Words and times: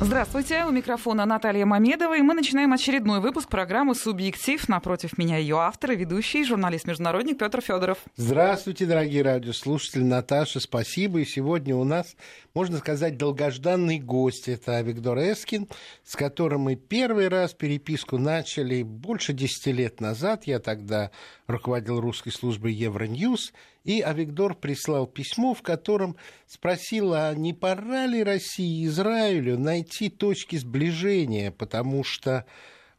Здравствуйте, 0.00 0.64
у 0.64 0.72
микрофона 0.72 1.24
Наталья 1.24 1.64
Мамедова, 1.64 2.18
и 2.18 2.20
мы 2.20 2.34
начинаем 2.34 2.72
очередной 2.72 3.20
выпуск 3.20 3.48
программы 3.48 3.94
«Субъектив». 3.94 4.68
Напротив 4.68 5.16
меня 5.18 5.36
ее 5.36 5.56
автор 5.60 5.92
и 5.92 5.96
ведущий, 5.96 6.44
журналист-международник 6.44 7.38
Петр 7.38 7.60
Федоров. 7.60 7.98
Здравствуйте, 8.16 8.86
дорогие 8.86 9.22
радиослушатели. 9.22 10.02
Наташа, 10.02 10.58
спасибо. 10.58 11.20
И 11.20 11.24
сегодня 11.24 11.76
у 11.76 11.84
нас, 11.84 12.16
можно 12.54 12.78
сказать, 12.78 13.16
долгожданный 13.16 14.00
гость. 14.00 14.48
Это 14.48 14.80
Виктор 14.80 15.16
Эскин, 15.16 15.68
с 16.02 16.16
которым 16.16 16.62
мы 16.62 16.74
первый 16.74 17.28
раз 17.28 17.54
переписку 17.54 18.18
начали 18.18 18.82
больше 18.82 19.32
десяти 19.32 19.70
лет 19.70 20.00
назад. 20.00 20.44
Я 20.44 20.58
тогда 20.58 21.12
руководил 21.46 22.00
русской 22.00 22.30
службой 22.30 22.72
Евроньюз. 22.72 23.52
И 23.84 24.00
Авигдор 24.00 24.54
прислал 24.54 25.06
письмо, 25.06 25.52
в 25.52 25.60
котором 25.60 26.16
спросил, 26.46 27.12
а 27.12 27.34
не 27.34 27.52
пора 27.52 28.06
ли 28.06 28.22
России 28.22 28.82
и 28.82 28.86
Израилю 28.86 29.58
найти 29.58 30.08
точки 30.08 30.56
сближения, 30.56 31.50
потому 31.50 32.02
что 32.02 32.46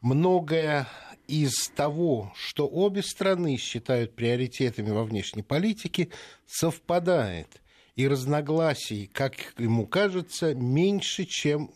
многое 0.00 0.86
из 1.26 1.68
того, 1.74 2.32
что 2.36 2.68
обе 2.68 3.02
страны 3.02 3.56
считают 3.56 4.14
приоритетами 4.14 4.90
во 4.90 5.02
внешней 5.02 5.42
политике, 5.42 6.10
совпадает. 6.46 7.60
И 7.96 8.06
разногласий, 8.06 9.10
как 9.12 9.54
ему 9.58 9.86
кажется, 9.86 10.54
меньше, 10.54 11.24
чем 11.24 11.68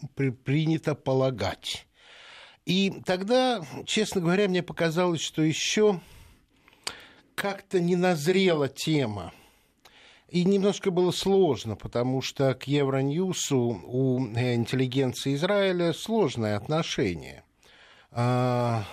принято 0.44 0.94
полагать. 0.94 1.86
И 2.66 2.92
тогда, 3.06 3.64
честно 3.86 4.20
говоря, 4.20 4.46
мне 4.46 4.62
показалось, 4.62 5.22
что 5.22 5.42
еще 5.42 6.00
как-то 7.40 7.80
не 7.80 7.96
назрела 7.96 8.68
тема. 8.68 9.32
И 10.28 10.44
немножко 10.44 10.90
было 10.90 11.10
сложно, 11.10 11.74
потому 11.74 12.20
что 12.20 12.52
к 12.52 12.64
Евроньюсу 12.64 13.80
у 13.82 14.26
э, 14.34 14.54
интеллигенции 14.54 15.34
Израиля 15.34 15.94
сложное 15.94 16.58
отношение. 16.58 17.42
А, 18.10 18.84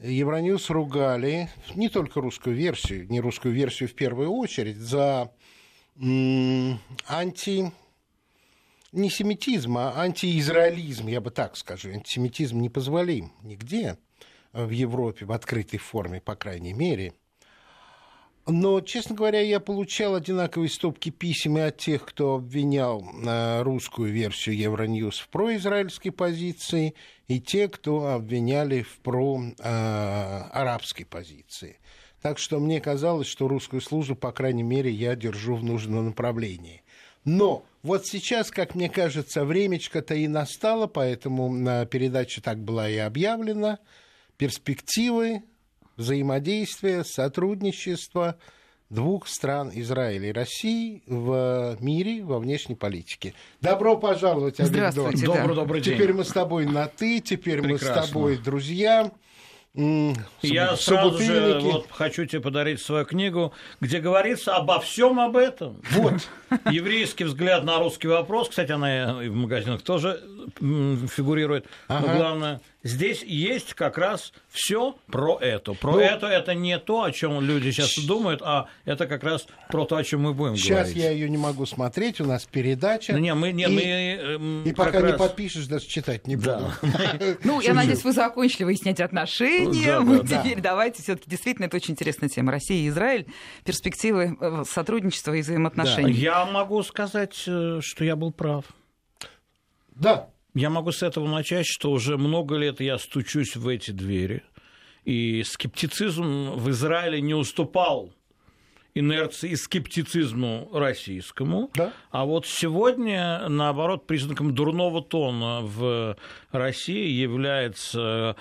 Евроньюз 0.00 0.70
ругали 0.70 1.50
не 1.74 1.88
только 1.88 2.20
русскую 2.20 2.54
версию, 2.54 3.10
не 3.10 3.20
русскую 3.20 3.52
версию 3.52 3.88
в 3.88 3.94
первую 3.94 4.30
очередь, 4.30 4.76
за 4.76 5.32
анти 5.96 7.72
не 8.92 9.10
семитизм, 9.10 9.76
а 9.76 9.92
антиизраилизм, 10.00 11.08
я 11.08 11.20
бы 11.20 11.32
так 11.32 11.56
скажу. 11.56 11.90
Антисемитизм 11.90 12.60
непозволим 12.60 13.32
нигде 13.42 13.98
в 14.52 14.70
Европе 14.70 15.24
в 15.24 15.32
открытой 15.32 15.80
форме, 15.80 16.20
по 16.20 16.36
крайней 16.36 16.72
мере– 16.72 17.12
но, 18.46 18.80
честно 18.80 19.16
говоря, 19.16 19.40
я 19.40 19.58
получал 19.58 20.14
одинаковые 20.14 20.70
стопки 20.70 21.10
писем 21.10 21.58
и 21.58 21.62
от 21.62 21.78
тех, 21.78 22.06
кто 22.06 22.36
обвинял 22.36 23.04
э, 23.04 23.62
русскую 23.62 24.12
версию 24.12 24.56
Евроньюз 24.56 25.18
в 25.18 25.28
произраильской 25.28 26.12
позиции, 26.12 26.94
и 27.26 27.40
те, 27.40 27.68
кто 27.68 28.12
обвиняли 28.12 28.82
в 28.82 29.00
проарабской 29.00 31.04
э, 31.04 31.08
позиции. 31.08 31.80
Так 32.22 32.38
что 32.38 32.60
мне 32.60 32.80
казалось, 32.80 33.26
что 33.26 33.48
русскую 33.48 33.80
службу, 33.80 34.14
по 34.14 34.30
крайней 34.30 34.62
мере, 34.62 34.92
я 34.92 35.16
держу 35.16 35.56
в 35.56 35.64
нужном 35.64 36.06
направлении. 36.06 36.84
Но 37.24 37.64
вот 37.82 38.06
сейчас, 38.06 38.52
как 38.52 38.76
мне 38.76 38.88
кажется, 38.88 39.44
времечко-то 39.44 40.14
и 40.14 40.28
настало, 40.28 40.86
поэтому 40.86 41.52
на 41.52 41.84
передаче 41.84 42.40
так 42.40 42.58
была 42.58 42.88
и 42.88 42.96
объявлена. 42.96 43.80
Перспективы 44.36 45.42
взаимодействия, 45.96 47.04
сотрудничества 47.04 48.36
двух 48.90 49.26
стран 49.26 49.70
Израиля 49.74 50.28
и 50.28 50.32
России 50.32 51.02
в 51.06 51.76
мире, 51.80 52.22
во 52.22 52.38
внешней 52.38 52.76
политике. 52.76 53.34
Добро 53.60 53.96
пожаловать, 53.96 54.60
Авигдор. 54.60 55.12
Добрый, 55.12 55.56
добрый 55.56 55.80
день. 55.80 55.94
Теперь 55.94 56.12
мы 56.12 56.24
с 56.24 56.28
тобой 56.28 56.66
на 56.66 56.86
«ты», 56.86 57.20
теперь 57.20 57.60
Прекрасно. 57.60 57.88
мы 57.88 58.02
с 58.02 58.08
тобой 58.08 58.36
друзья. 58.38 59.10
Я 60.40 60.74
сразу 60.76 61.18
же 61.18 61.58
вот, 61.60 61.88
хочу 61.90 62.24
тебе 62.24 62.40
подарить 62.40 62.80
свою 62.80 63.04
книгу, 63.04 63.52
где 63.80 64.00
говорится 64.00 64.56
обо 64.56 64.80
всем 64.80 65.20
об 65.20 65.36
этом. 65.36 65.82
Вот. 65.90 66.14
Еврейский 66.70 67.24
взгляд 67.24 67.62
на 67.64 67.78
русский 67.78 68.08
вопрос. 68.08 68.48
Кстати, 68.48 68.72
она 68.72 69.22
и 69.22 69.28
в 69.28 69.34
магазинах 69.34 69.82
тоже 69.82 70.22
фигурирует. 70.58 71.66
Ага. 71.88 72.06
Но 72.06 72.16
главное, 72.16 72.60
здесь 72.86 73.22
есть 73.22 73.74
как 73.74 73.98
раз 73.98 74.32
все 74.48 74.96
про 75.06 75.38
это. 75.40 75.74
Про 75.74 75.92
ну, 75.92 75.98
это 75.98 76.26
это 76.26 76.54
не 76.54 76.78
то, 76.78 77.02
о 77.02 77.12
чем 77.12 77.40
люди 77.40 77.70
сейчас 77.70 78.04
думают, 78.04 78.40
а 78.42 78.68
это 78.84 79.06
как 79.06 79.24
раз 79.24 79.46
про 79.68 79.84
то, 79.84 79.96
о 79.96 80.04
чем 80.04 80.22
мы 80.22 80.34
будем 80.34 80.56
сейчас 80.56 80.68
говорить. 80.68 80.92
Сейчас 80.94 81.04
я 81.04 81.10
ее 81.10 81.28
не 81.28 81.36
могу 81.36 81.66
смотреть, 81.66 82.20
у 82.20 82.24
нас 82.24 82.44
передача. 82.44 83.12
Ну, 83.12 83.18
не, 83.18 83.34
мы, 83.34 83.52
не, 83.52 83.64
и, 83.64 83.66
мы, 83.66 83.82
эм, 83.82 84.64
и 84.64 84.72
пока 84.72 85.00
раз... 85.00 85.12
не 85.12 85.18
подпишешь, 85.18 85.66
даже 85.66 85.86
читать 85.86 86.26
не 86.26 86.36
буду. 86.36 86.72
Ну, 87.44 87.60
я 87.60 87.74
надеюсь, 87.74 88.04
вы 88.04 88.12
закончили 88.12 88.64
выяснять 88.64 89.00
отношения. 89.00 90.24
Теперь 90.24 90.60
давайте 90.60 91.02
все-таки 91.02 91.28
действительно 91.28 91.66
это 91.66 91.76
очень 91.76 91.92
интересная 91.92 92.28
тема. 92.28 92.52
Россия 92.52 92.78
и 92.78 92.88
Израиль, 92.88 93.26
перспективы 93.64 94.36
э, 94.40 94.64
сотрудничества 94.68 95.32
и 95.34 95.42
взаимоотношений. 95.42 96.12
Я 96.12 96.44
могу 96.46 96.82
сказать, 96.82 97.44
э, 97.46 97.80
что 97.82 98.04
я 98.04 98.16
был 98.16 98.32
прав. 98.32 98.64
Да, 99.94 100.28
я 100.56 100.70
могу 100.70 100.90
с 100.90 101.02
этого 101.02 101.28
начать, 101.28 101.66
что 101.66 101.90
уже 101.90 102.16
много 102.16 102.56
лет 102.56 102.80
я 102.80 102.96
стучусь 102.98 103.56
в 103.56 103.68
эти 103.68 103.90
двери, 103.90 104.42
и 105.04 105.42
скептицизм 105.44 106.52
в 106.52 106.70
Израиле 106.70 107.20
не 107.20 107.34
уступал 107.34 108.10
инерции 108.94 109.50
и 109.50 109.56
скептицизму 109.56 110.70
российскому. 110.72 111.70
Да? 111.74 111.92
А 112.10 112.24
вот 112.24 112.46
сегодня, 112.46 113.46
наоборот, 113.48 114.06
признаком 114.06 114.54
дурного 114.54 115.02
тона 115.02 115.60
в 115.60 116.16
России 116.50 117.10
является 117.10 118.36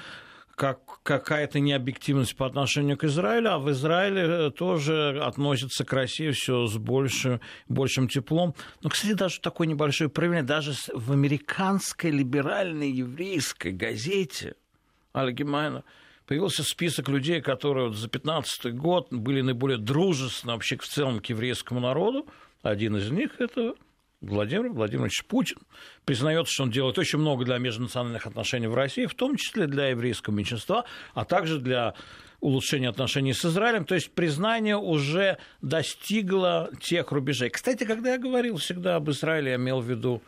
как 0.56 1.04
какая-то 1.04 1.60
необъективность 1.60 2.36
по 2.36 2.46
отношению 2.46 2.98
к 2.98 3.04
Израилю, 3.04 3.52
а 3.52 3.60
в 3.60 3.70
Израиле 3.72 4.22
э, 4.22 4.52
тоже 4.52 5.22
относятся 5.22 5.84
к 5.86 5.94
России 5.94 6.32
все 6.32 6.66
с 6.66 6.78
большим, 6.78 7.42
большим 7.68 8.08
теплом. 8.08 8.56
Но, 8.82 8.90
кстати, 8.90 9.14
даже 9.14 9.42
такое 9.42 9.68
небольшое 9.68 10.10
проявление, 10.10 10.48
даже 10.48 10.74
в 10.94 11.12
американской 11.12 12.10
либеральной 12.10 12.90
еврейской 12.90 13.72
газете 13.72 14.56
Альгемайна 15.14 15.84
появился 16.26 16.64
список 16.64 17.10
людей, 17.10 17.42
которые 17.42 17.94
за 17.94 18.08
15 18.08 18.74
год 18.74 19.08
были 19.12 19.42
наиболее 19.42 19.78
дружественны 19.78 20.54
вообще 20.54 20.78
в 20.78 20.88
целом 20.88 21.20
к 21.20 21.26
еврейскому 21.28 21.82
народу. 21.82 22.28
Один 22.64 22.96
из 22.96 23.12
них– 23.12 23.32
это 23.40 23.76
Владимир 24.30 24.70
Владимирович 24.70 25.24
Путин 25.26 25.58
признается, 26.04 26.54
что 26.54 26.64
он 26.64 26.72
делает 26.72 26.98
очень 26.98 27.20
много 27.20 27.46
для 27.46 27.58
межнациональных 27.58 28.26
отношений 28.26 28.68
в 28.68 28.74
России, 28.74 29.06
в 29.06 29.14
том 29.14 29.36
числе 29.38 29.68
для 29.68 29.88
еврейского 29.88 30.34
меньшинства, 30.34 30.86
а 31.14 31.26
также 31.26 31.60
для 31.60 31.94
улучшения 32.40 32.90
отношений 32.90 33.34
с 33.34 33.46
Израилем. 33.46 33.86
То 33.86 33.96
есть 33.96 34.12
признание 34.12 34.78
уже 34.78 35.38
достигло 35.62 36.72
тех 36.82 37.12
рубежей. 37.12 37.50
Кстати, 37.50 37.84
когда 37.84 38.14
я 38.14 38.18
говорил 38.18 38.58
всегда 38.58 38.96
об 38.96 39.10
Израиле, 39.10 39.52
я 39.52 39.58
имел 39.58 39.82
в 39.82 39.90
виду 39.90 40.22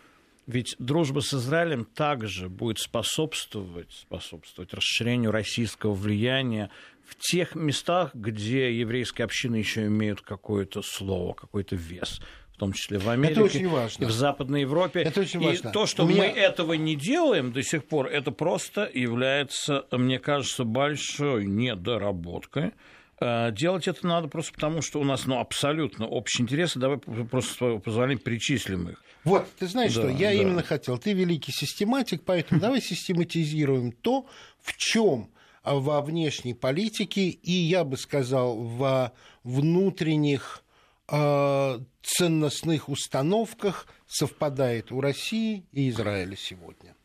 ведь 0.46 0.78
дружба 0.80 1.20
с 1.20 1.34
Израилем 1.34 1.84
также 1.84 2.48
будет 2.48 2.80
способствовать, 2.80 3.92
способствовать 3.92 4.74
расширению 4.74 5.32
российского 5.32 5.94
влияния 5.94 6.70
в 7.06 7.16
тех 7.16 7.54
местах, 7.54 8.12
где 8.14 8.72
еврейские 8.74 9.26
общины 9.26 9.58
еще 9.58 9.88
имеют 9.88 10.22
какое-то 10.22 10.82
слово, 10.82 11.34
какой-то 11.34 11.76
вес 11.76 12.22
в 12.58 12.60
том 12.60 12.74
числе 12.74 12.98
в 12.98 13.08
Америке, 13.08 13.34
это 13.34 13.44
очень 13.44 13.70
важно. 13.70 14.04
и 14.04 14.08
в 14.08 14.12
Западной 14.12 14.62
Европе. 14.62 15.02
Это 15.02 15.22
очень 15.22 15.40
важно. 15.40 15.70
И 15.70 15.72
то, 15.72 15.86
что 15.86 16.06
меня... 16.06 16.24
мы 16.24 16.28
этого 16.30 16.74
не 16.74 16.96
делаем 16.96 17.52
до 17.52 17.62
сих 17.62 17.86
пор, 17.86 18.08
это 18.08 18.32
просто 18.32 18.90
является, 18.92 19.86
мне 19.92 20.18
кажется, 20.18 20.64
большой 20.64 21.46
недоработкой. 21.46 22.72
Э, 23.20 23.52
делать 23.52 23.88
это 23.88 24.08
надо 24.08 24.28
просто 24.28 24.54
потому, 24.54 24.82
что 24.82 25.00
у 25.00 25.04
нас 25.04 25.28
ну, 25.28 25.40
абсолютно 25.40 26.08
общие 26.08 26.46
интересы. 26.46 26.80
Давай 26.80 26.98
просто, 26.98 27.78
позволения, 27.78 28.20
перечислим 28.20 28.90
их. 28.90 29.04
Вот, 29.24 29.48
ты 29.60 29.68
знаешь 29.68 29.94
да, 29.94 30.02
что, 30.02 30.10
я 30.10 30.30
да. 30.30 30.34
именно 30.34 30.64
хотел. 30.64 30.98
Ты 30.98 31.14
великий 31.14 31.52
систематик, 31.52 32.24
поэтому 32.26 32.60
давай 32.60 32.82
систематизируем 32.82 33.92
то, 33.92 34.26
в 34.64 34.76
чем 34.78 35.30
во 35.64 36.02
внешней 36.02 36.56
политике 36.56 37.30
и, 37.30 37.52
я 37.52 37.84
бы 37.84 37.98
сказал, 37.98 38.58
во 38.58 39.12
внутренних 39.44 40.64
ценностных 41.08 42.90
установках 42.90 43.88
совпадает 44.08 44.92
у 44.92 45.02
России 45.02 45.66
и 45.72 45.90
Израиля 45.90 46.36
сегодня. 46.36 46.96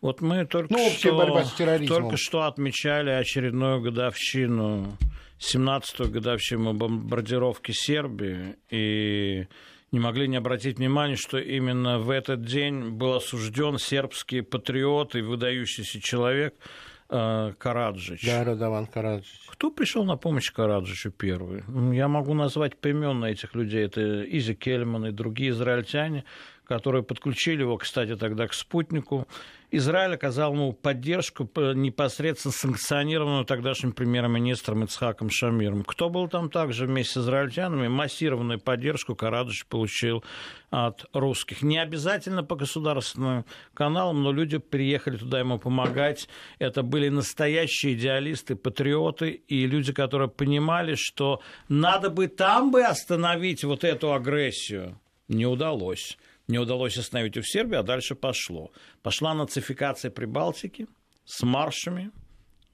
Вот 0.00 0.22
мы 0.22 0.46
только, 0.46 0.72
ну, 0.72 0.90
что, 0.90 1.86
только 1.86 2.16
что 2.16 2.42
отмечали 2.44 3.10
очередную 3.10 3.82
годовщину, 3.82 4.96
17-ю 5.38 6.10
годовщину 6.10 6.72
бомбардировки 6.72 7.72
Сербии, 7.72 8.56
и 8.70 9.46
не 9.92 10.00
могли 10.00 10.26
не 10.26 10.36
обратить 10.36 10.78
внимания, 10.78 11.16
что 11.16 11.38
именно 11.38 11.98
в 11.98 12.08
этот 12.08 12.46
день 12.46 12.90
был 12.90 13.14
осужден 13.14 13.76
сербский 13.76 14.40
патриот 14.40 15.16
и 15.16 15.20
выдающийся 15.20 16.00
человек– 16.00 16.54
Караджич. 17.10 18.24
Да, 18.24 18.44
Радован 18.44 18.86
Караджич. 18.86 19.40
Кто 19.48 19.70
пришел 19.70 20.04
на 20.04 20.16
помощь 20.16 20.52
Караджичу 20.52 21.10
первый? 21.10 21.64
Я 21.92 22.06
могу 22.06 22.34
назвать 22.34 22.76
поименно 22.76 23.24
этих 23.24 23.54
людей. 23.54 23.84
Это 23.84 24.22
Изи 24.22 24.54
Кельман 24.54 25.06
и 25.06 25.10
другие 25.10 25.50
израильтяне, 25.50 26.24
которые 26.70 27.02
подключили 27.02 27.62
его, 27.62 27.76
кстати, 27.78 28.14
тогда 28.14 28.46
к 28.46 28.54
спутнику. 28.54 29.26
Израиль 29.72 30.14
оказал 30.14 30.52
ему 30.52 30.72
поддержку 30.72 31.50
непосредственно 31.74 32.52
санкционированную 32.52 33.44
тогдашним 33.44 33.90
премьер-министром 33.92 34.84
Ицхаком 34.84 35.30
Шамиром. 35.30 35.82
Кто 35.82 36.08
был 36.08 36.28
там 36.28 36.48
также 36.48 36.86
вместе 36.86 37.14
с 37.14 37.22
израильтянами? 37.24 37.88
Массированную 37.88 38.60
поддержку 38.60 39.16
Карадыш 39.16 39.66
получил 39.66 40.22
от 40.70 41.06
русских. 41.12 41.62
Не 41.62 41.78
обязательно 41.78 42.44
по 42.44 42.54
государственным 42.54 43.44
каналам, 43.74 44.22
но 44.22 44.30
люди 44.30 44.58
приехали 44.58 45.16
туда 45.16 45.40
ему 45.40 45.58
помогать. 45.58 46.28
Это 46.60 46.84
были 46.84 47.08
настоящие 47.08 47.94
идеалисты, 47.94 48.54
патриоты 48.54 49.30
и 49.30 49.66
люди, 49.66 49.92
которые 49.92 50.28
понимали, 50.28 50.94
что 50.96 51.40
надо 51.68 52.10
бы 52.10 52.28
там 52.28 52.70
бы 52.70 52.84
остановить 52.84 53.64
вот 53.64 53.82
эту 53.82 54.12
агрессию. 54.12 55.00
Не 55.26 55.46
удалось 55.46 56.16
не 56.50 56.58
удалось 56.58 56.98
остановить 56.98 57.36
в 57.36 57.50
Сербии, 57.50 57.76
а 57.76 57.82
дальше 57.82 58.14
пошло. 58.14 58.70
Пошла 59.02 59.34
нацификация 59.34 60.10
Прибалтики 60.10 60.86
с 61.24 61.42
маршами, 61.42 62.10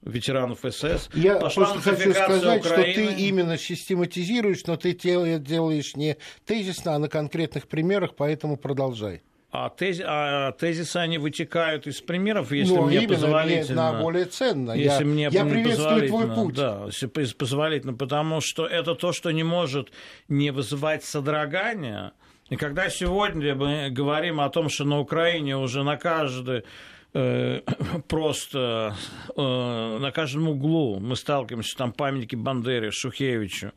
ветеранов 0.01 0.59
СС. 0.69 1.09
Я 1.13 1.35
Пошла 1.35 1.65
просто 1.65 1.91
хочу 1.91 2.11
сказать, 2.11 2.65
Украины. 2.65 2.93
что 2.93 3.15
ты 3.15 3.21
именно 3.21 3.57
систематизируешь, 3.57 4.65
но 4.65 4.77
ты 4.77 4.93
делаешь 4.93 5.95
не 5.95 6.17
тезисно, 6.45 6.95
а 6.95 6.99
на 6.99 7.09
конкретных 7.09 7.67
примерах, 7.67 8.15
поэтому 8.15 8.57
продолжай. 8.57 9.21
А, 9.49 9.69
тез, 9.69 10.01
а 10.05 10.51
тезисы, 10.51 10.97
они 10.97 11.17
вытекают 11.17 11.87
из 11.87 12.01
примеров, 12.01 12.51
если 12.51 12.75
ну, 12.75 12.85
мне 12.85 12.97
именно, 12.97 13.13
позволительно. 13.13 13.93
Мне 13.93 14.01
более 14.01 14.25
ценно. 14.25 14.71
Если 14.73 15.03
я, 15.03 15.05
мне 15.05 15.29
я 15.31 15.45
приветствую 15.45 16.07
твой 16.07 16.35
путь. 16.35 16.55
Да, 16.55 16.83
если 16.87 17.07
позволительно, 17.07 17.93
потому 17.93 18.41
что 18.41 18.67
это 18.67 18.93
то, 18.93 19.13
что 19.13 19.31
не 19.31 19.43
может 19.43 19.89
не 20.27 20.51
вызывать 20.51 21.05
содрогания, 21.05 22.11
и 22.49 22.55
когда 22.55 22.89
сегодня 22.89 23.55
мы 23.55 23.89
говорим 23.89 24.39
о 24.39 24.49
том, 24.49 24.69
что 24.69 24.85
на 24.85 24.99
Украине 24.99 25.57
уже 25.57 25.83
на 25.83 25.97
каждый 25.97 26.63
э, 27.13 27.61
просто 28.07 28.95
э, 29.35 29.97
на 29.99 30.11
каждом 30.11 30.49
углу 30.49 30.99
мы 30.99 31.15
сталкиваемся, 31.15 31.77
там 31.77 31.91
памятники 31.91 32.35
Бандере, 32.35 32.91
Шухевичу, 32.91 33.73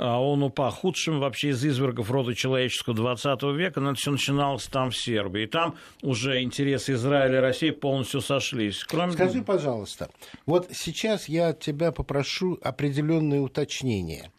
а 0.00 0.18
он 0.18 0.42
упал 0.42 0.70
худшим 0.70 1.20
вообще 1.20 1.50
из 1.50 1.64
извергов 1.64 2.10
рода 2.10 2.34
человеческого 2.34 2.96
20 2.96 3.42
века, 3.54 3.80
но 3.80 3.90
это 3.90 4.00
все 4.00 4.10
начиналось 4.10 4.64
там, 4.66 4.90
в 4.90 4.96
Сербии. 4.96 5.42
И 5.42 5.46
там 5.46 5.76
уже 6.00 6.42
интересы 6.42 6.94
Израиля 6.94 7.36
и 7.36 7.40
России 7.40 7.70
полностью 7.70 8.22
сошлись. 8.22 8.82
Кроме... 8.84 9.12
Скажи, 9.12 9.42
пожалуйста, 9.42 10.08
вот 10.46 10.68
сейчас 10.72 11.28
я 11.28 11.48
от 11.48 11.60
тебя 11.60 11.92
попрошу 11.92 12.58
определенные 12.62 13.40
уточнения. 13.40 14.30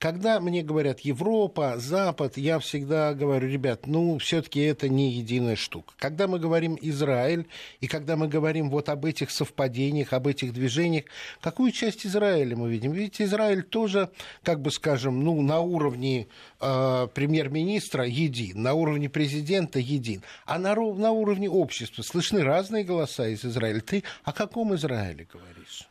Когда 0.00 0.40
мне 0.40 0.62
говорят 0.62 1.00
Европа, 1.00 1.74
Запад, 1.76 2.38
я 2.38 2.58
всегда 2.58 3.12
говорю, 3.12 3.46
ребят, 3.46 3.86
ну, 3.86 4.16
все-таки 4.16 4.60
это 4.60 4.88
не 4.88 5.10
единая 5.10 5.56
штука. 5.56 5.92
Когда 5.98 6.26
мы 6.26 6.38
говорим 6.38 6.78
Израиль, 6.80 7.46
и 7.80 7.86
когда 7.86 8.16
мы 8.16 8.26
говорим 8.26 8.70
вот 8.70 8.88
об 8.88 9.04
этих 9.04 9.30
совпадениях, 9.30 10.14
об 10.14 10.26
этих 10.26 10.54
движениях, 10.54 11.04
какую 11.42 11.70
часть 11.70 12.06
Израиля 12.06 12.56
мы 12.56 12.70
видим? 12.70 12.92
Ведь 12.92 13.20
Израиль 13.20 13.62
тоже, 13.62 14.08
как 14.42 14.62
бы 14.62 14.70
скажем, 14.70 15.22
ну, 15.22 15.42
на 15.42 15.60
уровне 15.60 16.28
э, 16.62 17.08
премьер-министра 17.12 18.06
един, 18.06 18.62
на 18.62 18.72
уровне 18.72 19.10
президента 19.10 19.78
един, 19.80 20.22
а 20.46 20.58
на, 20.58 20.74
на 20.76 21.10
уровне 21.10 21.50
общества 21.50 22.00
слышны 22.00 22.42
разные 22.42 22.84
голоса 22.84 23.28
из 23.28 23.44
Израиля. 23.44 23.82
Ты 23.82 24.02
о 24.24 24.32
каком 24.32 24.74
Израиле 24.74 25.28
говоришь? 25.30 25.89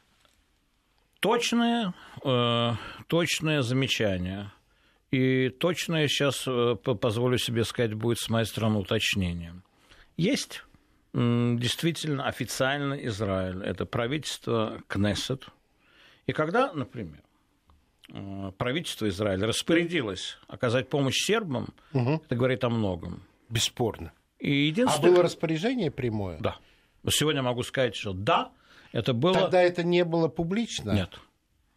Точное, 1.19 1.93
э, 2.23 2.71
точное 3.07 3.61
замечание. 3.61 4.51
И 5.11 5.49
точное 5.49 6.07
сейчас, 6.07 6.45
э, 6.47 6.75
позволю 6.75 7.37
себе 7.37 7.63
сказать, 7.63 7.93
будет 7.93 8.19
с 8.19 8.29
моей 8.29 8.45
стороны 8.45 8.79
уточнением. 8.79 9.63
Есть 10.17 10.63
действительно 11.13 12.27
официально 12.27 12.93
Израиль, 12.93 13.63
это 13.63 13.85
правительство 13.85 14.81
Кнессет. 14.87 15.47
И 16.27 16.33
когда, 16.33 16.71
например, 16.71 17.23
э, 18.13 18.51
правительство 18.57 19.07
Израиля 19.09 19.47
распорядилось 19.47 20.37
оказать 20.47 20.87
помощь 20.87 21.17
сербам, 21.25 21.73
угу. 21.93 22.21
это 22.23 22.35
говорит 22.35 22.63
о 22.63 22.69
многом. 22.69 23.23
Бесспорно. 23.49 24.13
И 24.37 24.51
единственное... 24.51 25.09
А 25.09 25.13
было 25.13 25.23
распоряжение 25.23 25.89
прямое? 25.89 26.37
Да. 26.39 26.57
Сегодня 27.09 27.41
могу 27.41 27.63
сказать, 27.63 27.95
что 27.95 28.13
да, 28.13 28.51
это 28.91 29.13
было... 29.13 29.33
Тогда 29.33 29.61
это 29.61 29.83
не 29.83 30.03
было 30.03 30.27
публично? 30.27 30.91
Нет. 30.91 31.19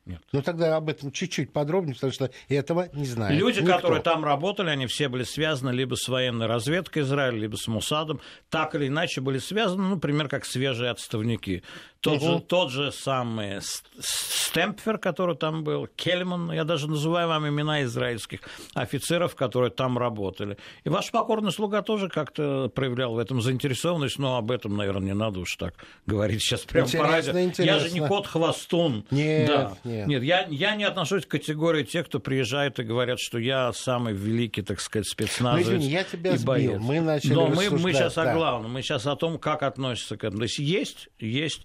Нет. 0.04 0.20
Ну 0.32 0.42
тогда 0.42 0.76
об 0.76 0.88
этом 0.88 1.12
чуть-чуть 1.12 1.52
подробнее, 1.52 1.94
потому 1.94 2.12
что 2.12 2.30
этого 2.48 2.88
не 2.92 3.04
знаю. 3.06 3.38
Люди, 3.38 3.60
Никто. 3.60 3.76
которые 3.76 4.02
там 4.02 4.24
работали, 4.24 4.68
они 4.68 4.86
все 4.86 5.08
были 5.08 5.22
связаны 5.22 5.70
либо 5.70 5.94
с 5.94 6.08
военной 6.08 6.46
разведкой 6.46 7.02
Израиля, 7.02 7.38
либо 7.38 7.54
с 7.54 7.68
Мусадом, 7.68 8.20
так 8.50 8.74
или 8.74 8.88
иначе 8.88 9.20
были 9.20 9.38
связаны, 9.38 9.84
ну, 9.84 9.94
например, 9.94 10.28
как 10.28 10.44
свежие 10.44 10.90
отставники. 10.90 11.62
Тот, 12.00 12.20
угу. 12.20 12.32
же, 12.32 12.40
тот 12.40 12.70
же 12.72 12.90
самый 12.90 13.60
Стемпфер, 14.00 14.98
который 14.98 15.36
там 15.36 15.62
был, 15.62 15.86
Кельман, 15.94 16.50
я 16.50 16.64
даже 16.64 16.88
называю 16.88 17.28
вам 17.28 17.46
имена 17.46 17.84
израильских 17.84 18.40
офицеров, 18.74 19.36
которые 19.36 19.70
там 19.70 19.96
работали. 19.96 20.58
И 20.82 20.88
ваш 20.88 21.12
покорный 21.12 21.52
слуга 21.52 21.80
тоже 21.82 22.08
как-то 22.08 22.68
проявлял 22.74 23.14
в 23.14 23.18
этом 23.18 23.40
заинтересованность, 23.40 24.18
но 24.18 24.36
об 24.36 24.50
этом, 24.50 24.76
наверное, 24.76 25.06
не 25.06 25.14
надо 25.14 25.38
уж 25.38 25.54
так 25.54 25.74
говорить 26.06 26.42
сейчас 26.42 26.62
прямо 26.62 26.88
интересно, 26.88 27.06
по 27.06 27.12
радио. 27.12 27.38
Интересно. 27.38 27.72
Я 27.72 27.78
же 27.78 27.90
не 27.92 28.00
кот-хвостун. 28.04 29.06
Нет, 29.12 29.46
да. 29.46 29.76
нет. 29.84 29.91
Нет 30.06 30.22
я, 30.22 30.46
я 30.48 30.74
не 30.74 30.84
отношусь 30.84 31.26
к 31.26 31.28
категории 31.28 31.84
тех, 31.84 32.06
кто 32.06 32.20
приезжает 32.20 32.78
и 32.78 32.82
говорят, 32.82 33.18
что 33.20 33.38
я 33.38 33.72
самый 33.72 34.14
великий, 34.14 34.62
так 34.62 34.80
сказать, 34.80 35.08
спецназовец 35.08 35.66
ну, 35.66 35.76
извини, 35.76 35.92
я 35.92 36.04
тебя 36.04 36.34
и 36.34 36.36
сбил. 36.36 36.46
боец. 36.46 36.80
Мы 36.80 37.00
начали 37.00 37.34
Но 37.34 37.46
мы, 37.48 37.70
мы 37.70 37.92
сейчас 37.92 38.14
да. 38.14 38.30
о 38.30 38.34
главном. 38.34 38.72
Мы 38.72 38.82
сейчас 38.82 39.06
о 39.06 39.16
том, 39.16 39.38
как 39.38 39.62
относятся 39.62 40.16
к 40.16 40.24
этому. 40.24 40.38
То 40.38 40.44
есть 40.44 40.58
есть, 40.58 41.08
есть 41.18 41.62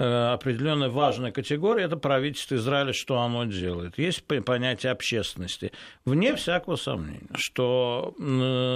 Э, 0.00 0.34
определенная 0.34 0.90
важная 0.90 1.32
категория– 1.32 1.82
это 1.86 1.96
правительство 1.96 2.54
Израиля, 2.54 2.92
что 2.92 3.20
оно 3.20 3.44
делает. 3.46 3.98
Есть 3.98 4.22
понятие 4.24 4.92
общественности. 4.92 5.72
Вне 6.04 6.36
всякого 6.36 6.76
сомнения, 6.76 7.26
что 7.34 8.14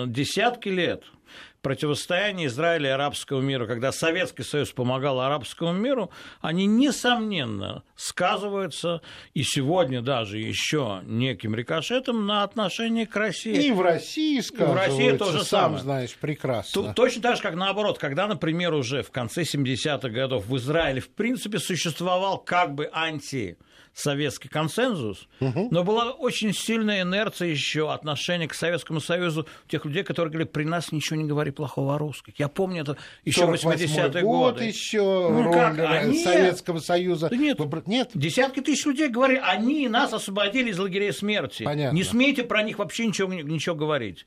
десятки 0.08 0.68
лет– 0.68 1.04
противостояние 1.62 2.48
Израиля 2.48 2.90
и 2.90 2.92
арабского 2.92 3.40
мира, 3.40 3.66
когда 3.66 3.92
Советский 3.92 4.42
Союз 4.42 4.72
помогал 4.72 5.20
арабскому 5.20 5.72
миру, 5.72 6.10
они, 6.40 6.66
несомненно, 6.66 7.84
сказываются 7.96 9.00
и 9.32 9.42
сегодня 9.42 10.02
даже 10.02 10.38
еще 10.38 11.00
неким 11.04 11.54
рикошетом 11.54 12.26
на 12.26 12.42
отношении 12.42 13.04
к 13.04 13.16
России. 13.16 13.68
И 13.68 13.70
в 13.70 13.80
России 13.80 14.40
сказываются, 14.40 14.74
в 14.74 14.88
России 14.88 15.16
тоже 15.16 15.38
сам 15.44 15.60
самое. 15.62 15.82
знаешь 15.82 16.14
прекрасно. 16.16 16.92
Точно 16.92 17.22
так 17.22 17.36
же, 17.36 17.42
как 17.42 17.54
наоборот, 17.54 17.98
когда, 17.98 18.26
например, 18.26 18.74
уже 18.74 19.02
в 19.02 19.10
конце 19.10 19.42
70-х 19.42 20.08
годов 20.08 20.46
в 20.46 20.56
Израиле 20.56 21.00
в 21.00 21.10
принципе 21.10 21.58
существовал 21.58 22.38
как 22.38 22.74
бы 22.74 22.90
анти 22.92 23.56
советский 23.94 24.48
консенсус, 24.48 25.28
угу. 25.40 25.68
но 25.70 25.84
была 25.84 26.12
очень 26.12 26.52
сильная 26.54 27.02
инерция 27.02 27.48
еще 27.48 27.92
отношения 27.92 28.48
к 28.48 28.54
Советскому 28.54 29.00
Союзу 29.00 29.46
тех 29.68 29.84
людей, 29.84 30.02
которые 30.02 30.32
говорили, 30.32 30.48
при 30.48 30.64
нас 30.64 30.92
ничего 30.92 31.20
не 31.20 31.28
говори 31.28 31.50
плохого 31.52 31.94
о 31.94 31.98
русских. 31.98 32.38
Я 32.38 32.48
помню 32.48 32.82
это 32.82 32.96
еще 33.24 33.42
80-е 33.42 34.22
годы. 34.22 34.64
еще 34.64 35.28
ну, 35.30 35.52
как? 35.52 35.78
Они... 35.78 36.22
Советского 36.22 36.80
Союза. 36.80 37.28
Да 37.28 37.36
нет, 37.36 37.58
нет, 37.86 38.10
десятки 38.14 38.60
тысяч 38.60 38.84
людей 38.86 39.08
говорили, 39.08 39.40
они 39.42 39.88
нас 39.88 40.12
освободили 40.12 40.70
из 40.70 40.78
лагерей 40.78 41.12
смерти. 41.12 41.64
Понятно. 41.64 41.94
Не 41.94 42.04
смейте 42.04 42.44
про 42.44 42.62
них 42.62 42.78
вообще 42.78 43.06
ничего, 43.06 43.32
ничего 43.32 43.74
говорить. 43.74 44.26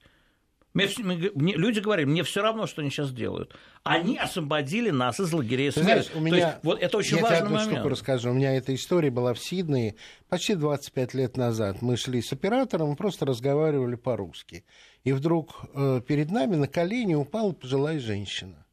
Мне, 0.75 0.89
мне, 1.35 1.55
люди 1.55 1.79
говорят, 1.79 2.05
мне 2.05 2.21
все 2.23 2.41
равно, 2.41 2.67
что 2.67 2.81
они 2.81 2.89
сейчас 2.89 3.13
делают. 3.13 3.55
Они 3.83 4.17
освободили 4.17 4.89
нас 4.89 5.21
из 5.21 5.31
лагерей 5.31 5.71
смерти. 5.71 5.85
Знаешь, 5.85 6.07
у 6.13 6.19
меня... 6.19 6.35
есть, 6.35 6.57
вот 6.63 6.81
это 6.81 6.97
очень 6.97 7.15
я 7.15 7.23
важный 7.23 7.37
тебе 7.37 7.45
одну 7.45 7.57
момент. 7.57 7.73
штуку 7.75 7.89
расскажу. 7.89 8.31
У 8.31 8.33
меня 8.33 8.53
эта 8.53 8.75
история 8.75 9.09
была 9.09 9.33
в 9.33 9.39
Сиднее 9.39 9.95
почти 10.27 10.53
25 10.53 11.13
лет 11.13 11.37
назад. 11.37 11.81
Мы 11.81 11.95
шли 11.95 12.21
с 12.21 12.33
оператором, 12.33 12.97
просто 12.97 13.25
разговаривали 13.25 13.95
по-русски. 13.95 14.65
И 15.05 15.13
вдруг 15.13 15.65
э, 15.73 16.01
перед 16.05 16.31
нами 16.31 16.55
на 16.55 16.67
колени 16.67 17.13
упала 17.13 17.53
пожилая 17.53 17.99
женщина. 17.99 18.65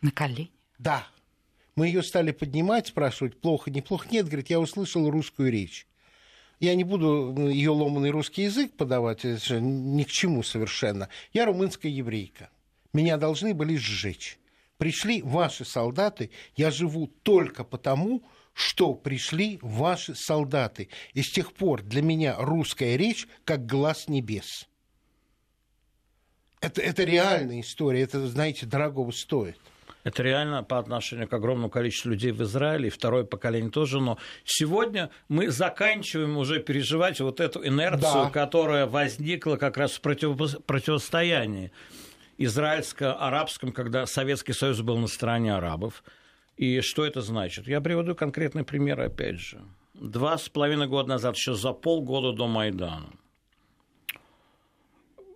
На 0.00 0.10
колени? 0.10 0.50
Да. 0.78 1.06
Мы 1.76 1.86
ее 1.86 2.02
стали 2.02 2.32
поднимать, 2.32 2.88
спрашивать, 2.88 3.40
плохо, 3.40 3.70
неплохо. 3.70 4.08
Нет, 4.10 4.26
говорит, 4.26 4.50
я 4.50 4.58
услышал 4.58 5.08
русскую 5.08 5.52
речь. 5.52 5.86
Я 6.58 6.74
не 6.74 6.82
буду 6.82 7.32
ну, 7.36 7.48
ее 7.48 7.70
ломанный 7.70 8.10
русский 8.10 8.42
язык 8.42 8.72
подавать, 8.76 9.24
это 9.24 9.60
ни 9.60 10.02
к 10.02 10.08
чему 10.08 10.42
совершенно. 10.42 11.08
Я 11.32 11.46
румынская 11.46 11.90
еврейка. 11.90 12.50
Меня 12.92 13.16
должны 13.16 13.54
были 13.54 13.76
сжечь. 13.76 14.38
Пришли 14.78 15.22
ваши 15.22 15.64
солдаты, 15.64 16.30
я 16.56 16.72
живу 16.72 17.06
только 17.22 17.62
потому, 17.62 18.24
что 18.52 18.94
пришли 18.94 19.60
ваши 19.62 20.16
солдаты. 20.16 20.88
И 21.14 21.22
с 21.22 21.30
тех 21.30 21.52
пор 21.52 21.82
для 21.82 22.02
меня 22.02 22.34
русская 22.38 22.96
речь 22.96 23.28
как 23.44 23.64
глаз 23.64 24.08
небес. 24.08 24.68
Это, 26.62 26.80
это 26.80 27.02
реальная 27.02 27.60
история, 27.60 28.02
это, 28.02 28.24
знаете, 28.28 28.66
дорогого 28.66 29.10
стоит. 29.10 29.58
Это 30.04 30.22
реально 30.22 30.62
по 30.62 30.78
отношению 30.78 31.28
к 31.28 31.32
огромному 31.32 31.68
количеству 31.70 32.10
людей 32.10 32.30
в 32.30 32.40
Израиле, 32.42 32.86
и 32.86 32.90
второе 32.90 33.24
поколение 33.24 33.70
тоже. 33.70 34.00
Но 34.00 34.16
сегодня 34.44 35.10
мы 35.28 35.50
заканчиваем 35.50 36.36
уже 36.36 36.60
переживать 36.60 37.20
вот 37.20 37.40
эту 37.40 37.66
инерцию, 37.66 38.24
да. 38.24 38.30
которая 38.30 38.86
возникла 38.86 39.56
как 39.56 39.76
раз 39.76 39.92
в 39.92 40.00
против... 40.00 40.62
противостоянии 40.64 41.72
израильско-арабском, 42.38 43.72
когда 43.72 44.06
Советский 44.06 44.52
Союз 44.52 44.80
был 44.80 44.98
на 44.98 45.08
стороне 45.08 45.54
арабов. 45.54 46.04
И 46.56 46.80
что 46.80 47.04
это 47.04 47.22
значит? 47.22 47.66
Я 47.66 47.80
приведу 47.80 48.14
конкретный 48.14 48.64
пример 48.64 49.00
опять 49.00 49.40
же. 49.40 49.60
Два 49.94 50.38
с 50.38 50.48
половиной 50.48 50.86
года 50.86 51.08
назад, 51.10 51.36
еще 51.36 51.54
за 51.54 51.72
полгода 51.72 52.32
до 52.32 52.46
Майдана, 52.46 53.10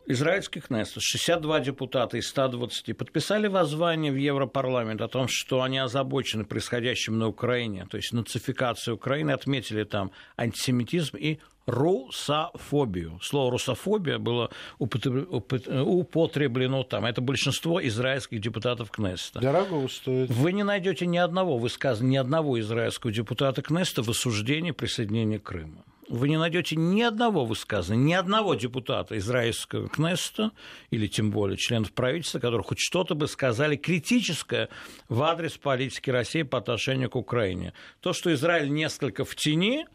израильский 0.06 0.60
Кнессет, 0.60 1.02
62 1.02 1.60
депутата 1.60 2.16
из 2.16 2.28
120 2.28 2.96
подписали 2.96 3.48
воззвание 3.48 4.12
в 4.12 4.16
Европарламент 4.16 5.00
о 5.00 5.08
том, 5.08 5.26
что 5.28 5.62
они 5.62 5.78
озабочены 5.78 6.44
происходящим 6.44 7.18
на 7.18 7.28
Украине, 7.28 7.86
то 7.90 7.96
есть 7.96 8.12
нацификацией 8.12 8.94
Украины, 8.94 9.32
отметили 9.32 9.82
там 9.84 10.12
антисемитизм 10.36 11.16
и 11.16 11.38
русофобию. 11.66 13.18
Слово 13.20 13.50
русофобия 13.50 14.18
было 14.18 14.50
употреблено 14.78 16.84
там. 16.84 17.04
Это 17.04 17.20
большинство 17.20 17.84
израильских 17.84 18.40
депутатов 18.40 18.92
Кнессета. 18.92 19.40
Дорого 19.40 19.88
стоит. 19.88 20.30
Вы 20.30 20.52
не 20.52 20.62
найдете 20.62 21.06
ни 21.06 21.18
одного 21.18 21.58
высказывания, 21.58 22.12
ни 22.12 22.16
одного 22.18 22.60
израильского 22.60 23.12
депутата 23.12 23.62
Кнессета 23.62 24.04
в 24.04 24.10
осуждении 24.10 24.70
присоединения 24.70 25.40
Крыма 25.40 25.84
вы 26.08 26.28
не 26.28 26.38
найдете 26.38 26.76
ни 26.76 27.02
одного 27.02 27.44
высказывания, 27.44 28.04
ни 28.04 28.12
одного 28.12 28.54
депутата 28.54 29.16
израильского 29.18 29.88
Кнессета, 29.88 30.52
или 30.90 31.06
тем 31.06 31.30
более 31.30 31.56
членов 31.56 31.92
правительства, 31.92 32.38
которые 32.38 32.64
хоть 32.64 32.78
что-то 32.78 33.14
бы 33.14 33.28
сказали 33.28 33.76
критическое 33.76 34.68
в 35.08 35.22
адрес 35.22 35.56
политики 35.56 36.10
России 36.10 36.42
по 36.42 36.58
отношению 36.58 37.10
к 37.10 37.16
Украине. 37.16 37.72
То, 38.00 38.12
что 38.12 38.32
Израиль 38.32 38.70
несколько 38.70 39.24
в 39.24 39.34
тени, 39.34 39.86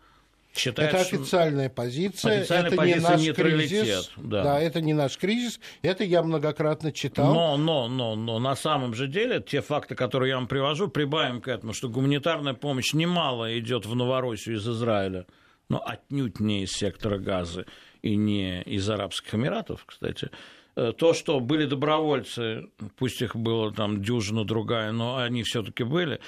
Считает, 0.53 0.89
это 0.89 1.01
официальная 1.01 1.69
позиция, 1.69 2.41
официальная 2.41 2.67
это 2.67 2.75
позиция 2.75 3.17
не 3.17 3.27
наш 3.29 3.35
кризис. 3.37 4.11
Да. 4.17 4.43
да, 4.43 4.59
это 4.59 4.81
не 4.81 4.93
наш 4.93 5.17
кризис, 5.17 5.61
это 5.81 6.03
я 6.03 6.21
многократно 6.23 6.91
читал. 6.91 7.33
Но, 7.33 7.55
но, 7.55 7.87
но, 7.87 8.17
но 8.17 8.37
на 8.37 8.57
самом 8.57 8.93
же 8.93 9.07
деле 9.07 9.39
те 9.41 9.61
факты, 9.61 9.95
которые 9.95 10.31
я 10.31 10.35
вам 10.35 10.47
привожу, 10.47 10.89
прибавим 10.89 11.39
к 11.39 11.47
этому, 11.47 11.71
что 11.71 11.87
гуманитарная 11.87 12.53
помощь 12.53 12.93
немало 12.93 13.57
идет 13.57 13.85
в 13.85 13.95
Новороссию 13.95 14.57
из 14.57 14.67
Израиля 14.67 15.25
но 15.71 15.81
отнюдь 15.85 16.41
не 16.41 16.63
из 16.63 16.71
сектора 16.71 17.17
газа 17.17 17.65
и 18.01 18.17
не 18.17 18.61
из 18.63 18.89
Арабских 18.89 19.33
Эмиратов, 19.33 19.85
кстати. 19.85 20.29
Э, 20.75 20.91
то, 20.91 21.13
что 21.13 21.39
были 21.39 21.65
добровольцы, 21.65 22.69
пусть 22.97 23.21
их 23.21 23.37
было 23.37 23.73
там 23.73 24.01
дюжина 24.01 24.43
другая, 24.43 24.91
но 24.91 25.17
они 25.17 25.43
все-таки 25.43 25.85
были. 25.85 26.19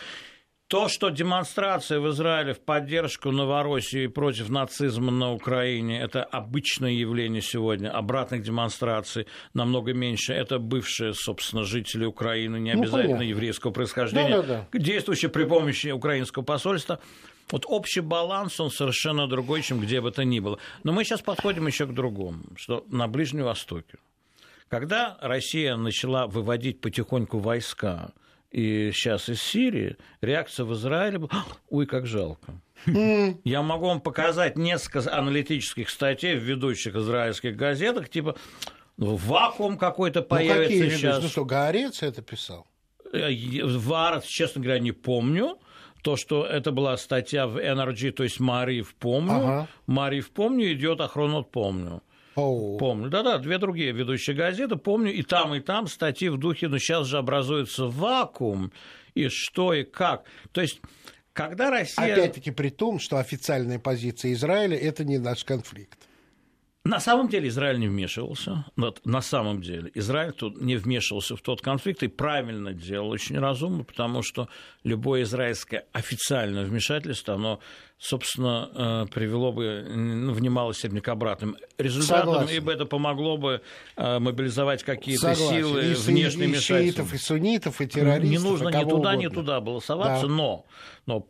То, 0.70 0.88
что 0.88 1.10
демонстрация 1.10 2.00
в 2.00 2.10
Израиле 2.10 2.54
в 2.54 2.62
поддержку 2.62 3.32
Новороссии 3.32 4.08
против 4.08 4.50
нацизма 4.50 5.12
на 5.12 5.34
Украине, 5.34 6.02
это 6.02 6.24
обычное 6.24 6.92
явление 6.92 7.42
сегодня. 7.42 7.92
Обратных 7.92 8.44
демонстраций 8.44 9.28
намного 9.54 9.94
меньше. 9.94 10.34
Это 10.34 10.58
бывшие, 10.58 11.14
собственно, 11.14 11.64
жители 11.64 12.06
Украины, 12.06 12.60
не 12.60 12.74
ну, 12.74 12.82
обязательно 12.82 13.18
ну, 13.18 13.24
еврейского 13.24 13.72
происхождения, 13.72 14.38
да, 14.38 14.42
да, 14.42 14.68
да. 14.72 14.80
действующие 14.80 15.30
при 15.30 15.44
помощи 15.44 15.90
украинского 15.90 16.44
посольства. 16.44 17.02
Вот 17.52 17.66
общий 17.68 18.02
баланс, 18.02 18.60
он 18.60 18.72
совершенно 18.72 19.28
другой, 19.28 19.62
чем 19.62 19.80
где 19.80 20.02
бы 20.02 20.12
то 20.12 20.24
ни 20.24 20.40
было. 20.40 20.58
Но 20.84 20.92
мы 20.92 21.04
сейчас 21.04 21.22
подходим 21.22 21.68
еще 21.68 21.86
к 21.86 21.94
другому, 21.94 22.44
что 22.56 22.86
на 22.90 23.08
Ближнем 23.08 23.44
Востоке. 23.44 23.98
Когда 24.70 25.18
Россия 25.22 25.76
начала 25.76 26.26
выводить 26.26 26.82
потихоньку 26.82 27.38
войска, 27.38 28.12
и 28.52 28.92
сейчас 28.94 29.30
из 29.30 29.42
Сирии, 29.42 29.98
реакция 30.22 30.66
в 30.66 30.74
Израиле 30.74 31.20
была, 31.20 31.32
ой, 31.70 31.86
как 31.86 32.06
жалко. 32.06 32.54
Я 33.44 33.62
могу 33.62 33.88
вам 33.88 34.02
показать 34.02 34.58
несколько 34.58 35.16
аналитических 35.16 35.90
статей 35.90 36.36
в 36.36 36.44
ведущих 36.44 36.96
израильских 36.96 37.56
газетах, 37.56 38.10
типа 38.10 38.36
вакуум 38.98 39.78
какой-то 39.78 40.22
появится 40.22 40.76
ну, 40.76 40.84
какие 40.84 40.90
сейчас. 40.90 41.22
Ну 41.22 41.30
что, 41.30 41.46
Гаарец 41.46 42.04
это 42.04 42.22
писал? 42.22 42.68
Э, 43.12 43.30
Варов, 43.64 44.26
честно 44.26 44.62
говоря, 44.62 44.80
не 44.80 44.92
помню 44.92 45.58
то, 46.04 46.18
что 46.18 46.46
это 46.46 46.72
была 46.72 46.98
статья 46.98 47.48
в 47.48 47.58
NRG, 47.58 48.12
то 48.12 48.24
есть 48.24 48.40
Марив 48.40 48.94
помню, 48.96 49.36
ага. 49.36 49.68
Марив 49.88 50.32
помню, 50.32 50.74
идет 50.74 51.02
Ахронот 51.02 51.50
помню. 51.52 52.04
Oh. 52.36 52.78
Помню. 52.78 53.10
Да-да, 53.10 53.38
две 53.38 53.58
другие 53.58 53.92
ведущие 53.92 54.36
газеты, 54.36 54.76
помню, 54.76 55.14
и 55.14 55.22
там, 55.22 55.54
и 55.56 55.60
там 55.60 55.88
статьи 55.88 56.30
в 56.30 56.38
духе, 56.38 56.68
но 56.68 56.78
сейчас 56.78 57.08
же 57.08 57.18
образуется 57.18 57.86
вакуум, 57.86 58.72
и 59.14 59.30
что, 59.30 59.74
и 59.74 59.84
как. 59.84 60.26
То 60.52 60.62
есть 60.62 60.82
когда 61.32 61.72
Россия... 61.72 62.14
Опять-таки 62.14 62.52
при 62.52 62.70
том, 62.70 63.00
что 63.00 63.18
официальная 63.18 63.80
позиция 63.80 64.34
Израиля– 64.34 64.78
это 64.80 65.04
не 65.04 65.18
наш 65.18 65.44
конфликт. 65.44 65.98
На 66.86 67.00
самом 67.00 67.30
деле 67.30 67.48
Израиль 67.48 67.80
не 67.80 67.88
вмешивался. 67.88 68.66
На 68.76 69.22
самом 69.22 69.62
деле 69.62 69.90
Израиль 69.94 70.34
тут 70.34 70.62
не 70.62 70.76
вмешивался 70.76 71.38
в 71.38 71.42
тот 71.42 71.62
конфликт 71.62 72.04
и 72.04 72.10
правильно 72.10 72.74
делал, 72.74 73.10
очень 73.10 73.40
разумно, 73.40 73.86
потому 73.86 74.22
что 74.22 74.50
любое 74.84 75.24
израильское 75.24 75.86
официальное 75.94 76.66
вмешательство, 76.66 77.36
оно 77.36 77.62
собственно, 78.04 78.70
э, 78.76 79.06
привело 79.14 79.54
бы 79.54 79.86
ну, 79.90 80.34
в 80.34 80.42
немалой 80.42 80.74
степени 80.74 81.00
к 81.00 81.08
обратным 81.08 81.56
результатам, 81.78 82.34
Согласен. 82.34 82.58
ибо 82.58 82.74
это 82.74 82.86
помогло 82.86 83.38
бы 83.38 83.62
э, 83.96 84.20
мобилизовать 84.20 84.84
какие-то 84.84 85.34
силы 85.34 85.92
и, 85.92 85.94
внешние 85.94 86.50
и 86.50 86.56
шиитов, 86.56 87.14
и 87.14 87.18
суннитов, 87.18 87.80
и 87.80 87.88
террористов. 87.88 88.30
Не 88.30 88.38
нужно 88.40 88.68
ни 88.68 88.84
туда, 88.84 88.84
угодно. 88.84 89.16
ни 89.16 89.28
туда 89.28 89.62
было 89.62 89.80
соваться, 89.80 90.28
да. 90.28 90.34
но, 90.34 90.66
но 91.06 91.22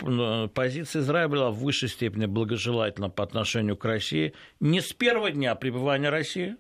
позиция 0.48 1.04
Израиля 1.04 1.28
была 1.28 1.52
в 1.52 1.60
высшей 1.60 1.90
степени 1.90 2.26
благожелательна 2.26 3.10
по 3.12 3.24
отношению 3.24 3.78
к 3.78 3.86
России 3.86 4.34
не 4.60 4.82
с 4.82 4.94
первого 4.94 5.30
дня 5.30 5.54
пребывания 5.54 6.10
России, 6.10 6.56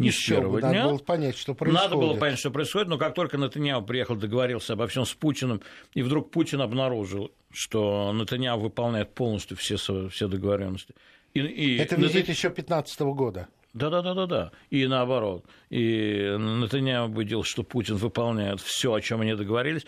не 0.00 0.08
Еще 0.08 0.20
с 0.20 0.28
первого 0.28 0.60
надо 0.60 0.68
дня. 0.72 0.82
Надо 0.84 0.94
было 0.94 1.04
понять, 1.04 1.36
что 1.36 1.54
происходит. 1.54 1.90
Надо 1.90 1.96
было 2.00 2.14
понять, 2.14 2.38
что 2.38 2.50
происходит, 2.50 2.88
но 2.88 2.96
как 2.96 3.14
только 3.14 3.36
Натаньяу 3.36 3.84
приехал, 3.84 4.16
договорился 4.16 4.72
обо 4.72 4.86
всем 4.86 5.04
с 5.04 5.12
Путиным, 5.12 5.60
и 5.92 6.02
вдруг 6.02 6.30
Путин 6.30 6.62
обнаружил, 6.62 7.30
что 7.52 8.10
Натаньяу 8.14 8.58
выполняет 8.58 9.14
полностью 9.14 9.58
все, 9.58 9.76
все 9.76 10.26
договоренности. 10.26 10.94
И, 11.34 11.40
и 11.40 11.76
Это 11.76 11.96
визит 11.96 12.28
Нат... 12.28 12.36
еще 12.36 12.48
2015 12.48 13.00
года. 13.00 13.48
Да, 13.74 13.90
да, 13.90 14.00
да, 14.00 14.14
да, 14.14 14.26
да. 14.26 14.52
И 14.70 14.86
наоборот. 14.86 15.44
И 15.68 16.34
Натаньяу 16.38 17.08
убедил, 17.08 17.42
что 17.44 17.62
Путин 17.62 17.96
выполняет 17.96 18.60
все, 18.62 18.94
о 18.94 19.00
чем 19.02 19.20
они 19.20 19.34
договорились. 19.34 19.84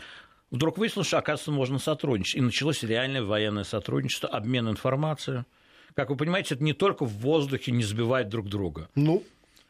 Вдруг 0.50 0.76
выяснилось, 0.76 1.08
что, 1.08 1.18
оказывается, 1.18 1.52
можно 1.52 1.78
сотрудничать. 1.78 2.36
И 2.36 2.42
началось 2.42 2.82
реальное 2.82 3.22
военное 3.22 3.64
сотрудничество, 3.64 4.28
обмен 4.28 4.68
информацией. 4.68 5.44
Как 5.94 6.10
вы 6.10 6.16
понимаете, 6.16 6.54
это 6.54 6.62
не 6.62 6.74
только 6.74 7.06
в 7.06 7.12
воздухе 7.12 7.72
не 7.72 7.82
сбивать 7.82 8.28
друг 8.28 8.48
друга. 8.48 8.90
Ну, 8.94 9.24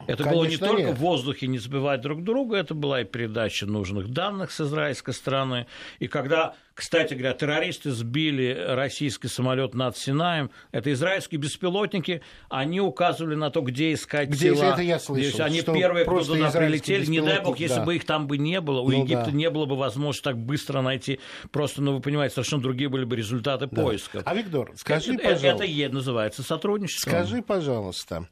это 0.06 0.24
Конечно, 0.24 0.32
было 0.32 0.44
не 0.48 0.56
только 0.56 0.82
нет. 0.82 0.96
в 0.96 1.00
воздухе 1.00 1.46
не 1.46 1.58
сбивать 1.58 2.00
друг 2.00 2.24
друга, 2.24 2.56
это 2.56 2.74
была 2.74 3.02
и 3.02 3.04
передача 3.04 3.66
нужных 3.66 4.08
данных 4.08 4.50
с 4.50 4.60
израильской 4.60 5.14
стороны. 5.14 5.66
И 5.98 6.08
когда, 6.08 6.54
кстати 6.74 7.14
говоря, 7.14 7.34
террористы 7.34 7.90
сбили 7.90 8.56
российский 8.68 9.28
самолет 9.28 9.74
над 9.74 9.96
Синаем, 9.96 10.50
это 10.72 10.92
израильские 10.92 11.40
беспилотники, 11.40 12.22
они 12.48 12.80
указывали 12.80 13.34
на 13.34 13.50
то, 13.50 13.60
где 13.60 13.92
искать 13.92 14.28
где 14.28 14.54
тела. 14.54 14.72
Это 14.72 14.82
я 14.82 14.98
слышал, 14.98 15.44
они 15.44 15.62
первые, 15.62 16.04
кто 16.04 16.24
туда 16.24 16.50
прилетели. 16.50 17.06
Не 17.06 17.20
дай 17.20 17.40
бог, 17.40 17.58
если 17.58 17.76
да. 17.76 17.84
бы 17.84 17.96
их 17.96 18.04
там 18.04 18.26
бы 18.26 18.38
не 18.38 18.60
было, 18.60 18.80
у 18.80 18.90
ну, 18.90 19.04
Египта 19.04 19.26
да. 19.26 19.32
не 19.32 19.50
было 19.50 19.66
бы 19.66 19.76
возможности 19.76 20.24
так 20.24 20.38
быстро 20.38 20.80
найти. 20.82 21.20
Просто, 21.50 21.82
ну, 21.82 21.94
вы 21.94 22.00
понимаете, 22.00 22.34
совершенно 22.34 22.62
другие 22.62 22.88
были 22.88 23.04
бы 23.04 23.16
результаты 23.16 23.66
да. 23.66 23.82
поиска. 23.82 24.22
А, 24.24 24.34
Виктор, 24.34 24.72
скажи, 24.76 25.14
это, 25.14 25.22
пожалуйста. 25.34 25.64
Это 25.64 25.94
называется 25.94 26.42
сотрудничество. 26.42 27.10
Скажи, 27.10 27.42
пожалуйста, 27.42 28.28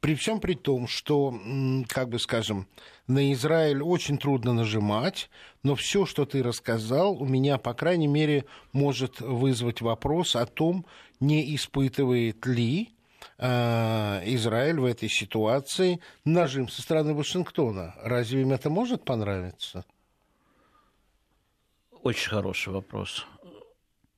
при 0.00 0.14
всем 0.14 0.40
при 0.40 0.54
том, 0.54 0.86
что, 0.86 1.34
как 1.88 2.08
бы 2.08 2.18
скажем, 2.18 2.68
на 3.06 3.32
Израиль 3.32 3.82
очень 3.82 4.18
трудно 4.18 4.52
нажимать, 4.52 5.30
но 5.62 5.74
все, 5.74 6.06
что 6.06 6.24
ты 6.24 6.42
рассказал, 6.42 7.20
у 7.20 7.26
меня, 7.26 7.58
по 7.58 7.74
крайней 7.74 8.06
мере, 8.06 8.44
может 8.72 9.20
вызвать 9.20 9.80
вопрос 9.80 10.36
о 10.36 10.46
том, 10.46 10.86
не 11.20 11.54
испытывает 11.56 12.46
ли 12.46 12.90
э, 13.38 14.22
Израиль 14.34 14.78
в 14.78 14.84
этой 14.84 15.08
ситуации 15.08 16.00
нажим 16.24 16.68
со 16.68 16.82
стороны 16.82 17.14
Вашингтона. 17.14 17.94
Разве 18.02 18.42
им 18.42 18.52
это 18.52 18.70
может 18.70 19.04
понравиться? 19.04 19.84
Очень 22.02 22.30
хороший 22.30 22.72
вопрос. 22.72 23.26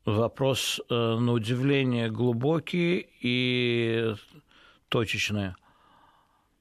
Вопрос, 0.05 0.81
э, 0.91 0.95
на 0.95 1.33
удивление, 1.33 2.11
глубокий 2.11 3.09
и 3.21 4.15
точечный. 4.89 5.55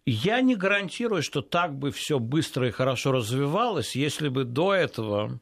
Я 0.05 0.41
не 0.41 0.55
гарантирую, 0.55 1.21
что 1.21 1.41
так 1.41 1.77
бы 1.77 1.91
все 1.91 2.19
быстро 2.19 2.67
и 2.67 2.71
хорошо 2.71 3.11
развивалось, 3.11 3.95
если 3.95 4.29
бы 4.29 4.43
до 4.43 4.73
этого 4.73 5.39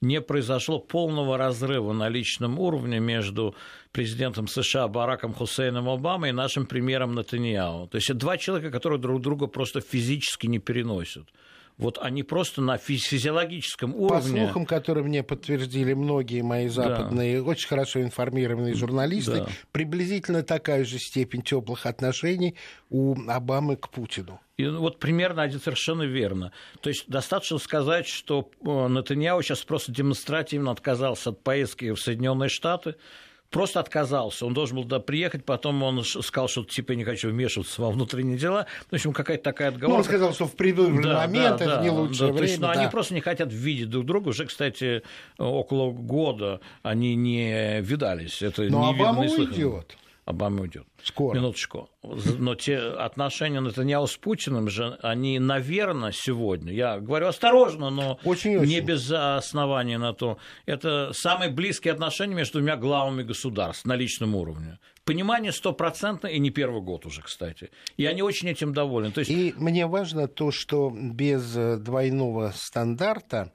не 0.00 0.20
произошло 0.20 0.78
полного 0.78 1.38
разрыва 1.38 1.92
на 1.92 2.08
личном 2.08 2.58
уровне 2.58 3.00
между 3.00 3.54
президентом 3.92 4.46
США 4.46 4.86
Бараком 4.88 5.32
Хусейном 5.32 5.88
Обамой 5.88 6.30
и 6.30 6.32
нашим 6.32 6.66
премьером 6.66 7.14
Натаньяу. 7.14 7.88
То 7.88 7.96
есть 7.96 8.10
это 8.10 8.18
два 8.18 8.36
человека, 8.36 8.70
которые 8.70 9.00
друг 9.00 9.20
друга 9.20 9.46
просто 9.46 9.80
физически 9.80 10.46
не 10.46 10.58
переносят. 10.58 11.28
Вот 11.76 11.98
они 12.00 12.22
просто 12.22 12.62
на 12.62 12.78
физиологическом 12.78 13.94
уровне... 13.96 14.32
По 14.32 14.44
слухам, 14.46 14.66
которые 14.66 15.04
мне 15.04 15.22
подтвердили 15.22 15.92
многие 15.92 16.42
мои 16.42 16.68
западные, 16.68 17.42
да. 17.42 17.48
очень 17.48 17.68
хорошо 17.68 18.00
информированные 18.02 18.74
журналисты, 18.74 19.38
да. 19.38 19.48
приблизительно 19.72 20.42
такая 20.42 20.84
же 20.84 20.98
степень 20.98 21.42
теплых 21.42 21.86
отношений 21.86 22.54
у 22.90 23.16
Обамы 23.28 23.76
к 23.76 23.88
Путину. 23.88 24.40
И 24.56 24.66
вот 24.66 25.00
примерно 25.00 25.42
один 25.42 25.60
совершенно 25.60 26.04
верно. 26.04 26.52
То 26.80 26.90
есть 26.90 27.08
достаточно 27.08 27.58
сказать, 27.58 28.06
что 28.06 28.50
э, 28.64 28.86
Натаньяу 28.86 29.42
сейчас 29.42 29.64
просто 29.64 29.90
демонстративно 29.90 30.70
отказался 30.70 31.30
от 31.30 31.42
поездки 31.42 31.90
в 31.90 31.98
Соединенные 31.98 32.48
Штаты, 32.48 32.94
просто 33.54 33.78
отказался. 33.78 34.44
Он 34.46 34.52
должен 34.52 34.76
был 34.76 34.82
туда 34.82 34.98
приехать, 34.98 35.44
потом 35.44 35.82
он 35.84 36.02
сказал, 36.04 36.48
что 36.48 36.64
типа 36.64 36.92
я 36.92 36.98
не 36.98 37.04
хочу 37.04 37.30
вмешиваться 37.30 37.80
во 37.80 37.90
внутренние 37.90 38.36
дела. 38.36 38.66
В 38.90 38.94
общем, 38.94 39.12
какая-то 39.12 39.44
такая 39.44 39.68
отговорка. 39.68 39.92
Ну, 39.92 39.98
он 39.98 40.04
сказал, 40.04 40.34
что 40.34 40.46
в 40.46 40.56
предвыборный 40.56 41.04
да, 41.04 41.20
момент 41.20 41.58
да, 41.58 41.64
это 41.64 41.76
да, 41.76 41.82
не 41.82 41.90
лучшее 41.90 42.18
да, 42.18 42.32
время. 42.32 42.38
То 42.38 42.42
есть, 42.42 42.60
ну, 42.60 42.66
да. 42.66 42.72
они 42.72 42.90
просто 42.90 43.14
не 43.14 43.20
хотят 43.20 43.52
видеть 43.52 43.90
друг 43.90 44.06
друга. 44.06 44.30
Уже, 44.30 44.46
кстати, 44.46 45.02
около 45.38 45.92
года 45.92 46.60
они 46.82 47.14
не 47.14 47.80
видались. 47.80 48.42
Это 48.42 48.62
Но 48.64 48.88
Обама 48.88 49.22
уйдет. 49.22 49.96
Обама 50.24 50.62
уйдет. 50.62 50.86
Скоро. 51.02 51.36
Минуточку. 51.36 51.90
Но 52.02 52.54
те 52.54 52.78
отношения 52.78 53.60
Натаньяу 53.60 54.06
с 54.06 54.16
Путиным 54.16 54.70
же, 54.70 54.98
они, 55.02 55.38
наверное, 55.38 56.12
сегодня, 56.12 56.72
я 56.72 56.98
говорю 56.98 57.26
осторожно, 57.26 57.90
но 57.90 58.18
очень, 58.24 58.58
не 58.64 58.80
без 58.80 59.10
основания 59.10 59.98
на 59.98 60.14
то, 60.14 60.38
это 60.64 61.12
самые 61.12 61.50
близкие 61.50 61.92
отношения 61.92 62.34
между 62.34 62.58
двумя 62.58 62.76
главами 62.76 63.22
государств 63.22 63.84
на 63.84 63.96
личном 63.96 64.34
уровне. 64.34 64.78
Понимание 65.04 65.52
стопроцентно, 65.52 66.28
и 66.28 66.38
не 66.38 66.48
первый 66.48 66.80
год 66.80 67.04
уже, 67.04 67.20
кстати. 67.20 67.70
И 67.98 68.06
они 68.06 68.22
очень 68.22 68.48
этим 68.48 68.72
довольны. 68.72 69.12
То 69.12 69.18
есть... 69.18 69.30
И 69.30 69.52
мне 69.58 69.86
важно 69.86 70.26
то, 70.26 70.50
что 70.50 70.90
без 70.90 71.52
двойного 71.52 72.52
стандарта, 72.56 73.52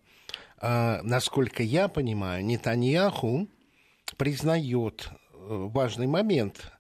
а, 0.60 1.02
насколько 1.02 1.64
я 1.64 1.88
понимаю, 1.88 2.46
Нетаньяху 2.46 3.48
признает 4.18 5.10
важный 5.50 6.08
момент. 6.08 6.72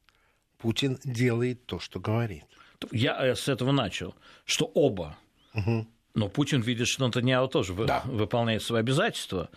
Путин 0.58 1.00
делает 1.04 1.66
то, 1.66 1.80
что 1.80 2.00
говорит. 2.00 2.46
Я 2.92 3.26
э, 3.26 3.36
с 3.36 3.48
этого 3.48 3.72
начал, 3.72 4.16
что 4.46 4.66
оба. 4.66 5.18
Угу. 5.54 5.88
Но 6.16 6.30
Путин 6.30 6.62
видит, 6.62 6.88
что 6.88 7.06
Натаньяо 7.06 7.48
тоже 7.48 7.74
да. 7.74 8.02
выполняет 8.06 8.62
свои 8.64 8.82
обязательства. 8.82 9.50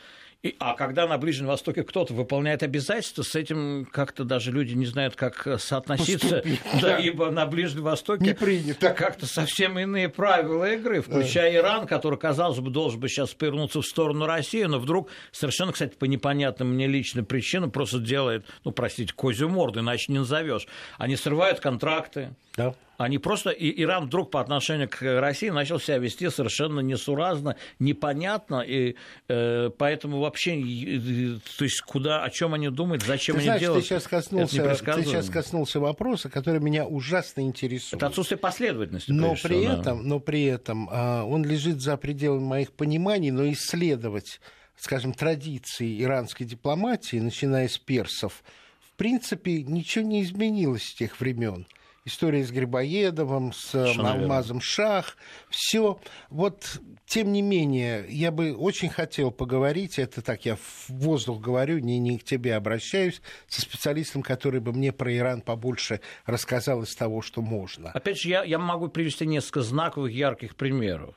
И, 0.43 0.57
а 0.59 0.75
когда 0.75 1.07
на 1.07 1.19
Ближнем 1.19 1.47
Востоке 1.47 1.85
кто-то 1.85 2.15
выполняет 2.15 2.65
обязательства, 2.65 3.23
с 3.23 3.37
этим 3.37 3.87
как-то 3.91 4.25
даже 4.25 4.51
люди 4.51 4.75
не 4.75 4.87
знают, 4.87 5.15
как 5.15 5.47
э, 5.47 5.57
соотноситься. 5.57 6.37
Поступить, 6.37 6.61
да, 6.75 6.81
да, 6.81 6.99
ибо 6.99 7.31
на 7.31 7.47
Ближнем 7.47 7.85
Востоке 7.85 8.25
не 8.25 8.35
принято. 8.35 8.91
как-то 8.91 9.27
совсем 9.27 9.79
иные 9.79 10.09
правила 10.09 10.73
игры, 10.73 11.01
включая 11.01 11.55
Иран, 11.55 11.87
который, 11.87 12.19
казалось 12.19 12.59
бы, 12.59 12.73
должен 12.73 12.99
бы 12.99 13.09
сейчас 13.09 13.31
повернуться 13.35 13.83
в 13.83 13.87
сторону 13.87 14.27
России, 14.27 14.65
но 14.65 14.81
вдруг 14.81 15.11
совершенно, 15.31 15.71
кстати, 15.71 15.95
по 15.95 16.07
непонятным 16.07 16.75
мне 16.75 16.89
личным 16.89 17.25
причинам 17.25 17.71
просто 17.71 18.01
делает, 18.01 18.45
ну, 18.65 18.73
простите, 18.73 19.13
козью 19.15 19.49
морду, 19.49 19.79
иначе 19.79 20.11
не 20.11 20.19
назовешь. 20.19 20.67
Они 20.99 21.15
срывают 21.15 21.61
контракты. 21.61 22.35
Да 22.57 22.75
они 23.03 23.19
просто, 23.19 23.51
и 23.51 23.83
Иран 23.83 24.07
вдруг 24.07 24.31
по 24.31 24.41
отношению 24.41 24.89
к 24.89 25.03
России 25.03 25.49
начал 25.49 25.81
себя 25.81 25.99
вести 25.99 26.31
совершенно 26.31 26.81
несуразно, 26.81 27.57
непонятно, 27.79 28.61
и 28.61 28.97
э, 29.29 29.71
поэтому 29.77 30.21
вообще, 30.21 30.61
э, 30.61 31.39
то 31.59 31.65
есть 31.65 31.81
куда, 31.83 32.23
о 32.23 32.31
чем 32.31 32.55
они 32.55 32.71
думают, 32.71 33.03
зачем 33.03 33.37
ты 33.37 33.41
они 33.41 33.47
знаешь, 33.47 33.61
делают, 33.61 33.83
ты 33.83 33.89
сейчас 33.89 34.07
коснулся, 34.07 34.77
ты 34.77 35.05
сейчас 35.05 35.31
коснулся 35.31 35.81
вопроса, 35.81 36.29
который 36.29 36.61
меня 36.61 36.87
ужасно 36.87 37.41
интересует. 37.41 37.95
Это 37.95 38.07
отсутствие 38.07 38.39
последовательности. 38.39 39.11
Но 39.11 39.33
при 39.33 39.37
всего, 39.37 39.73
этом, 39.73 39.99
да. 39.99 40.03
но 40.03 40.21
при 40.21 40.45
этом 40.45 40.89
а, 40.91 41.25
он 41.25 41.45
лежит 41.45 41.81
за 41.81 41.97
пределами 41.97 42.45
моих 42.45 42.73
пониманий, 42.73 43.31
но 43.31 43.51
исследовать, 43.51 44.41
скажем, 44.77 45.13
традиции 45.13 46.03
иранской 46.03 46.47
дипломатии, 46.47 47.17
начиная 47.17 47.69
с 47.69 47.79
персов, 47.79 48.45
в 48.81 48.97
принципе, 48.97 49.63
ничего 49.63 50.05
не 50.05 50.23
изменилось 50.23 50.85
с 50.85 50.95
тех 50.95 51.19
времен 51.19 51.67
история 52.05 52.45
с 52.45 52.51
Грибоедовым, 52.51 53.53
с 53.53 53.59
Совершенно 53.59 54.13
Алмазом. 54.13 54.61
Шах, 54.61 55.17
все. 55.51 56.01
Вот, 56.31 56.81
тем 57.07 57.33
не 57.33 57.43
менее, 57.43 58.05
я 58.09 58.31
бы 58.31 58.55
очень 58.55 58.89
хотел 58.89 59.31
поговорить, 59.31 59.99
это 59.99 60.23
так 60.23 60.45
я 60.45 60.57
в 60.57 60.89
воздух 60.89 61.41
говорю, 61.41 61.79
не, 61.79 61.99
не 61.99 62.19
к 62.19 62.25
тебе 62.25 62.55
обращаюсь, 62.55 63.21
со 63.47 63.61
специалистом, 63.61 64.23
который 64.23 64.61
бы 64.61 64.73
мне 64.73 64.93
про 64.93 65.15
Иран 65.15 65.41
побольше 65.43 66.01
рассказал 66.27 66.83
из 66.83 66.95
того, 66.95 67.23
что 67.23 67.43
можно. 67.43 67.91
Опять 67.91 68.21
же, 68.21 68.29
я, 68.29 68.45
я 68.45 68.59
могу 68.59 68.89
привести 68.89 69.27
несколько 69.27 69.63
знаковых, 69.63 70.13
ярких 70.13 70.57
примеров 70.57 71.15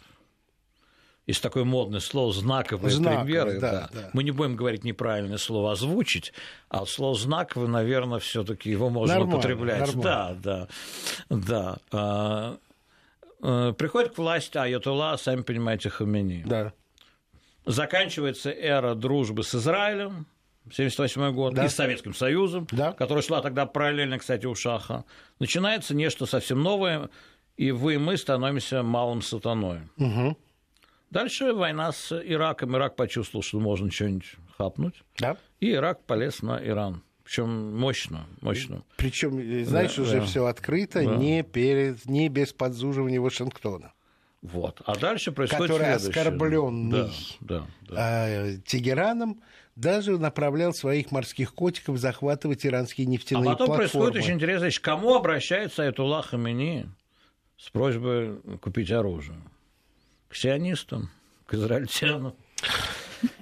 есть 1.27 1.41
такое 1.41 1.63
модное 1.63 1.99
слово 1.99 2.31
знаковые, 2.33 2.91
знаковые 2.91 3.25
примеры. 3.25 3.59
Да, 3.59 3.71
да. 3.71 3.89
Да. 3.91 4.09
Мы 4.13 4.23
не 4.23 4.31
будем 4.31 4.55
говорить 4.55 4.83
неправильное 4.83 5.37
слово 5.37 5.71
озвучить, 5.71 6.33
а 6.69 6.85
слово 6.85 7.15
знаковое, 7.15 7.67
наверное, 7.67 8.19
все-таки 8.19 8.69
его 8.69 8.89
можно 8.89 9.15
нормально, 9.15 9.35
употреблять. 9.35 9.79
Нормально. 9.79 10.03
Да, 10.03 10.67
да, 11.29 11.37
да. 11.37 11.77
А, 11.91 12.57
а, 13.41 13.73
приходит 13.73 14.13
к 14.13 14.17
власти 14.19 14.57
Айатулла, 14.57 15.17
сами 15.17 15.41
понимаете, 15.41 15.89
Хамини. 15.89 16.43
Да. 16.45 16.73
Заканчивается 17.65 18.51
эра 18.51 18.93
дружбы 18.93 19.43
с 19.43 19.55
Израилем, 19.55 20.27
1978 20.65 21.33
год, 21.33 21.53
да. 21.55 21.65
и 21.65 21.69
с 21.69 21.75
Советским 21.75 22.13
Союзом, 22.13 22.67
да. 22.71 22.91
которая 22.91 23.23
шла 23.23 23.41
тогда 23.41 23.65
параллельно, 23.65 24.19
кстати, 24.19 24.45
у 24.45 24.53
Шаха. 24.53 25.05
Начинается 25.39 25.95
нечто 25.95 26.27
совсем 26.27 26.61
новое, 26.61 27.09
и 27.57 27.71
вы 27.71 27.95
и 27.95 27.97
мы 27.97 28.17
становимся 28.17 28.83
малым 28.83 29.21
сатаной. 29.21 29.81
Угу. 29.97 30.37
Дальше 31.15 31.53
война 31.53 31.93
с 31.93 32.11
Ираком. 32.11 32.75
Ирак 32.75 32.97
почувствовал, 32.97 33.41
что 33.41 33.61
можно 33.61 33.89
что-нибудь 33.89 34.33
хапнуть. 34.57 35.01
Да. 35.17 35.37
И 35.61 35.71
Ирак 35.71 36.03
полез 36.03 36.41
на 36.41 36.61
Иран. 36.61 37.03
Причем 37.23 37.79
мощно, 37.79 38.25
мощно. 38.41 38.83
Причем, 38.97 39.63
знаешь, 39.63 39.95
да, 39.95 40.01
уже 40.01 40.19
да. 40.19 40.25
все 40.25 40.45
открыто, 40.45 41.01
да. 41.01 41.15
не, 41.15 41.41
перед, 41.41 42.03
не 42.05 42.27
без 42.27 42.51
подзуживания 42.51 43.21
Вашингтона. 43.21 43.93
Вот. 44.41 44.81
А 44.85 44.97
дальше 44.97 45.31
происходит 45.31 45.71
Который 45.71 45.93
оскорбленный 45.93 46.91
да, 46.91 47.09
да, 47.39 47.67
да. 47.87 47.95
А, 47.95 48.57
Тегераном 48.65 49.41
даже 49.77 50.19
направлял 50.19 50.73
своих 50.73 51.11
морских 51.11 51.53
котиков 51.53 51.97
захватывать 51.97 52.65
иранские 52.65 53.07
нефтяные 53.07 53.45
платформы. 53.45 53.53
А 53.53 53.77
потом 53.77 53.77
платформы. 53.77 54.11
происходит 54.11 54.23
очень 54.25 54.35
интересно, 54.35 54.69
к 54.69 54.83
кому 54.83 55.15
обращается 55.15 55.87
Айтулlah 55.87 56.23
Хамини 56.23 56.89
с 57.55 57.69
просьбой 57.69 58.35
купить 58.59 58.91
оружие? 58.91 59.37
К 60.29 60.35
сионистам, 60.35 61.09
к 61.45 61.53
израильтянам. 61.53 62.35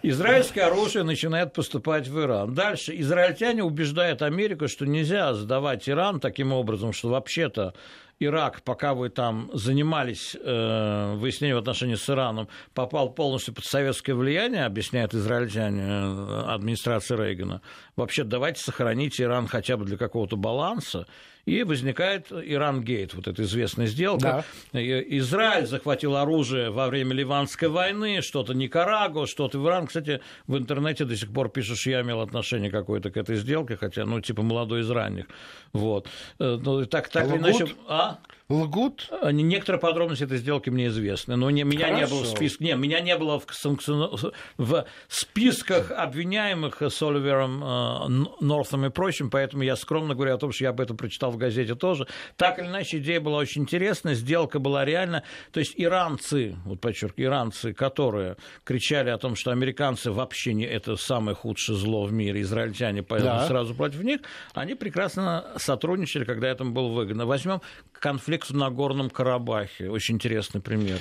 Израильское 0.01 0.63
оружие 0.63 1.03
начинает 1.03 1.53
поступать 1.53 2.07
в 2.07 2.19
Иран. 2.19 2.53
Дальше 2.53 2.97
израильтяне 2.99 3.63
убеждают 3.63 4.21
Америку, 4.21 4.67
что 4.67 4.85
нельзя 4.85 5.33
сдавать 5.33 5.89
Иран 5.89 6.19
таким 6.19 6.53
образом, 6.53 6.93
что 6.93 7.09
вообще-то 7.09 7.73
Ирак, 8.19 8.61
пока 8.61 8.93
вы 8.93 9.09
там 9.09 9.49
занимались 9.53 10.35
э, 10.39 11.13
выяснением 11.15 11.57
отношений 11.57 11.95
с 11.95 12.09
Ираном, 12.09 12.47
попал 12.73 13.09
полностью 13.09 13.53
под 13.53 13.65
советское 13.65 14.13
влияние, 14.13 14.65
объясняют 14.65 15.13
израильтяне 15.13 15.81
э, 15.81 16.43
администрации 16.47 17.15
Рейгана. 17.15 17.61
Вообще 17.95 18.23
давайте 18.23 18.61
сохранить 18.61 19.19
Иран 19.19 19.47
хотя 19.47 19.77
бы 19.77 19.85
для 19.85 19.97
какого-то 19.97 20.37
баланса. 20.37 21.07
И 21.45 21.63
возникает 21.63 22.31
Иран-гейт, 22.31 23.13
вот 23.13 23.27
эта 23.27 23.43
известная 23.43 23.87
сделка. 23.87 24.45
Да. 24.71 24.81
Израиль 24.81 25.65
захватил 25.65 26.15
оружие 26.15 26.69
во 26.69 26.87
время 26.87 27.13
Ливанской 27.13 27.67
войны, 27.67 28.21
что-то 28.21 28.53
Никарагуа, 28.53 29.27
что-то 29.27 29.59
в 29.59 29.67
Иран. 29.67 29.87
Кстати, 29.87 30.21
в 30.47 30.57
интернете 30.57 31.03
до 31.03 31.17
сих 31.17 31.33
пор 31.33 31.49
пишут, 31.49 31.79
что 31.79 31.89
я 31.89 32.01
имел 32.01 32.21
отношение 32.21 32.71
какое-то 32.71 33.11
к 33.11 33.17
этой 33.17 33.35
сделке, 33.35 33.75
хотя, 33.75 34.05
ну, 34.05 34.21
типа 34.21 34.41
молодой 34.41 34.81
из 34.81 34.89
ранних. 34.89 35.25
Вот. 35.73 36.07
Э, 36.39 36.57
ну, 36.61 36.85
так, 36.85 37.09
так 37.09 37.27
или 37.27 37.37
иначе... 37.37 37.67
А? 37.87 38.19
Лгут? 38.49 39.09
А, 39.09 39.31
некоторые 39.31 39.79
подробности 39.79 40.25
этой 40.25 40.37
сделки 40.37 40.69
мне 40.69 40.87
известны, 40.87 41.35
но 41.35 41.49
не, 41.49 41.63
меня 41.63 41.87
Хорошо. 41.87 41.99
не 41.99 42.07
было 42.07 42.23
в 42.23 42.27
списке, 42.27 42.63
не, 42.65 42.73
меня 42.75 42.99
не 42.99 43.17
было 43.17 43.39
в, 43.39 43.45
санкцион... 43.51 44.33
в 44.57 44.85
списках 45.07 45.91
обвиняемых 45.91 46.81
с 46.81 47.01
Оливером 47.01 47.63
э, 47.63 48.27
Нортом 48.41 48.85
и 48.85 48.89
прочим, 48.89 49.29
поэтому 49.29 49.63
я 49.63 49.75
скромно 49.75 50.13
говорю 50.13 50.35
о 50.35 50.37
том, 50.37 50.51
что 50.51 50.65
я 50.65 50.69
об 50.71 50.81
этом 50.81 50.97
прочитал 50.97 51.32
в 51.33 51.37
газете 51.37 51.75
тоже. 51.75 52.07
Так 52.35 52.59
или 52.59 52.67
иначе, 52.67 52.97
идея 52.97 53.21
была 53.21 53.37
очень 53.37 53.63
интересная, 53.63 54.13
сделка 54.15 54.59
была 54.59 54.85
реально, 54.85 55.23
то 55.51 55.59
есть 55.59 55.73
иранцы, 55.77 56.55
вот 56.65 56.81
подчеркиваю, 56.81 57.29
иранцы, 57.29 57.73
которые 57.73 58.37
кричали 58.63 59.09
о 59.09 59.17
том, 59.17 59.35
что 59.35 59.51
американцы 59.51 60.11
вообще 60.11 60.53
не 60.53 60.65
это 60.65 60.95
самое 60.95 61.35
худшее 61.35 61.77
зло 61.77 62.05
в 62.05 62.13
мире, 62.13 62.41
израильтяне 62.41 63.03
поэтому 63.03 63.39
да. 63.39 63.47
сразу 63.47 63.73
против 63.73 64.03
них, 64.03 64.21
они 64.53 64.75
прекрасно 64.75 65.45
сотрудничали, 65.57 66.23
когда 66.23 66.47
этому 66.47 66.71
было 66.71 66.87
выгодно. 66.87 67.25
Возьмем 67.25 67.61
конфликт 67.93 68.33
конфликт 68.33 68.49
в 68.49 68.55
Нагорном 68.55 69.09
Карабахе. 69.09 69.89
Очень 69.89 70.15
интересный 70.15 70.61
пример. 70.61 70.99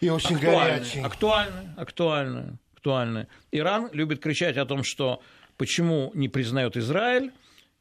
И 0.00 0.10
очень 0.10 0.36
актуальный, 0.36 0.78
горячий. 0.78 1.00
Актуальный, 1.00 1.68
актуальный, 1.76 2.58
актуальный. 2.74 3.26
Иран 3.52 3.90
любит 3.92 4.20
кричать 4.20 4.56
о 4.56 4.64
том, 4.64 4.82
что 4.84 5.20
почему 5.56 6.10
не 6.14 6.28
признает 6.28 6.76
Израиль, 6.76 7.32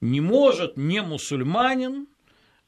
не 0.02 0.22
может 0.22 0.78
не 0.78 1.02
мусульманин 1.02 2.08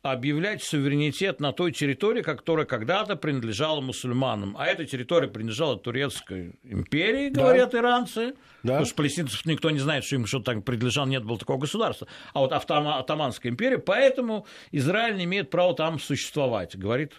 объявлять 0.02 0.63
суверенитет 0.63 1.42
на 1.42 1.52
той 1.52 1.74
территории, 1.74 2.22
которая 2.22 2.65
когда-то 2.65 3.18
принадлежала 3.18 3.82
мусульманам. 3.82 4.56
А 4.58 4.65
эта 4.65 4.86
территория 4.86 5.28
принадлежала 5.28 5.78
Турецкой 5.78 6.58
империи, 6.63 7.30
говорят 7.30 7.72
да. 7.72 7.80
иранцы. 7.80 8.34
Да. 8.63 8.74
Потому 8.74 8.86
что 8.86 8.96
палестинцев 8.96 9.46
никто 9.46 9.70
не 9.70 9.80
знает, 9.80 10.06
что 10.06 10.15
им 10.15 10.26
что-то 10.26 10.54
так 10.54 10.63
принадлежало, 10.63 11.08
нет 11.08 11.26
было 11.26 11.38
такого 11.38 11.60
государства. 11.60 12.08
А 12.34 12.39
вот 12.39 12.54
Атаманская 12.54 13.52
империя, 13.52 13.78
поэтому 13.78 14.46
Израиль 14.72 15.18
не 15.18 15.26
имеет 15.26 15.50
права 15.50 15.76
там 15.76 16.00
существовать, 16.00 16.78
говорит. 16.78 17.13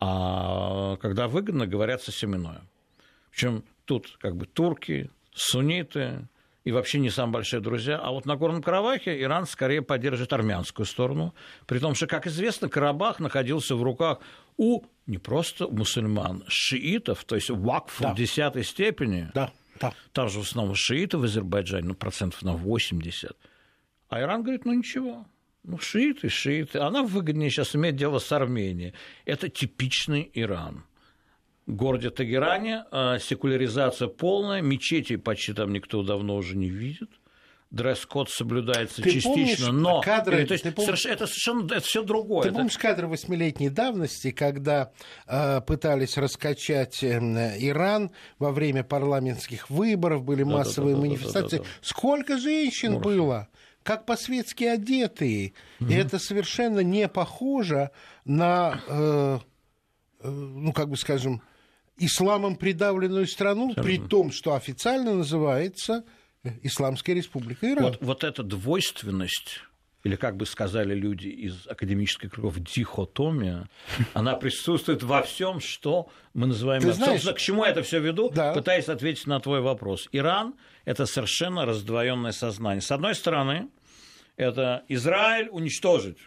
А 0.00 0.96
когда 0.96 1.28
выгодно, 1.28 1.66
говорят 1.66 2.02
совсем 2.02 2.34
иное. 2.34 2.62
Причем 3.30 3.64
тут 3.84 4.16
как 4.18 4.36
бы 4.36 4.46
турки, 4.46 5.10
сунниты, 5.32 6.28
и 6.66 6.72
вообще 6.72 6.98
не 6.98 7.10
самые 7.10 7.34
большие 7.34 7.60
друзья. 7.60 7.96
А 7.96 8.10
вот 8.10 8.26
на 8.26 8.34
Горном 8.34 8.60
Карабахе 8.60 9.22
Иран 9.22 9.46
скорее 9.46 9.82
поддерживает 9.82 10.32
армянскую 10.32 10.84
сторону. 10.84 11.32
При 11.66 11.78
том, 11.78 11.94
что, 11.94 12.08
как 12.08 12.26
известно, 12.26 12.68
Карабах 12.68 13.20
находился 13.20 13.76
в 13.76 13.82
руках 13.84 14.18
у 14.56 14.82
не 15.06 15.18
просто 15.18 15.68
мусульман, 15.68 16.42
шиитов, 16.48 17.22
то 17.24 17.36
есть 17.36 17.50
вакф 17.50 18.00
да. 18.00 18.12
в 18.12 18.16
десятой 18.16 18.64
степени. 18.64 19.30
Да, 19.32 19.52
да. 19.80 19.92
Там 20.12 20.28
же 20.28 20.40
в 20.40 20.42
основном 20.42 20.74
шииты 20.74 21.18
в 21.18 21.22
Азербайджане, 21.22 21.86
ну, 21.86 21.94
процентов 21.94 22.42
на 22.42 22.54
80. 22.54 23.30
А 24.08 24.20
Иран 24.20 24.42
говорит, 24.42 24.64
ну 24.64 24.72
ничего, 24.72 25.24
ну, 25.62 25.78
шииты, 25.78 26.28
шииты. 26.28 26.80
Она 26.80 27.04
выгоднее 27.04 27.48
сейчас 27.48 27.76
иметь 27.76 27.94
дело 27.94 28.18
с 28.18 28.32
Арменией. 28.32 28.92
Это 29.24 29.48
типичный 29.48 30.28
Иран 30.34 30.82
городе 31.74 32.10
Тагеране 32.10 32.84
а, 32.90 33.18
секуляризация 33.18 34.08
полная, 34.08 34.62
мечети 34.62 35.16
почти 35.16 35.52
там 35.52 35.72
никто 35.72 36.02
давно 36.02 36.36
уже 36.36 36.56
не 36.56 36.68
видит 36.68 37.10
дресс-код 37.70 38.30
соблюдается 38.30 39.02
ты 39.02 39.10
частично, 39.10 39.72
но 39.72 40.00
кадры, 40.00 40.44
то 40.46 40.52
есть, 40.52 40.64
ты 40.64 40.72
помнишь, 40.72 41.04
это 41.06 41.26
совершенно 41.26 41.66
это 41.66 41.80
все 41.80 42.02
другое. 42.02 42.42
Ты 42.42 42.48
это... 42.48 42.56
помнишь 42.56 42.78
кадры 42.78 43.08
восьмилетней 43.08 43.68
давности, 43.68 44.30
когда 44.30 44.92
э, 45.26 45.60
пытались 45.60 46.16
раскачать 46.16 47.02
э, 47.02 47.18
Иран 47.58 48.10
во 48.38 48.52
время 48.52 48.84
парламентских 48.84 49.68
выборов, 49.68 50.24
были 50.24 50.44
да, 50.44 50.50
массовые 50.50 50.94
да, 50.94 51.02
да, 51.02 51.06
манифестации. 51.06 51.58
Да, 51.58 51.62
да, 51.62 51.68
да, 51.68 51.74
да. 51.80 51.86
Сколько 51.86 52.38
женщин 52.38 52.92
Мурфи. 52.92 53.04
было? 53.04 53.48
Как 53.82 54.04
по-светски 54.04 54.64
одетые. 54.64 55.52
Угу. 55.80 55.90
И 55.90 55.94
это 55.94 56.18
совершенно 56.18 56.80
не 56.80 57.08
похоже 57.08 57.90
на, 58.24 58.80
э, 58.88 59.38
э, 60.20 60.28
ну, 60.28 60.72
как 60.72 60.88
бы 60.88 60.96
скажем, 60.96 61.42
исламом 61.98 62.56
придавленную 62.56 63.26
страну, 63.26 63.70
Абсолютно. 63.70 63.82
при 63.82 63.98
том, 63.98 64.32
что 64.32 64.54
официально 64.54 65.14
называется 65.14 66.04
Исламская 66.62 67.14
республика 67.14 67.70
Иран. 67.70 67.84
Вот, 67.84 67.98
вот 68.00 68.24
эта 68.24 68.42
двойственность 68.42 69.60
или, 70.06 70.14
как 70.14 70.36
бы 70.36 70.46
сказали 70.46 70.94
люди 70.94 71.26
из 71.26 71.66
академических 71.66 72.30
кругов, 72.30 72.60
дихотомия, 72.60 73.68
она 74.14 74.36
присутствует 74.36 75.02
во 75.02 75.22
всем, 75.22 75.58
что 75.58 76.08
мы 76.32 76.46
называем... 76.46 76.80
Ты 76.80 76.92
знаешь, 76.92 77.22
Собственно, 77.22 77.34
к 77.34 77.40
чему 77.40 77.64
я 77.64 77.70
это 77.72 77.82
все 77.82 77.98
веду, 77.98 78.30
да. 78.30 78.52
пытаясь 78.52 78.88
ответить 78.88 79.26
на 79.26 79.40
твой 79.40 79.60
вопрос. 79.60 80.08
Иран– 80.12 80.54
это 80.84 81.06
совершенно 81.06 81.66
раздвоенное 81.66 82.30
сознание. 82.30 82.82
С 82.82 82.92
одной 82.92 83.16
стороны, 83.16 83.68
это 84.36 84.84
Израиль 84.88 85.48
уничтожить. 85.50 86.18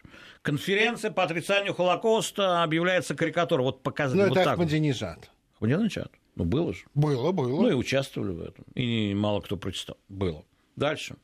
Конференция 0.42 1.12
по 1.12 1.24
отрицанию 1.24 1.74
Холокоста 1.74 2.64
объявляется 2.64 3.16
карикатурой. 3.16 3.66
Вот 3.66 3.84
показать. 3.84 4.18
Ну, 4.18 4.28
вот 4.28 4.38
это 4.38 4.52
Ахмадинежад. 4.52 5.30
Ахмадинежад. 5.60 6.12
Ну, 6.36 6.46
было 6.46 6.74
же. 6.74 6.86
Было, 6.94 7.32
было. 7.32 7.62
Ну, 7.62 7.70
и 7.70 7.74
участвовали 7.74 8.32
в 8.32 8.42
этом. 8.42 8.66
И 8.76 9.14
мало 9.14 9.42
кто 9.42 9.58
прочитал. 9.58 9.98
Было. 10.08 10.46
Дальше. 10.76 11.16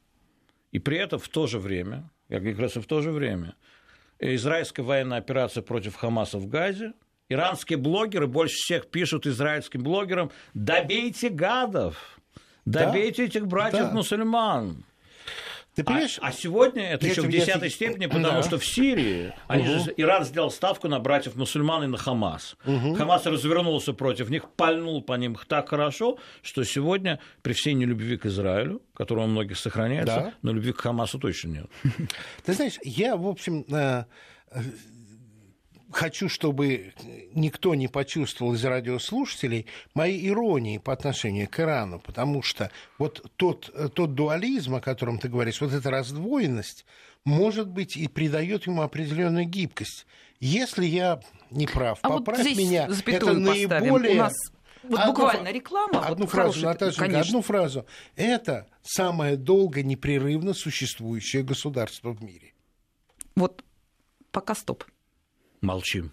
И 0.71 0.79
при 0.79 0.97
этом 0.97 1.19
в 1.19 1.29
то 1.29 1.47
же 1.47 1.59
время, 1.59 2.09
я 2.27 2.41
как 2.41 2.59
раз 2.59 2.75
и 2.75 2.81
в 2.81 2.85
то 2.85 3.01
же 3.01 3.11
время, 3.11 3.55
израильская 4.19 4.83
военная 4.83 5.19
операция 5.19 5.63
против 5.63 5.95
Хамаса 5.95 6.37
в 6.37 6.47
Газе, 6.47 6.93
иранские 7.29 7.77
блогеры 7.77 8.27
больше 8.27 8.55
всех 8.55 8.87
пишут 8.87 9.25
израильским 9.25 9.83
блогерам 9.83 10.31
«добейте 10.53 11.29
гадов», 11.29 12.19
«добейте 12.65 13.23
да? 13.23 13.23
этих 13.23 13.47
братьев-мусульман». 13.47 14.77
Да. 14.77 14.83
Ты 15.75 15.83
понимаешь? 15.83 16.17
А, 16.21 16.27
а 16.27 16.31
сегодня 16.31 16.83
это 16.83 17.05
еще 17.05 17.21
в 17.21 17.29
десятой 17.29 17.65
я... 17.65 17.69
степени, 17.69 18.05
потому 18.05 18.37
да. 18.37 18.43
что 18.43 18.57
в 18.57 18.65
Сирии 18.65 19.33
они 19.47 19.63
угу. 19.63 19.83
же, 19.83 19.93
Иран 19.97 20.23
сделал 20.23 20.49
ставку 20.49 20.87
на 20.87 20.99
братьев 20.99 21.35
мусульман 21.35 21.83
и 21.83 21.87
на 21.87 21.97
Хамас. 21.97 22.55
Угу. 22.65 22.95
Хамас 22.95 23.25
развернулся 23.25 23.91
против 23.93 24.29
них, 24.29 24.49
пальнул 24.51 25.01
по 25.01 25.13
ним 25.13 25.37
так 25.47 25.69
хорошо, 25.69 26.17
что 26.41 26.63
сегодня 26.63 27.19
при 27.41 27.51
всей 27.53 27.73
нелюбви 27.73 28.17
к 28.17 28.25
Израилю, 28.25 28.81
которого 28.93 29.25
у 29.25 29.27
многих 29.27 29.57
сохраняется, 29.57 30.15
да. 30.15 30.33
но 30.41 30.53
любви 30.53 30.71
к 30.71 30.79
Хамасу 30.79 31.19
точно 31.19 31.49
нет. 31.49 31.65
Ты 32.45 32.53
знаешь, 32.53 32.79
я, 32.83 33.17
в 33.17 33.27
общем, 33.27 33.65
э, 33.69 34.05
хочу, 35.91 36.29
чтобы 36.29 36.93
никто 37.33 37.75
не 37.75 37.87
почувствовал 37.87 38.53
из 38.53 38.63
радиослушателей 38.63 39.67
моей 39.93 40.27
иронии 40.27 40.77
по 40.77 40.93
отношению 40.93 41.47
к 41.49 41.59
Ирану, 41.59 41.99
потому 41.99 42.41
что 42.41 42.71
вот 42.97 43.31
тот, 43.35 43.71
тот 43.93 44.13
дуализм, 44.13 44.75
о 44.75 44.81
котором 44.81 45.19
ты 45.19 45.29
говоришь, 45.29 45.61
вот 45.61 45.73
эта 45.73 45.89
раздвоенность, 45.89 46.85
может 47.23 47.67
быть, 47.67 47.97
и 47.97 48.07
придает 48.07 48.67
ему 48.67 48.81
определенную 48.81 49.45
гибкость. 49.45 50.05
Если 50.39 50.85
я 50.85 51.21
не 51.49 51.65
прав, 51.67 51.99
а 52.01 52.09
поправь 52.09 52.39
вот 52.39 52.57
меня, 52.57 52.89
это 53.05 53.33
наиболее... 53.33 54.15
У 54.15 54.17
нас 54.17 54.33
вот 54.83 54.99
одну, 54.99 55.13
буквально 55.13 55.51
реклама. 55.51 56.05
Одну 56.05 56.25
вот 56.25 56.31
фразу, 56.31 56.51
хороший, 56.51 56.63
Наташа, 56.63 56.99
конечно. 56.99 57.21
одну 57.21 57.41
фразу. 57.41 57.85
Это 58.15 58.67
самое 58.83 59.35
долго 59.35 59.81
непрерывно 59.81 60.53
существующее 60.53 61.41
государство 61.41 62.11
в 62.11 62.21
мире. 62.21 62.53
Вот 63.35 63.63
пока 64.31 64.53
стоп. 64.53 64.83
Молчим. 65.65 66.11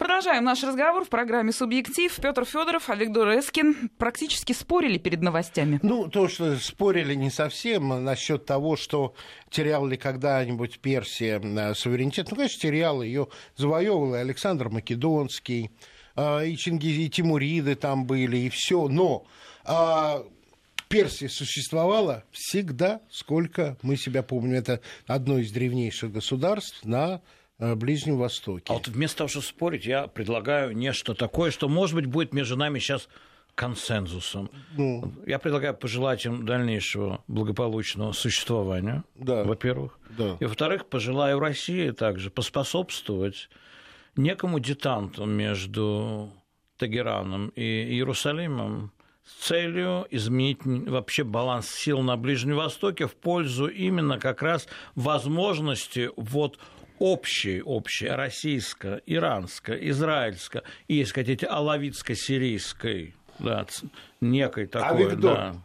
Продолжаем 0.00 0.44
наш 0.44 0.62
разговор 0.62 1.04
в 1.04 1.10
программе 1.10 1.52
«Субъектив». 1.52 2.14
Петр 2.22 2.46
Федоров, 2.46 2.88
Олег 2.88 3.12
Дурескин 3.12 3.90
практически 3.98 4.54
спорили 4.54 4.96
перед 4.96 5.20
новостями. 5.20 5.78
Ну, 5.82 6.08
то, 6.08 6.26
что 6.26 6.56
спорили 6.56 7.14
не 7.14 7.30
совсем 7.30 8.02
насчет 8.02 8.46
того, 8.46 8.76
что 8.76 9.14
терял 9.50 9.86
ли 9.86 9.98
когда-нибудь 9.98 10.80
Персия 10.80 11.38
э, 11.38 11.74
суверенитет. 11.74 12.30
Ну, 12.30 12.36
конечно, 12.36 12.60
терял 12.60 13.02
ее, 13.02 13.28
завоевывал 13.56 14.14
и 14.14 14.18
Александр 14.18 14.70
Македонский, 14.70 15.70
э, 16.16 16.48
и 16.48 16.56
Чингиз, 16.56 16.96
и 16.96 17.10
Тимуриды 17.10 17.74
там 17.74 18.06
были, 18.06 18.38
и 18.38 18.48
все. 18.48 18.88
Но 18.88 19.26
а, 19.64 20.24
Персия 20.88 21.28
существовала 21.28 22.24
всегда, 22.32 23.02
сколько 23.10 23.76
мы 23.82 23.96
себя 23.96 24.22
помним. 24.22 24.54
Это 24.54 24.80
одно 25.06 25.38
из 25.38 25.52
древнейших 25.52 26.10
государств 26.10 26.84
на 26.84 27.20
Ближнем 27.60 28.16
Востоке. 28.16 28.64
А 28.68 28.74
вот 28.74 28.88
вместо 28.88 29.18
того, 29.18 29.28
чтобы 29.28 29.46
спорить, 29.46 29.86
я 29.86 30.06
предлагаю 30.06 30.76
нечто 30.76 31.14
такое, 31.14 31.50
что, 31.50 31.68
может 31.68 31.94
быть, 31.94 32.06
будет 32.06 32.32
между 32.32 32.56
нами 32.56 32.78
сейчас 32.78 33.08
консенсусом. 33.54 34.50
Ну, 34.76 35.12
я 35.26 35.38
предлагаю 35.38 35.74
пожелать 35.74 36.24
им 36.24 36.46
дальнейшего 36.46 37.22
благополучного 37.28 38.12
существования, 38.12 39.04
да, 39.16 39.44
во-первых. 39.44 39.98
Да. 40.16 40.36
И, 40.40 40.44
во-вторых, 40.44 40.86
пожелаю 40.86 41.38
России 41.38 41.90
также 41.90 42.30
поспособствовать 42.30 43.50
некому 44.16 44.60
детанту 44.60 45.26
между 45.26 46.30
Тегераном 46.78 47.50
и 47.50 47.62
Иерусалимом 47.62 48.92
с 49.24 49.48
целью 49.48 50.06
изменить 50.10 50.60
вообще 50.64 51.22
баланс 51.22 51.68
сил 51.68 52.00
на 52.00 52.16
Ближнем 52.16 52.56
Востоке 52.56 53.06
в 53.06 53.14
пользу 53.14 53.66
именно 53.66 54.18
как 54.18 54.42
раз 54.42 54.66
возможности 54.94 56.10
вот 56.16 56.58
общее, 57.00 57.64
общее, 57.64 58.14
российско, 58.14 59.02
иранское, 59.06 59.76
израильское, 59.90 60.62
и, 60.86 60.94
если 60.94 61.14
хотите, 61.14 61.46
алавитско-сирийской, 61.46 63.14
да, 63.40 63.66
некой 64.20 64.66
такой, 64.66 65.06
Авигдор, 65.06 65.36
да, 65.36 65.56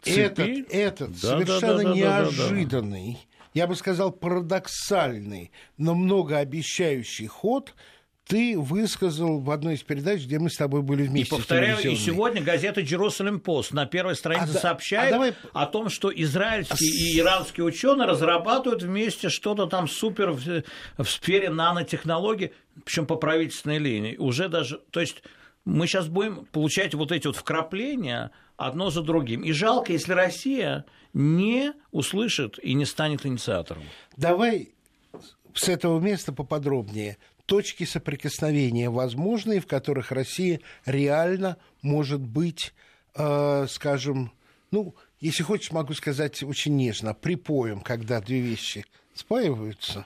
цепи. 0.00 0.62
Этот, 0.62 0.74
этот 0.74 1.20
да, 1.20 1.28
совершенно 1.28 1.82
да, 1.82 1.88
да, 1.90 1.94
неожиданный, 1.94 3.12
да, 3.12 3.18
да, 3.18 3.18
да. 3.18 3.50
я 3.54 3.66
бы 3.66 3.74
сказал, 3.74 4.12
парадоксальный, 4.12 5.52
но 5.76 5.94
многообещающий 5.94 7.26
ход– 7.26 7.74
ты 8.28 8.58
высказал 8.58 9.40
в 9.40 9.50
одной 9.50 9.74
из 9.74 9.82
передач, 9.82 10.22
где 10.22 10.38
мы 10.38 10.50
с 10.50 10.56
тобой 10.56 10.82
были 10.82 11.04
вместе. 11.04 11.34
И 11.34 11.38
повторяю, 11.38 11.80
и 11.80 11.96
сегодня 11.96 12.42
газета 12.42 12.82
Jerusalem 12.82 13.40
Post 13.40 13.68
на 13.72 13.86
первой 13.86 14.14
странице 14.14 14.56
а, 14.56 14.60
сообщает 14.60 15.08
а 15.08 15.12
давай... 15.12 15.34
о 15.54 15.64
том, 15.64 15.88
что 15.88 16.12
израильские 16.14 16.90
и 16.90 17.18
иранские 17.18 17.64
ученые 17.64 18.06
разрабатывают 18.06 18.82
вместе 18.82 19.30
что-то 19.30 19.64
там 19.64 19.88
супер 19.88 20.32
в, 20.32 20.62
в 20.98 21.04
сфере 21.04 21.48
нанотехнологий, 21.48 22.52
причем 22.84 23.06
по 23.06 23.16
правительственной 23.16 23.78
линии. 23.78 24.16
Уже 24.18 24.50
даже, 24.50 24.78
то 24.90 25.00
есть 25.00 25.22
мы 25.64 25.86
сейчас 25.86 26.08
будем 26.08 26.44
получать 26.52 26.94
вот 26.94 27.12
эти 27.12 27.26
вот 27.26 27.36
вкрапления 27.36 28.30
одно 28.58 28.90
за 28.90 29.00
другим. 29.00 29.40
И 29.40 29.52
жалко, 29.52 29.92
если 29.92 30.12
Россия 30.12 30.84
не 31.14 31.72
услышит 31.92 32.58
и 32.62 32.74
не 32.74 32.84
станет 32.84 33.24
инициатором. 33.24 33.84
Давай 34.18 34.74
с 35.54 35.66
этого 35.70 35.98
места 35.98 36.34
поподробнее 36.34 37.16
точки 37.48 37.84
соприкосновения 37.84 38.90
возможные, 38.90 39.60
в 39.60 39.66
которых 39.66 40.12
Россия 40.12 40.60
реально 40.84 41.56
может 41.80 42.20
быть, 42.20 42.74
э, 43.14 43.66
скажем, 43.70 44.32
ну, 44.70 44.94
если 45.18 45.42
хочешь, 45.42 45.72
могу 45.72 45.94
сказать 45.94 46.42
очень 46.42 46.76
нежно, 46.76 47.14
припоем, 47.14 47.80
когда 47.80 48.20
две 48.20 48.40
вещи 48.40 48.84
спаиваются. 49.14 50.04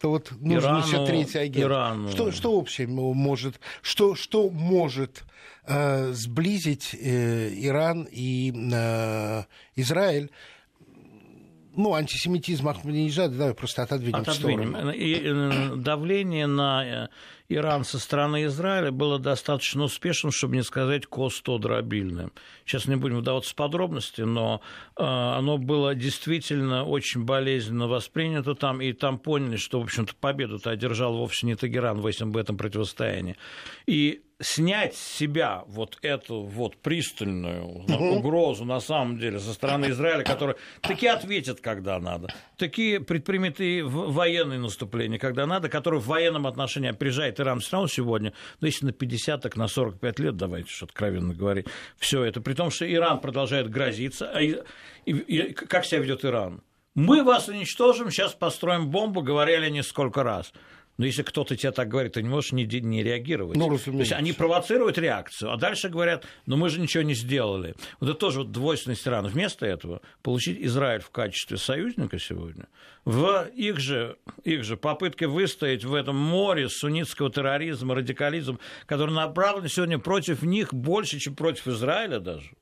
то 0.00 0.10
вот 0.10 0.32
нужен 0.32 0.70
Ирану, 0.70 0.84
еще 0.84 1.06
третий 1.06 1.38
агент. 1.38 1.64
Ирану. 1.64 2.08
Что, 2.10 2.32
что 2.32 2.58
общее 2.58 2.88
может, 2.88 3.60
что, 3.80 4.16
что 4.16 4.50
может 4.50 5.22
э, 5.64 6.10
сблизить 6.12 6.92
э, 6.92 7.50
Иран 7.54 8.08
и 8.10 8.52
э, 8.52 9.44
Израиль? 9.76 10.32
Ну, 11.74 11.94
антисемитизм 11.94 12.68
Ахмадинежада, 12.68 13.36
давай 13.36 13.54
просто 13.54 13.82
отодвинем, 13.82 14.20
отодвинем. 14.20 14.70
сторону. 14.70 14.90
И 14.92 15.20
э, 15.22 15.76
давление 15.76 16.46
на 16.46 16.84
э, 16.84 17.08
Иран 17.48 17.84
со 17.84 17.98
стороны 17.98 18.44
Израиля 18.46 18.90
было 18.90 19.18
достаточно 19.18 19.84
успешным, 19.84 20.32
чтобы 20.32 20.56
не 20.56 20.62
сказать 20.62 21.06
костодробильным. 21.06 22.32
Сейчас 22.64 22.86
не 22.86 22.96
будем 22.96 23.18
вдаваться 23.18 23.50
в 23.50 23.54
подробности, 23.54 24.22
но 24.22 24.60
э, 24.96 25.02
оно 25.02 25.58
было 25.58 25.94
действительно 25.94 26.84
очень 26.84 27.24
болезненно 27.24 27.88
воспринято 27.88 28.54
там, 28.54 28.80
и 28.80 28.92
там 28.92 29.18
поняли, 29.18 29.56
что, 29.56 29.80
в 29.80 29.84
общем-то, 29.84 30.14
победу-то 30.16 30.70
одержал 30.70 31.16
вовсе 31.16 31.46
не 31.46 31.54
Тагеран 31.54 32.00
в 32.00 32.06
этом 32.06 32.56
противостоянии. 32.56 33.36
И 33.86 34.22
снять 34.42 34.94
с 34.94 35.16
себя 35.16 35.64
вот 35.66 35.98
эту 36.02 36.42
вот 36.42 36.76
пристальную 36.76 37.64
угу. 37.64 38.16
угрозу 38.16 38.64
на 38.64 38.80
самом 38.80 39.18
деле 39.18 39.38
со 39.38 39.52
стороны 39.52 39.86
Израиля, 39.86 40.24
который 40.24 40.56
таки 40.80 41.06
ответит, 41.06 41.60
когда 41.60 41.98
надо, 41.98 42.28
такие 42.56 43.00
предпримет 43.00 43.60
и 43.60 43.82
военные 43.82 44.58
наступления, 44.58 45.18
когда 45.18 45.46
надо, 45.46 45.68
которые 45.68 46.00
в 46.00 46.06
военном 46.06 46.46
отношении 46.46 46.90
опережает 46.90 47.40
Иран 47.40 47.60
все 47.60 47.72
равно 47.72 47.88
сегодня, 47.88 48.32
ну, 48.60 48.66
если 48.66 48.86
на 48.86 48.92
50, 48.92 49.40
так 49.40 49.56
на 49.56 49.68
45 49.68 50.18
лет, 50.18 50.36
давайте 50.36 50.66
уж 50.66 50.82
откровенно 50.82 51.34
говорить, 51.34 51.66
все 51.96 52.24
это, 52.24 52.40
при 52.40 52.54
том, 52.54 52.70
что 52.70 52.90
Иран 52.90 53.20
продолжает 53.20 53.70
грозиться, 53.70 54.30
а 54.30 54.40
и, 54.40 54.56
и, 55.06 55.12
и 55.12 55.52
как 55.52 55.84
себя 55.84 56.00
ведет 56.00 56.24
Иран? 56.24 56.62
Мы 56.94 57.24
вас 57.24 57.48
уничтожим, 57.48 58.10
сейчас 58.10 58.34
построим 58.34 58.90
бомбу, 58.90 59.22
говорили 59.22 59.66
они 59.66 59.82
сколько 59.82 60.22
раз. 60.22 60.52
Но 61.02 61.06
если 61.06 61.24
кто-то 61.24 61.56
тебе 61.56 61.72
так 61.72 61.88
говорит, 61.88 62.12
ты 62.12 62.22
не 62.22 62.28
можешь 62.28 62.52
не, 62.52 62.64
не 62.64 63.02
реагировать. 63.02 63.56
Ну, 63.56 63.76
То 63.76 63.90
есть 63.90 64.12
они 64.12 64.32
провоцируют 64.32 64.98
реакцию, 64.98 65.50
а 65.50 65.56
дальше 65.56 65.88
говорят, 65.88 66.24
ну 66.46 66.56
мы 66.56 66.68
же 66.68 66.80
ничего 66.80 67.02
не 67.02 67.14
сделали. 67.14 67.74
Вот 67.98 68.10
это 68.10 68.16
тоже 68.16 68.38
вот 68.38 68.52
двойственность 68.52 69.04
Ирана. 69.08 69.26
Вместо 69.26 69.66
этого 69.66 70.00
получить 70.22 70.60
Израиль 70.60 71.00
в 71.00 71.10
качестве 71.10 71.56
союзника 71.56 72.20
сегодня, 72.20 72.68
в 73.04 73.48
их 73.52 73.80
же, 73.80 74.16
их 74.44 74.62
же 74.62 74.76
попытке 74.76 75.26
выстоять 75.26 75.82
в 75.82 75.92
этом 75.92 76.14
море 76.14 76.68
суннитского 76.68 77.32
терроризма, 77.32 77.96
радикализма, 77.96 78.60
который 78.86 79.12
направлен 79.12 79.68
сегодня 79.68 79.98
против 79.98 80.42
них 80.42 80.72
больше, 80.72 81.18
чем 81.18 81.34
против 81.34 81.66
Израиля 81.66 82.20
даже. 82.20 82.52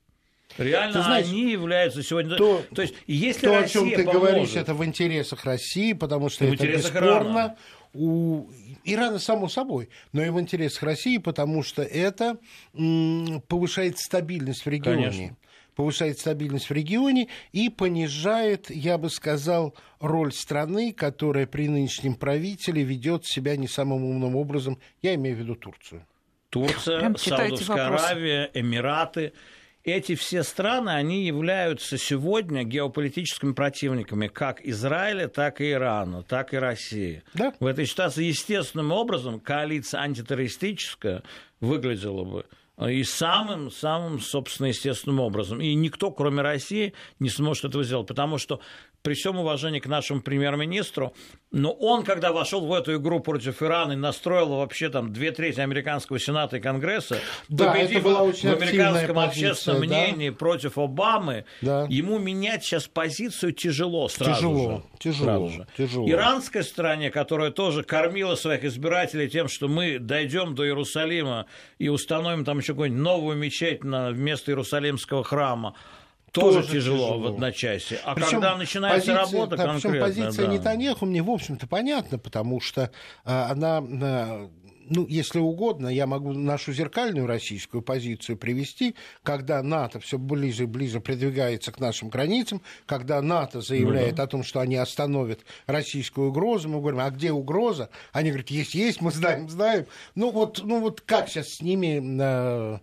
Реально 0.57 0.93
ты 0.93 1.03
знаешь, 1.03 1.27
они 1.27 1.51
являются 1.51 2.03
сегодня... 2.03 2.35
То, 2.35 2.63
то 2.73 2.81
есть, 2.81 2.95
если 3.07 3.47
то, 3.47 3.59
Россия 3.59 3.81
о 3.81 3.85
чем 3.85 3.89
ты 3.95 4.03
поможет... 4.03 4.31
говоришь, 4.31 4.55
это 4.55 4.73
в 4.73 4.83
интересах 4.83 5.45
России, 5.45 5.93
потому 5.93 6.29
что 6.29 6.45
это 6.45 6.67
бесспорно. 6.67 7.07
Ирана 7.07 7.57
у 7.93 8.49
Ирана, 8.83 9.19
само 9.19 9.49
собой, 9.49 9.89
но 10.13 10.23
и 10.23 10.29
в 10.29 10.39
интересах 10.39 10.83
России, 10.83 11.17
потому 11.17 11.63
что 11.63 11.81
это 11.81 12.37
повышает 13.47 13.99
стабильность 13.99 14.65
в 14.65 14.69
регионе. 14.69 15.09
Конечно. 15.09 15.37
Повышает 15.75 16.19
стабильность 16.19 16.69
в 16.69 16.73
регионе 16.73 17.29
и 17.53 17.69
понижает, 17.69 18.69
я 18.69 18.97
бы 18.97 19.09
сказал, 19.09 19.73
роль 20.01 20.33
страны, 20.33 20.91
которая 20.91 21.47
при 21.47 21.69
нынешнем 21.69 22.15
правителе 22.15 22.83
ведет 22.83 23.25
себя 23.25 23.55
не 23.55 23.69
самым 23.69 24.03
умным 24.03 24.35
образом. 24.35 24.79
Я 25.01 25.15
имею 25.15 25.37
в 25.37 25.39
виду 25.39 25.55
Турцию. 25.55 26.05
Турция, 26.49 27.13
Саудовская 27.15 27.87
Аравия, 27.87 28.51
Эмираты 28.53 29.31
эти 29.83 30.15
все 30.15 30.43
страны, 30.43 30.89
они 30.89 31.25
являются 31.25 31.97
сегодня 31.97 32.63
геополитическими 32.63 33.53
противниками 33.53 34.27
как 34.27 34.65
Израиля, 34.65 35.27
так 35.27 35.61
и 35.61 35.71
Ирана, 35.71 36.23
так 36.23 36.53
и 36.53 36.57
России. 36.57 37.23
Да. 37.33 37.53
В 37.59 37.65
этой 37.65 37.85
ситуации 37.85 38.25
естественным 38.25 38.91
образом 38.91 39.39
коалиция 39.39 40.01
антитеррористическая 40.01 41.23
выглядела 41.59 42.23
бы 42.23 42.45
и 42.89 43.03
самым, 43.03 43.69
самым, 43.69 44.19
собственно, 44.19 44.67
естественным 44.67 45.19
образом. 45.19 45.61
И 45.61 45.73
никто, 45.75 46.11
кроме 46.11 46.41
России, 46.41 46.93
не 47.19 47.29
сможет 47.29 47.65
этого 47.65 47.83
сделать, 47.83 48.07
потому 48.07 48.37
что 48.37 48.59
при 49.01 49.13
всем 49.13 49.39
уважении 49.39 49.79
к 49.79 49.87
нашему 49.87 50.21
премьер-министру, 50.21 51.13
но 51.51 51.71
он, 51.71 52.03
когда 52.03 52.31
вошел 52.31 52.65
в 52.65 52.73
эту 52.73 52.95
игру 52.95 53.19
против 53.19 53.61
Ирана 53.61 53.93
и 53.93 53.95
настроил 53.95 54.49
вообще 54.49 54.89
там 54.89 55.11
две 55.11 55.31
трети 55.31 55.59
американского 55.59 56.19
сената 56.19 56.57
и 56.57 56.59
конгресса, 56.59 57.19
да, 57.49 57.71
победив 57.71 58.03
в 58.03 58.07
американском 58.07 59.15
позиция, 59.15 59.49
общественном 59.49 59.81
да? 59.81 59.87
мнении 59.87 60.29
против 60.29 60.77
Обамы, 60.77 61.45
да. 61.61 61.87
ему 61.89 62.19
менять 62.19 62.63
сейчас 62.63 62.87
позицию 62.87 63.53
тяжело 63.53 64.07
сразу 64.07 64.35
тяжело, 64.35 64.77
же. 64.77 64.83
Тяжело, 64.99 65.25
сразу 65.25 65.49
же. 65.49 65.67
тяжело. 65.77 66.09
Иранской 66.09 66.63
стране, 66.63 67.09
которая 67.11 67.51
тоже 67.51 67.83
кормила 67.83 68.35
своих 68.35 68.63
избирателей 68.63 69.29
тем, 69.29 69.47
что 69.47 69.67
мы 69.67 69.99
дойдем 69.99 70.55
до 70.55 70.65
Иерусалима 70.65 71.47
и 71.79 71.89
установим 71.89 72.45
там 72.45 72.59
еще 72.59 72.73
какую-нибудь 72.73 73.03
новую 73.03 73.37
мечеть 73.37 73.83
на, 73.83 74.11
вместо 74.11 74.51
Иерусалимского 74.51 75.23
храма, 75.23 75.75
тоже, 76.31 76.61
тоже 76.61 76.73
тяжело, 76.73 76.97
тяжело 76.97 77.19
в 77.19 77.25
одночасье. 77.27 77.99
А 78.03 78.15
причем 78.15 78.31
когда 78.31 78.57
начинается 78.57 79.13
позиция, 79.13 79.33
работа 79.33 79.57
да, 79.57 79.65
конкретно... 79.65 79.99
позиция 79.99 80.45
да. 80.47 80.53
Нетаньяху 80.53 81.05
мне, 81.05 81.21
в 81.21 81.29
общем-то, 81.29 81.67
понятна, 81.67 82.17
потому 82.17 82.59
что 82.59 82.91
а, 83.25 83.51
она 83.51 83.77
а, 83.77 84.49
ну, 84.91 85.07
если 85.07 85.39
угодно, 85.39 85.87
я 85.87 86.05
могу 86.05 86.33
нашу 86.33 86.73
зеркальную 86.73 87.25
российскую 87.25 87.81
позицию 87.81 88.37
привести, 88.37 88.95
когда 89.23 89.63
НАТО 89.63 89.99
все 89.99 90.17
ближе 90.17 90.63
и 90.63 90.65
ближе 90.65 90.99
продвигается 90.99 91.71
к 91.71 91.79
нашим 91.79 92.09
границам, 92.09 92.61
когда 92.85 93.21
НАТО 93.21 93.61
заявляет 93.61 94.11
ну, 94.11 94.17
да. 94.17 94.23
о 94.23 94.27
том, 94.27 94.43
что 94.43 94.59
они 94.59 94.75
остановят 94.75 95.41
российскую 95.65 96.29
угрозу, 96.29 96.67
мы 96.67 96.79
говорим, 96.81 96.99
а 96.99 97.09
где 97.09 97.31
угроза? 97.31 97.89
Они 98.11 98.31
говорят, 98.31 98.49
есть, 98.49 98.73
есть, 98.73 99.01
мы 99.01 99.11
знаем, 99.11 99.49
знаем. 99.49 99.85
Ну 100.15 100.31
вот, 100.31 100.61
ну 100.63 100.81
вот 100.81 100.99
как 101.01 101.29
сейчас 101.29 101.47
с 101.55 101.61
ними 101.61 102.01
а, 102.21 102.79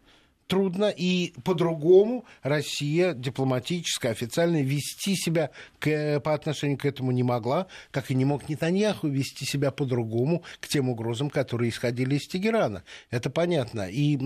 трудно, 0.49 0.87
и 0.89 1.35
по-другому 1.45 2.25
Россия 2.43 3.13
дипломатически, 3.13 4.09
официально 4.09 4.63
вести 4.63 5.15
себя 5.15 5.51
к, 5.79 6.21
по 6.21 6.35
отношению 6.35 6.79
к 6.79 6.85
этому 6.85 7.13
не 7.13 7.23
могла, 7.23 7.69
как 7.93 8.11
и 8.11 8.15
не 8.15 8.25
мог 8.25 8.49
Нетаньяху 8.49 9.07
вести 9.07 9.45
себя 9.45 9.71
по-другому 9.71 10.43
к 10.59 10.67
тем 10.67 10.89
угрозам, 10.89 11.31
которые 11.31 11.71
исходили 11.71 12.17
из 12.17 12.27
Тегерана. 12.27 12.83
Это 13.11 13.31
понятно. 13.31 13.89
И 13.89 14.17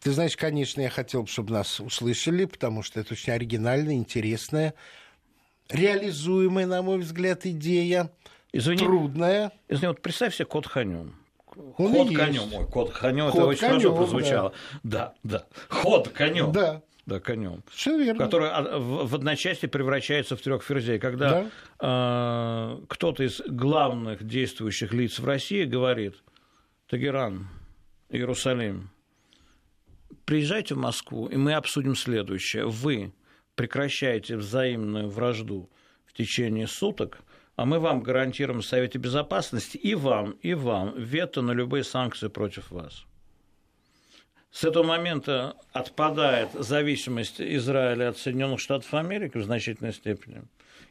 ты 0.00 0.12
знаешь, 0.12 0.36
конечно, 0.36 0.80
я 0.80 0.88
хотел 0.88 1.22
бы, 1.22 1.28
чтобы 1.28 1.52
нас 1.52 1.80
услышали, 1.80 2.46
потому 2.46 2.82
что 2.82 3.00
это 3.00 3.12
очень 3.12 3.32
оригинальная, 3.32 3.96
интересная, 3.96 4.74
реализуемая, 5.68 6.66
на 6.66 6.80
мой 6.80 6.98
взгляд, 6.98 7.44
идея. 7.44 8.10
Извини, 8.52 8.78
трудная. 8.78 9.52
Извини, 9.68 9.88
вот 9.88 10.00
представь 10.00 10.34
себе 10.34 10.46
код 10.46 10.66
Ханюн. 10.66 11.14
Он 11.76 11.92
ход 11.92 12.08
конем. 12.14 12.54
Ой, 12.54 12.66
кот 12.66 12.92
конем, 12.92 13.26
это 13.26 13.44
очень 13.44 13.60
конём, 13.60 13.80
хорошо 13.80 13.96
прозвучало. 13.96 14.52
Да, 14.82 15.14
да. 15.24 15.44
Ход 15.68 16.08
конем. 16.08 16.52
Да. 16.52 16.82
Да, 17.06 17.20
конем. 17.20 17.64
Все 17.70 17.96
верно. 17.96 18.24
Который 18.24 18.50
в 18.78 19.14
одночасье 19.14 19.66
превращается 19.68 20.36
в 20.36 20.42
трех 20.42 20.62
ферзей. 20.62 20.98
Когда 20.98 21.46
да. 21.80 22.76
э, 22.76 22.84
кто-то 22.86 23.22
из 23.24 23.40
главных 23.46 24.26
действующих 24.26 24.92
лиц 24.92 25.18
в 25.18 25.24
России 25.24 25.64
говорит, 25.64 26.16
Тагеран, 26.86 27.48
Иерусалим, 28.10 28.90
приезжайте 30.26 30.74
в 30.74 30.78
Москву, 30.78 31.26
и 31.28 31.36
мы 31.36 31.54
обсудим 31.54 31.96
следующее. 31.96 32.66
Вы 32.66 33.14
прекращаете 33.54 34.36
взаимную 34.36 35.08
вражду 35.08 35.70
в 36.04 36.12
течение 36.12 36.66
суток, 36.66 37.20
а 37.58 37.64
мы 37.64 37.80
вам 37.80 38.04
гарантируем 38.04 38.60
в 38.60 38.64
Совете 38.64 38.98
Безопасности 38.98 39.76
и 39.76 39.96
вам, 39.96 40.30
и 40.42 40.54
вам 40.54 40.94
вето 40.96 41.42
на 41.42 41.50
любые 41.50 41.82
санкции 41.82 42.28
против 42.28 42.70
вас. 42.70 43.04
С 44.52 44.62
этого 44.62 44.84
момента 44.84 45.56
отпадает 45.72 46.50
зависимость 46.54 47.40
Израиля 47.40 48.10
от 48.10 48.16
Соединенных 48.16 48.60
Штатов 48.60 48.94
Америки 48.94 49.38
в 49.38 49.42
значительной 49.42 49.92
степени. 49.92 50.42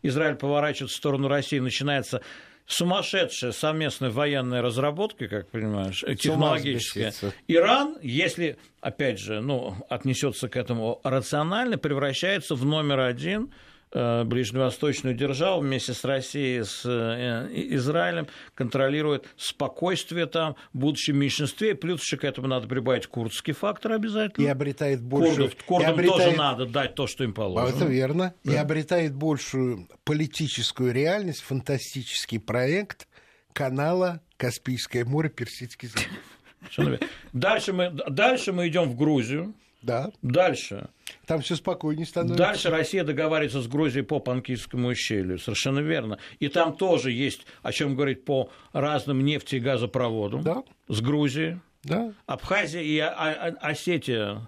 Израиль 0.04 0.36
поворачивает 0.36 0.92
в 0.92 0.96
сторону 0.96 1.30
России, 1.30 1.60
начинается 1.60 2.22
сумасшедшая 2.66 3.54
совместная 3.54 4.10
военная 4.10 4.62
разработка, 4.62 5.30
как 5.30 5.50
понимаешь, 5.50 6.04
технологическая. 6.20 7.14
Иран, 7.48 7.98
если, 8.02 8.58
опять 8.82 9.20
же, 9.20 9.40
ну, 9.40 9.78
отнесется 9.90 10.50
к 10.50 10.58
этому 10.58 11.00
рационально, 11.06 11.78
превращается 11.78 12.56
в 12.56 12.66
номер 12.66 13.00
один– 13.00 13.54
ближневосточную 13.92 15.16
державу 15.16 15.62
вместе 15.62 15.94
с 15.94 16.04
Россией, 16.04 16.64
с 16.64 16.84
э, 16.86 17.48
Израилем, 17.76 18.28
контролирует 18.54 19.26
спокойствие 19.38 20.26
там, 20.26 20.56
будучи 20.74 21.12
в 21.12 21.16
меньшинстве, 21.16 21.74
плюс 21.76 22.02
еще 22.02 22.18
к 22.18 22.24
этому 22.24 22.48
надо 22.48 22.68
прибавить 22.68 23.08
курдский 23.08 23.54
фактор 23.54 23.94
обязательно. 23.94 24.46
И 24.46 24.48
обретает 24.48 25.02
больше... 25.02 25.36
Курдов, 25.36 25.56
курдам 25.66 25.94
обретает... 25.94 26.24
тоже 26.24 26.38
надо 26.38 26.66
дать 26.66 26.96
то, 26.96 27.08
что 27.08 27.24
им 27.24 27.34
положено. 27.34 27.76
Это 27.76 27.86
верно. 27.86 28.34
Да. 28.44 28.54
И 28.54 28.56
обретает 28.56 29.16
большую 29.16 29.88
политическую 30.04 30.94
реальность, 30.94 31.42
фантастический 31.42 32.40
проект 32.40 33.08
канала 33.54 34.22
Каспийское 34.38 35.06
море, 35.06 35.30
Персидский 35.30 35.90
залив. 35.90 37.00
Дальше 37.34 37.74
мы, 37.74 37.90
дальше 38.10 38.52
мы 38.52 38.68
идем 38.68 38.90
в 38.90 38.96
Грузию. 38.96 39.56
Да. 39.82 40.12
Дальше. 40.22 40.90
Там 41.26 41.42
все 41.42 41.56
спокойнее 41.56 42.06
становится. 42.06 42.38
Дальше 42.38 42.70
Россия 42.70 43.04
договаривается 43.04 43.62
с 43.62 43.68
Грузией 43.68 44.04
по 44.04 44.20
Панкийскому 44.20 44.90
ущелью. 44.90 45.40
Совершенно 45.40 45.80
верно. 45.80 46.20
И 46.40 46.48
там 46.48 46.76
тоже 46.76 47.12
есть, 47.12 47.46
о 47.62 47.72
чем 47.72 47.96
говорить, 47.96 48.26
по 48.26 48.50
разным 48.74 49.24
нефти 49.24 49.56
и 49.56 49.60
газопроводам 49.60 50.42
да. 50.42 50.64
с 50.88 51.02
Грузией. 51.02 51.60
Да. 51.84 52.14
Абхазия 52.26 52.82
и 52.82 53.00
Осетия 53.00 54.48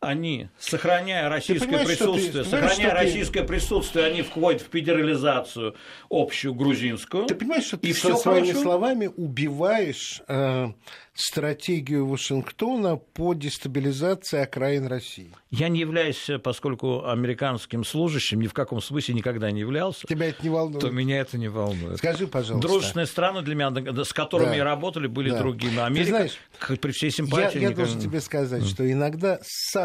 они, 0.00 0.48
сохраняя 0.58 1.28
российское 1.28 1.84
присутствие, 1.84 2.44
ты, 2.44 2.50
сохраняя 2.50 2.94
российское 2.94 3.40
ты... 3.40 3.48
присутствие, 3.48 4.06
они 4.06 4.22
входят 4.22 4.62
в 4.62 4.70
федерализацию 4.70 5.74
общую 6.10 6.54
грузинскую. 6.54 7.26
Ты 7.26 7.34
понимаешь, 7.34 7.64
что 7.64 7.78
ты 7.78 7.88
и 7.88 7.92
со 7.92 8.14
своими 8.16 8.48
хорошо? 8.48 8.62
словами 8.62 9.10
убиваешь 9.16 10.22
э, 10.28 10.68
стратегию 11.14 12.06
Вашингтона 12.06 12.96
по 12.96 13.34
дестабилизации 13.34 14.40
окраин 14.40 14.86
России? 14.86 15.30
Я 15.50 15.68
не 15.68 15.80
являюсь, 15.80 16.28
поскольку 16.42 17.06
американским 17.06 17.84
служащим, 17.84 18.40
ни 18.40 18.46
в 18.46 18.52
каком 18.52 18.80
смысле 18.80 19.14
никогда 19.14 19.50
не 19.50 19.60
являлся. 19.60 20.06
Тебя 20.06 20.28
это 20.28 20.42
не 20.42 20.50
волнует? 20.50 20.80
То 20.80 20.90
меня 20.90 21.20
это 21.20 21.38
не 21.38 21.48
волнует. 21.48 21.98
Скажи, 21.98 22.26
пожалуйста. 22.26 22.68
Дружественные 22.68 23.06
страны 23.06 23.42
для 23.42 23.54
меня, 23.54 24.04
с 24.04 24.12
которыми 24.12 24.58
да. 24.58 24.64
работали, 24.64 25.06
были 25.06 25.30
да. 25.30 25.38
другими. 25.38 25.78
Америка, 25.78 26.04
Ты 26.04 26.10
знаешь, 26.10 26.78
при 26.80 26.90
всей 26.90 27.10
симпатии... 27.10 27.56
Я, 27.56 27.60
я 27.62 27.68
никогда... 27.70 27.84
должен 27.84 28.00
тебе 28.00 28.20
сказать, 28.20 28.62
mm. 28.62 28.66
что 28.66 28.90
иногда 28.90 29.38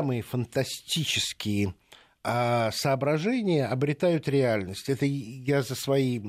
самые 0.10 0.22
фантастические 0.24 1.76
а 2.22 2.70
соображения 2.74 3.66
обретают 3.66 4.28
реальность. 4.28 4.90
Это 4.90 5.06
я 5.06 5.62
за 5.62 5.74
свои 5.76 6.20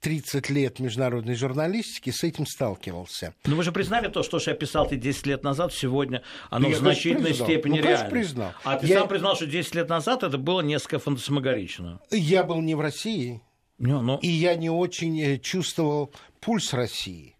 30 0.00 0.50
лет 0.50 0.80
международной 0.80 1.36
журналистики 1.36 2.10
с 2.10 2.24
этим 2.24 2.46
сталкивался. 2.46 3.32
Но 3.44 3.54
вы 3.54 3.62
же 3.62 3.70
признали 3.70 4.08
то, 4.08 4.24
что 4.24 4.40
я 4.44 4.54
писал 4.54 4.88
ты 4.88 4.96
10 4.96 5.26
лет 5.26 5.44
назад, 5.44 5.72
сегодня 5.72 6.22
оно 6.50 6.68
я, 6.68 6.74
в 6.74 6.78
значительной 6.78 7.28
признал. 7.28 7.48
степени 7.48 7.78
ну, 7.78 7.84
реально. 7.84 8.10
признал. 8.10 8.52
А 8.64 8.76
ты 8.76 8.86
я... 8.88 8.98
сам 8.98 9.08
признал, 9.08 9.36
что 9.36 9.46
10 9.46 9.74
лет 9.76 9.88
назад 9.88 10.24
это 10.24 10.36
было 10.36 10.62
несколько 10.62 10.98
фантасмагорично. 10.98 12.00
Я 12.10 12.42
был 12.42 12.60
не 12.60 12.74
в 12.74 12.80
России, 12.80 13.40
но, 13.78 14.02
но... 14.02 14.18
и 14.20 14.28
я 14.28 14.56
не 14.56 14.68
очень 14.68 15.20
э, 15.20 15.38
чувствовал 15.38 16.12
пульс 16.40 16.72
России. 16.72 17.36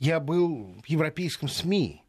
Я 0.00 0.18
был 0.18 0.74
в 0.84 0.88
европейском 0.88 1.48
СМИ. 1.48 2.01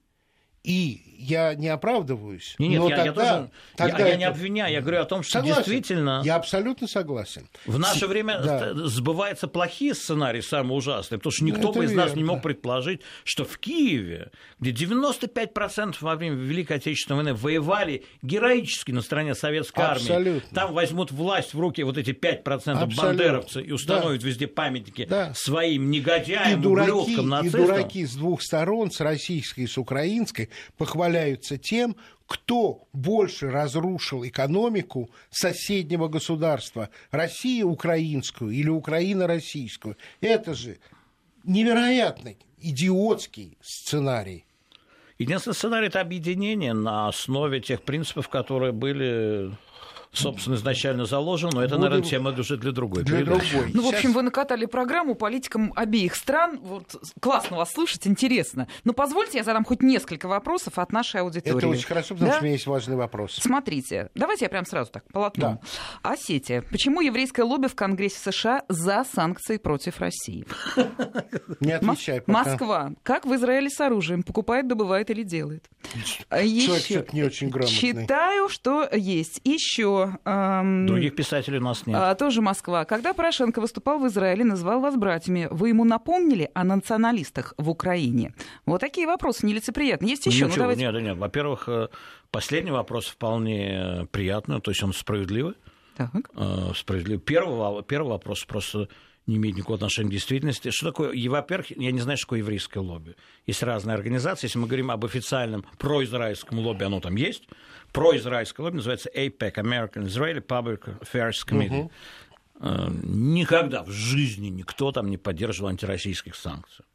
И 0.64 1.02
я 1.24 1.56
не 1.56 1.70
оправдываюсь. 1.70 2.56
Нет, 2.60 2.80
но 2.80 2.90
я, 2.90 2.98
тогда, 2.98 3.24
я, 3.24 3.36
тоже, 3.38 3.52
тогда 3.76 3.98
я, 3.98 4.04
это... 4.04 4.10
я 4.10 4.16
не 4.18 4.24
обвиняю, 4.26 4.74
я 4.74 4.82
говорю 4.82 5.02
о 5.02 5.06
том, 5.06 5.24
что 5.24 5.40
согласен. 5.40 5.56
действительно... 5.56 6.22
Я 6.24 6.36
абсолютно 6.36 6.88
согласен. 6.88 7.48
В 7.66 7.80
наше 7.80 8.08
время 8.08 8.40
да. 8.40 8.74
сбываются 8.74 9.48
плохие 9.48 9.94
сценарии, 9.94 10.42
самые 10.42 10.78
ужасные, 10.78 11.20
потому 11.20 11.32
что 11.32 11.46
никто 11.46 11.70
это 11.70 11.80
бы 11.80 11.86
из 11.86 11.92
верно. 11.92 12.06
нас 12.06 12.16
не 12.16 12.24
мог 12.24 12.42
предположить, 12.42 13.02
что 13.24 13.46
в 13.46 13.58
Киеве, 13.58 14.32
где 14.60 14.86
95% 14.86 15.96
во 16.02 16.16
время 16.16 16.36
Великой 16.36 16.78
Отечественной 16.78 17.24
войны 17.24 17.34
воевали 17.34 18.06
героически 18.22 18.92
на 18.92 19.02
стороне 19.02 19.36
советской 19.36 19.86
абсолютно. 19.86 20.16
армии, 20.16 20.44
там 20.54 20.74
возьмут 20.74 21.12
власть 21.12 21.54
в 21.54 21.60
руки 21.60 21.84
вот 21.84 21.98
эти 21.98 22.12
5% 22.12 22.44
абсолютно. 22.44 23.04
бандеровцы 23.04 23.62
и 23.62 23.72
установят 23.72 24.22
да. 24.22 24.28
везде 24.28 24.48
памятники 24.48 25.06
да. 25.06 25.34
своим 25.34 25.90
негодяям, 25.90 26.60
и 26.60 26.64
дураки, 26.64 26.92
ублюдкам, 26.92 27.30
нацистам. 27.30 27.62
И 27.62 27.66
дураки 27.66 28.06
с 28.06 28.16
двух 28.16 28.42
сторон, 28.42 28.92
с 28.92 29.00
российской 29.00 29.62
и 29.62 29.68
с 29.68 29.78
украинской, 29.78 30.50
похваляются 30.78 31.58
тем, 31.58 31.96
кто 32.26 32.88
больше 32.94 33.50
разрушил 33.50 34.26
экономику 34.26 35.10
соседнего 35.30 36.08
государства, 36.08 36.90
Россию 37.12 37.70
украинскую 37.70 38.52
или 38.52 38.70
Украина 38.70 39.28
российскую. 39.28 39.98
Это 40.22 40.54
же 40.54 40.80
невероятный, 41.44 42.38
идиотский 42.60 43.58
сценарий. 43.62 44.46
Единственный 45.20 45.54
сценарий– 45.54 45.88
это 45.90 46.02
объединение 46.02 46.74
на 46.74 47.08
основе 47.08 47.62
тех 47.62 47.84
принципов, 47.84 48.30
которые 48.30 48.72
были 48.72 49.56
собственно, 50.14 50.56
изначально 50.56 51.06
заложен, 51.06 51.50
но 51.54 51.62
это, 51.62 51.76
Будем... 51.76 51.90
наверное, 51.90 52.10
тема 52.10 52.32
уже 52.32 52.58
для 52.58 52.72
другой 52.72 53.04
для 53.04 53.24
другой. 53.26 53.72
Ну, 53.74 53.82
в 53.82 53.94
общем, 53.94 54.14
вы 54.14 54.22
накатали 54.22 54.66
программу 54.66 55.16
политикам 55.16 55.74
обеих 55.76 56.16
стран. 56.16 56.60
Вот 56.62 56.96
классно 57.20 57.58
вас 57.58 57.72
слушать, 57.72 58.08
интересно. 58.08 58.68
Но 58.84 58.94
позвольте, 58.94 59.40
я 59.40 59.44
задам 59.44 59.66
хоть 59.66 59.82
несколько 59.82 60.28
вопросов 60.28 60.78
от 60.80 60.92
нашей 60.92 61.22
аудитории. 61.22 61.58
Это 61.58 61.68
очень 61.68 61.88
хорошо, 61.88 62.14
потому 62.16 62.28
да? 62.28 62.34
что 62.34 62.42
у 62.42 62.44
меня 62.44 62.54
есть 62.54 62.68
важный 62.68 62.96
вопрос. 62.96 63.40
Смотрите, 63.42 64.10
давайте 64.16 64.46
я 64.46 64.50
прям 64.50 64.66
сразу 64.66 64.92
так, 64.92 65.04
по 65.12 65.32
Да. 65.36 65.60
Осетия. 66.02 66.62
Почему 66.62 67.02
еврейское 67.02 67.44
лобби 67.44 67.68
в 67.68 67.76
Конгрессе 67.76 68.32
США 68.32 68.64
за 68.70 69.06
санкции 69.12 69.58
против 69.58 70.00
России? 70.00 70.46
Не 71.60 71.74
отвечай 71.74 72.22
пока. 72.22 72.44
Москва. 72.44 72.92
Как 73.04 73.26
в 73.26 73.34
Израиле 73.36 73.70
с 73.70 73.80
оружием? 73.82 74.24
Покупает, 74.24 74.68
добывает 74.68 75.10
или 75.10 75.24
делает? 75.24 75.70
Человек 76.30 77.14
не 77.14 77.24
очень 77.24 77.50
грамотный. 77.50 77.76
Читаю, 77.76 78.50
что 78.50 78.88
есть. 78.92 79.42
Еще 79.44 80.03
Эм, 80.26 80.86
Других 80.88 81.16
писателей 81.16 81.60
у 81.60 81.62
нас 81.62 81.86
нет. 81.86 81.98
А, 82.00 82.16
тоже 82.16 82.42
Москва. 82.42 82.86
Когда 82.86 83.14
Порошенко 83.14 83.60
выступал 83.62 84.00
в 84.00 84.08
Израиле, 84.08 84.44
называл 84.44 84.80
вас 84.80 84.96
братьями, 84.96 85.48
вы 85.52 85.70
ему 85.70 85.84
напомнили 85.84 86.50
о 86.54 86.64
националистах 86.64 87.54
в 87.58 87.70
Украине? 87.70 88.34
Вот 88.66 88.82
такие 88.82 89.08
вопросы 89.08 89.46
нелицеприятные. 89.46 90.12
Есть 90.12 90.26
еще? 90.26 90.46
Ничего, 90.46 90.50
ну, 90.50 90.56
давайте... 90.56 90.82
Нет, 90.82 91.02
нет. 91.02 91.18
Во-первых, 91.18 91.66
э, 91.68 91.88
последний 92.32 92.72
вопрос 92.72 93.08
вполне 93.08 94.08
приятный, 94.12 94.62
то 94.62 94.72
есть 94.72 94.84
он 94.84 94.94
справедливый. 94.94 95.56
Так. 95.96 96.10
Э, 96.36 96.72
справедливый. 96.76 97.20
Первый, 97.20 97.84
первый 97.84 98.10
вопрос 98.10 98.44
просто 98.46 98.88
не 99.28 99.38
имеет 99.38 99.56
никакого 99.56 99.76
отношения 99.76 100.10
к 100.10 100.12
действительности. 100.12 100.70
Что 100.72 100.88
такое, 100.88 101.12
и, 101.12 101.28
во-первых, 101.28 101.72
я 101.72 101.92
не 101.92 102.02
знаю, 102.02 102.18
что 102.18 102.26
такое 102.28 102.40
еврейское 102.40 102.80
лобби. 102.80 103.16
Есть 103.46 103.64
разные 103.64 103.96
организации. 103.96 104.48
Если 104.48 104.60
мы 104.60 104.68
говорим 104.68 104.92
об 104.92 105.06
официальном 105.06 105.66
произраильском 105.78 106.60
лобби, 106.60 106.84
оно 106.84 107.00
там 107.00 107.16
есть. 107.16 107.48
Произраильское 107.94 108.64
лобби 108.64 108.78
называется 108.78 109.10
APEC, 109.16 109.54
American 109.56 110.08
Israeli 110.08 110.46
Public 110.46 111.00
Affairs 111.00 111.46
Committee. 111.48 111.90
Uh-huh. 112.60 112.92
Никогда 113.04 113.84
в 113.84 113.90
жизни 113.90 114.48
никто 114.48 114.92
там 114.92 115.10
не 115.10 115.18
поддерживал 115.18 115.70
антироссийских 115.70 116.36
санкций. 116.36 116.86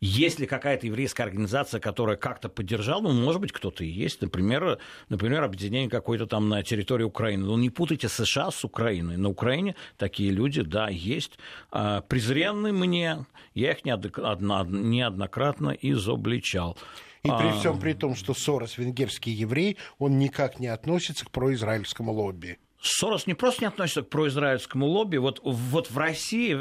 Есть 0.00 0.38
ли 0.38 0.46
какая-то 0.46 0.86
еврейская 0.86 1.24
организация, 1.24 1.80
которая 1.80 2.16
как-то 2.16 2.48
поддержала? 2.48 3.02
Ну, 3.02 3.12
может 3.12 3.40
быть, 3.40 3.50
кто-то 3.50 3.82
и 3.82 3.88
есть. 3.88 4.22
Например, 4.22 4.78
например 5.08 5.42
объединение 5.42 5.90
какое-то 5.90 6.26
там 6.26 6.48
на 6.48 6.62
территории 6.62 7.02
Украины. 7.02 7.44
Но 7.46 7.58
не 7.58 7.68
путайте 7.68 8.08
США 8.08 8.52
с 8.52 8.64
Украиной. 8.64 9.16
На 9.16 9.28
Украине 9.28 9.74
такие 9.96 10.30
люди, 10.30 10.62
да, 10.62 10.88
есть. 10.88 11.38
А, 11.72 12.02
презренные 12.02 12.72
мне, 12.72 13.26
я 13.54 13.72
их 13.72 13.84
неоднократно 13.84 15.70
изобличал. 15.70 16.78
И 17.22 17.28
при 17.28 17.48
а. 17.48 17.52
всем 17.58 17.80
при 17.80 17.92
том, 17.94 18.14
что 18.14 18.34
Сорос 18.34 18.78
венгерский 18.78 19.30
еврей, 19.30 19.76
он 19.98 20.18
никак 20.18 20.60
не 20.60 20.68
относится 20.68 21.24
к 21.24 21.30
произраильскому 21.30 22.12
лобби. 22.12 22.58
Сорос 22.80 23.26
не 23.26 23.34
просто 23.34 23.62
не 23.62 23.68
относится 23.68 24.02
к 24.02 24.08
произраильскому 24.08 24.86
лобби. 24.86 25.16
Вот, 25.16 25.40
вот 25.42 25.90
в 25.90 25.98
России 25.98 26.56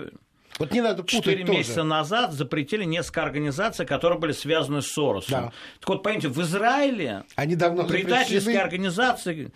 вот 0.60 0.72
не 0.72 0.82
надо 0.82 1.04
Четыре 1.06 1.44
месяца 1.44 1.84
назад 1.84 2.34
запретили 2.34 2.84
несколько 2.84 3.22
организаций, 3.24 3.86
которые 3.86 4.20
были 4.20 4.32
связаны 4.32 4.82
с 4.82 4.88
Соросом. 4.88 5.46
Да. 5.46 5.52
Так 5.80 5.90
вот, 5.90 6.04
понимаете, 6.04 6.30
в 6.30 6.42
Израиле 6.42 7.24
Они 7.36 7.56
давно 7.56 7.84
предательские 7.84 8.40
запрещены. 8.40 8.64
организации 8.64 9.52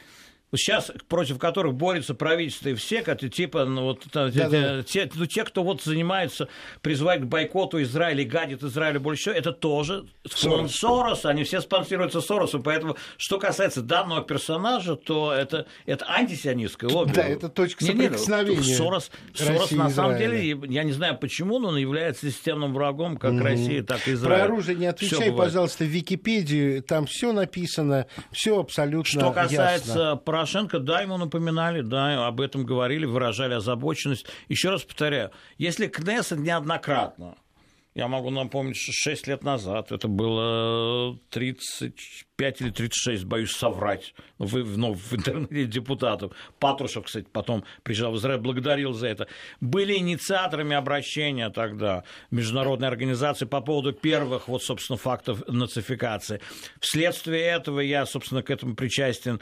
сейчас 0.57 0.91
против 1.07 1.37
которых 1.37 1.75
борется 1.75 2.13
правительство 2.13 2.69
и 2.69 2.73
все, 2.73 3.01
как, 3.01 3.19
типа, 3.19 3.65
ну, 3.65 3.83
вот, 3.83 4.03
да, 4.13 4.29
те, 4.29 4.49
да. 4.49 4.83
Те, 4.83 5.09
ну, 5.15 5.25
те, 5.25 5.43
кто 5.43 5.63
вот 5.63 5.81
занимается, 5.81 6.47
призывает 6.81 7.21
к 7.21 7.25
бойкоту 7.25 7.81
Израиля 7.83 8.23
и 8.23 8.25
гадит 8.25 8.63
Израилю 8.63 8.99
больше 8.99 9.21
всего, 9.21 9.35
это 9.35 9.51
тоже 9.51 10.05
Сорос. 10.27 10.75
Сорос, 10.75 11.25
они 11.25 11.43
все 11.43 11.61
спонсируются 11.61 12.21
Соросом, 12.21 12.63
поэтому, 12.63 12.97
что 13.17 13.39
касается 13.39 13.81
данного 13.81 14.21
персонажа, 14.21 14.95
то 14.95 15.31
это, 15.31 15.65
это 15.85 16.05
антисионистское 16.09 16.89
лобби. 16.89 17.13
Да, 17.13 17.23
это 17.23 17.49
точка 17.49 17.85
соприкосновения. 17.85 18.61
Не, 18.61 18.67
не, 18.67 18.75
Сорос, 18.75 19.11
Сорос 19.33 19.71
на 19.71 19.89
самом 19.89 20.17
деле, 20.17 20.57
я 20.67 20.83
не 20.83 20.91
знаю 20.91 21.17
почему, 21.17 21.59
но 21.59 21.69
он 21.69 21.77
является 21.77 22.29
системным 22.29 22.73
врагом 22.73 23.17
как 23.17 23.33
угу. 23.33 23.43
России, 23.43 23.81
так 23.81 24.07
и 24.07 24.13
Израиля. 24.13 24.43
Про 24.43 24.45
оружие 24.45 24.77
не 24.77 24.87
отвечай, 24.87 25.31
пожалуйста, 25.31 25.85
в 25.85 25.87
Википедию, 25.87 26.83
там 26.83 27.05
все 27.05 27.31
написано, 27.31 28.07
все 28.31 28.59
абсолютно 28.59 29.21
Что 29.21 29.31
касается 29.31 29.89
ясно. 29.89 30.15
Порошенко, 30.41 30.79
да, 30.79 31.01
ему 31.01 31.17
напоминали, 31.17 31.81
да, 31.81 32.25
об 32.25 32.41
этом 32.41 32.65
говорили, 32.65 33.05
выражали 33.05 33.53
озабоченность. 33.53 34.25
Еще 34.49 34.71
раз 34.71 34.81
повторяю, 34.81 35.29
если 35.59 35.85
Кнессет 35.85 36.39
неоднократно 36.39 37.35
я 37.93 38.07
могу 38.07 38.29
напомнить, 38.29 38.77
что 38.77 38.93
6 38.93 39.27
лет 39.27 39.43
назад, 39.43 39.91
это 39.91 40.07
было 40.07 41.17
35 41.29 42.61
или 42.61 42.69
36, 42.69 43.25
боюсь 43.25 43.51
соврать, 43.51 44.13
в, 44.37 44.77
ну, 44.77 44.93
в 44.93 45.13
интернете 45.13 45.65
депутатов. 45.65 46.31
Патрушев, 46.59 47.05
кстати, 47.05 47.27
потом 47.31 47.65
приезжал 47.83 48.13
в 48.13 48.15
Израиль, 48.15 48.39
благодарил 48.39 48.93
за 48.93 49.07
это. 49.07 49.27
Были 49.59 49.97
инициаторами 49.97 50.73
обращения 50.73 51.49
тогда 51.49 52.03
международной 52.31 52.87
организации 52.87 53.45
по 53.45 53.59
поводу 53.59 53.91
первых, 53.91 54.47
вот, 54.47 54.63
собственно, 54.63 54.95
фактов 54.95 55.43
нацификации. 55.47 56.39
Вследствие 56.79 57.41
этого 57.41 57.81
я, 57.81 58.05
собственно, 58.05 58.41
к 58.41 58.49
этому 58.49 58.75
причастен 58.75 59.41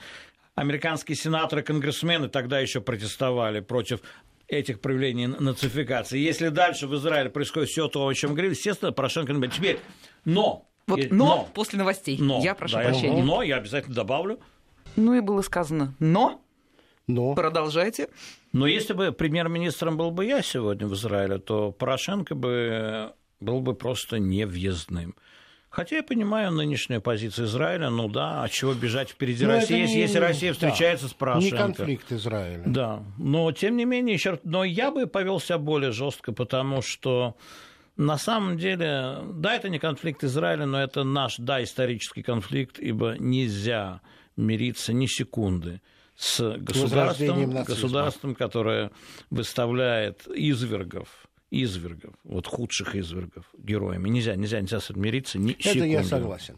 американские 0.60 1.16
сенаторы, 1.16 1.64
конгрессмены 1.64 2.28
тогда 2.28 2.60
еще 2.60 2.82
протестовали 2.82 3.62
против 3.62 4.02
этих 4.48 4.82
проявлений 4.82 5.28
нацификации. 5.28 6.20
Если 6.20 6.50
дальше 6.50 6.88
в 6.88 6.96
Израиле 6.96 7.30
происходит 7.30 7.70
все 7.70 7.88
то, 7.88 8.06
о 8.06 8.14
чем 8.14 8.32
говорили, 8.32 8.54
естественно, 8.54 8.92
Порошенко 8.92 9.34
теперь. 9.48 9.80
Но 10.26 10.68
вот 10.88 11.00
но, 11.12 11.26
но 11.26 11.50
после 11.54 11.80
новостей. 11.80 12.18
Но, 12.20 12.42
я 12.44 12.56
прошу 12.56 12.76
да, 12.76 12.84
прощения. 12.84 13.24
Но 13.24 13.42
я 13.42 13.58
обязательно 13.58 13.96
добавлю, 13.96 14.40
Ну 14.96 15.14
и 15.14 15.22
было 15.22 15.42
сказано 15.42 15.96
«но». 16.00 16.42
Но. 17.08 17.34
Продолжайте. 17.34 18.10
Но 18.54 18.68
если 18.68 18.94
бы 18.94 19.12
премьер-министром 19.12 19.98
был 19.98 20.12
бы 20.12 20.26
я 20.26 20.44
сегодня 20.44 20.88
в 20.88 20.94
Израиле, 20.94 21.40
то 21.40 21.72
Порошенко 21.72 22.36
бы 22.36 23.14
был 23.40 23.62
бы 23.62 23.74
просто 23.74 24.20
невъездным. 24.20 25.16
Хотя 25.70 25.98
я 25.98 26.04
понимаю 26.04 26.52
нынешнюю 26.52 27.00
позицию 27.00 27.46
Израиля, 27.46 27.90
ну 27.92 28.10
да, 28.10 28.44
от 28.44 28.52
чего 28.52 28.74
бежать 28.74 29.10
впереди 29.10 29.46
но 29.46 29.54
России, 29.54 29.86
не, 29.86 30.00
если 30.00 30.18
Россия 30.18 30.52
встречается 30.52 31.06
да, 31.06 31.12
с 31.12 31.14
Порошенко. 31.14 31.56
Не 31.56 31.62
конфликт 31.62 32.12
Израиля. 32.12 32.64
Да, 32.66 33.04
но 33.20 33.52
тем 33.52 33.78
не 33.78 33.86
менее, 33.86 34.16
еще, 34.16 34.40
но 34.44 34.64
я 34.64 34.90
бы 34.90 35.06
повел 35.06 35.40
себя 35.40 35.60
более 35.60 35.92
жестко, 35.92 36.34
потому 36.34 36.82
что 36.82 37.36
на 37.98 38.18
самом 38.18 38.58
деле, 38.58 39.20
да, 39.34 39.56
это 39.56 39.70
не 39.70 39.78
конфликт 39.78 40.24
Израиля, 40.24 40.66
но 40.66 40.82
это 40.82 41.04
наш, 41.04 41.36
да, 41.38 41.62
исторический 41.62 42.24
конфликт, 42.24 42.80
ибо 42.80 43.16
нельзя 43.20 44.02
мириться 44.38 44.92
ни 44.92 45.06
секунды 45.06 45.82
с 46.16 46.58
государством, 46.58 47.64
государством, 47.64 48.36
которое 48.36 48.92
выставляет 49.30 50.28
извергов 50.28 51.29
извергов, 51.52 52.14
вот 52.24 52.48
худших 52.48 52.96
извергов 52.96 53.46
героями. 53.58 54.10
Нельзя, 54.10 54.36
нельзя, 54.36 54.62
нельзя 54.62 54.80
смириться 54.80 55.40
ни 55.40 55.54
Это 55.54 55.64
секунды. 55.64 55.88
я 55.88 56.04
согласен. 56.04 56.58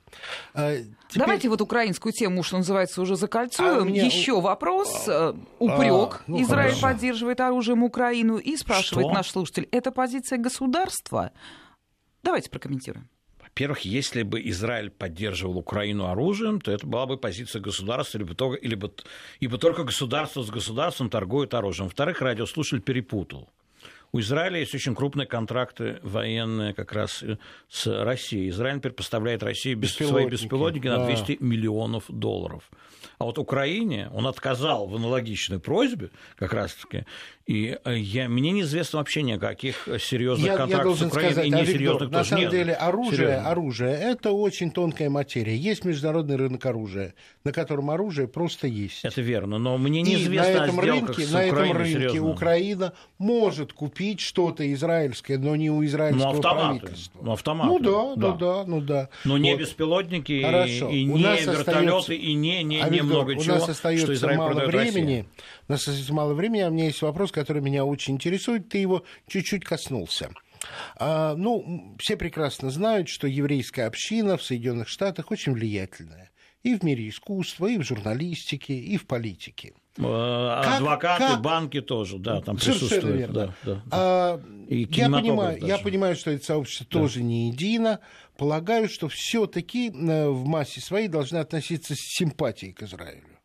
А, 0.54 0.76
теперь... 0.76 1.20
Давайте 1.20 1.50
вот 1.50 1.62
украинскую 1.62 2.12
тему, 2.12 2.44
что 2.44 2.58
называется, 2.58 3.02
уже 3.02 3.16
закольцуем. 3.16 3.84
А 3.84 3.86
меня... 3.86 4.06
Еще 4.06 4.40
вопрос, 4.40 5.08
а, 5.08 5.36
упрек. 5.60 6.22
А, 6.22 6.24
ну, 6.28 6.42
Израиль 6.42 6.74
хорошо. 6.74 6.82
поддерживает 6.82 7.40
оружием 7.40 7.84
Украину 7.84 8.38
и 8.38 8.58
спрашивает 8.58 9.08
что? 9.08 9.14
наш 9.14 9.30
слушатель, 9.30 9.68
это 9.72 9.92
позиция 9.92 10.38
государства? 10.38 11.32
Давайте 12.24 12.50
прокомментируем. 12.50 13.10
Во-первых, 13.42 13.82
если 13.82 14.24
бы 14.24 14.42
Израиль 14.50 14.90
поддерживал 14.90 15.58
Украину 15.58 16.08
оружием, 16.08 16.62
то 16.62 16.72
это 16.72 16.88
была 16.88 17.06
бы 17.06 17.18
позиция 17.18 17.62
государства, 17.62 18.18
либо, 18.18 18.34
только, 18.34 18.66
либо, 18.66 18.92
ибо 19.40 19.58
только 19.58 19.84
государство 19.84 20.42
с 20.42 20.50
государством 20.50 21.10
торгует 21.10 21.54
оружием. 21.54 21.88
Во-вторых, 21.88 22.22
радиослушатель 22.22 22.82
перепутал. 22.82 23.50
У 24.14 24.20
Израиля 24.20 24.60
есть 24.60 24.76
очень 24.76 24.94
крупные 24.94 25.26
контракты 25.26 26.00
военные 26.04 26.74
как 26.74 26.92
раз 26.92 27.24
э, 27.24 27.38
с 27.70 27.88
Россией. 27.88 28.50
Израиль 28.50 28.80
теперь 28.80 28.92
поставляет 28.92 29.42
России 29.42 29.74
без, 29.74 29.94
свои 29.96 30.28
беспилотники 30.28 30.88
на 30.88 31.06
200 31.06 31.38
да. 31.40 31.46
миллионов 31.46 32.06
долларов. 32.10 32.70
А 33.20 33.24
вот 33.24 33.38
Украине 33.38 34.10
он 34.14 34.28
отказал 34.28 34.88
в 34.88 34.96
аналогичной 34.96 35.60
просьбе, 35.60 36.10
как 36.36 36.54
раз-таки, 36.54 37.06
и 37.46 37.78
э, 37.84 37.98
я, 37.98 38.30
мне 38.30 38.52
неизвестно 38.52 39.00
вообще 39.00 39.24
никаких 39.24 39.88
серьезных 40.00 40.48
я, 40.48 40.58
контрактов 40.58 41.00
я 41.00 41.06
с 41.06 41.08
Украиной 41.08 41.32
сказать, 41.32 41.48
и 41.48 41.52
несерьезных 41.52 42.12
На 42.12 42.24
самом 42.24 42.44
Нет, 42.44 42.52
деле 42.52 42.74
оружие, 42.74 43.36
оружие– 43.36 43.94
это 44.02 44.32
очень 44.32 44.72
тонкая 44.72 45.10
материя. 45.10 45.56
Есть 45.56 45.84
международный 45.84 46.36
рынок 46.36 46.66
оружия, 46.66 47.14
на 47.44 47.52
котором 47.52 47.90
оружие 47.90 48.28
просто 48.28 48.68
есть. 48.68 49.04
Это 49.04 49.22
верно, 49.22 49.58
но 49.58 49.78
мне 49.78 50.02
неизвестно 50.02 50.52
и 50.52 50.56
на 50.56 50.64
этом 50.64 50.80
рынке, 50.80 51.28
на 51.32 51.44
этом 51.44 51.72
рынке 51.72 51.94
серьезно. 51.94 52.30
Украина 52.30 52.94
может 53.18 53.74
купить 53.74 54.20
что-то 54.20 54.72
израильское, 54.74 55.38
но 55.38 55.56
не 55.56 55.72
у 55.72 55.84
израильского 55.84 56.34
ну, 56.34 56.38
автоматы, 56.38 56.80
правительства. 56.80 57.20
Ну, 57.22 57.32
автоматы. 57.32 57.70
Ну 57.72 57.80
да, 57.80 58.16
да, 58.16 58.28
ну 58.28 58.38
да, 58.38 58.64
ну 58.66 58.82
да. 58.82 59.10
Но 59.26 59.34
вот. 59.34 59.40
не 59.40 59.56
беспилотники, 59.56 60.42
Хорошо. 60.42 60.90
и, 60.90 60.98
и 61.00 61.04
не 61.06 61.24
вертолеты, 61.24 61.52
остается... 61.52 62.14
и 62.14 62.34
не, 62.34 62.64
не, 62.64 62.82
не 62.82 63.02
много 63.02 63.36
чего, 63.36 63.56
у 63.56 63.60
нас 63.60 63.70
остается 63.70 64.06
что 64.06 64.14
Израиль 64.14 64.38
мало 64.38 64.66
времени. 64.66 65.18
Россия. 65.18 65.26
У 65.72 65.74
нас 65.74 65.88
остается 65.88 66.14
мало 66.14 66.34
времени, 66.34 66.60
а 66.60 66.68
у 66.68 66.72
меня 66.72 66.88
есть 66.88 67.02
вопрос, 67.02 67.32
который 67.32 67.62
меня 67.62 67.86
очень 67.86 68.16
интересует. 68.16 68.68
Ты 68.68 68.80
его 68.80 69.06
чуть-чуть 69.30 69.64
коснулся. 69.64 70.30
А, 70.98 71.34
ну, 71.36 71.96
все 71.98 72.18
прекрасно 72.18 72.72
знают, 72.72 73.08
что 73.08 73.26
еврейская 73.26 73.86
община 73.86 74.36
в 74.36 74.44
Соединенных 74.44 74.90
Штатах 74.90 75.32
очень 75.32 75.54
влиятельная. 75.54 76.30
И 76.64 76.76
в 76.76 76.84
мире 76.84 77.08
искусства, 77.08 77.68
и 77.68 77.78
в 77.78 77.84
журналистике, 77.84 78.74
и 78.74 78.98
в 78.98 79.08
политике. 79.08 79.72
Э, 79.98 80.62
как, 80.62 80.76
Адвокаты, 80.82 81.24
как... 81.24 81.42
банки 81.42 81.80
тоже, 81.80 82.20
да, 82.20 82.42
там 82.42 82.58
присутствуют. 82.58 83.06
Верно. 83.06 83.56
Да, 83.64 83.74
да, 83.74 83.84
А, 83.92 84.42
и 84.68 84.86
я, 84.92 85.10
понимаю, 85.10 85.58
я 85.66 85.78
понимаю, 85.78 86.18
что 86.18 86.32
это 86.32 86.44
сообщество 86.44 86.86
да. 86.92 87.00
тоже 87.00 87.24
не 87.24 87.48
едино. 87.48 88.02
Полагаю, 88.36 88.90
что 88.90 89.08
все-таки 89.08 89.90
э, 89.90 90.28
в 90.28 90.46
массе 90.46 90.82
своей 90.82 91.08
должны 91.08 91.38
относиться 91.38 91.96
с 91.96 92.18
симпатией 92.18 92.74
к 92.74 92.84
Израилю. 92.84 93.40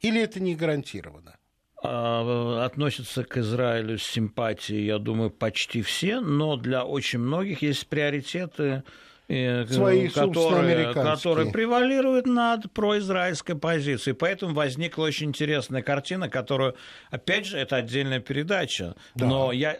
Или 0.00 0.20
это 0.20 0.40
не 0.40 0.56
гарантировано? 0.56 1.36
А, 1.82 2.64
относятся 2.66 3.24
к 3.24 3.38
Израилю 3.38 3.98
с 3.98 4.02
симпатией, 4.02 4.84
я 4.84 4.98
думаю, 4.98 5.30
почти 5.30 5.80
все, 5.80 6.20
но 6.20 6.56
для 6.56 6.84
очень 6.84 7.20
многих 7.20 7.62
есть 7.62 7.86
приоритеты, 7.86 8.82
э, 9.28 9.66
Свои, 9.66 10.08
которые, 10.08 10.92
которые 10.92 11.50
превалируют 11.50 12.26
над 12.26 12.70
произраильской 12.72 13.56
позицией. 13.56 14.14
Поэтому 14.14 14.52
возникла 14.52 15.04
очень 15.04 15.28
интересная 15.28 15.80
картина, 15.80 16.28
которую, 16.28 16.76
опять 17.10 17.46
же, 17.46 17.56
это 17.56 17.76
отдельная 17.76 18.20
передача, 18.20 18.94
да. 19.14 19.26
но 19.26 19.52
я 19.52 19.78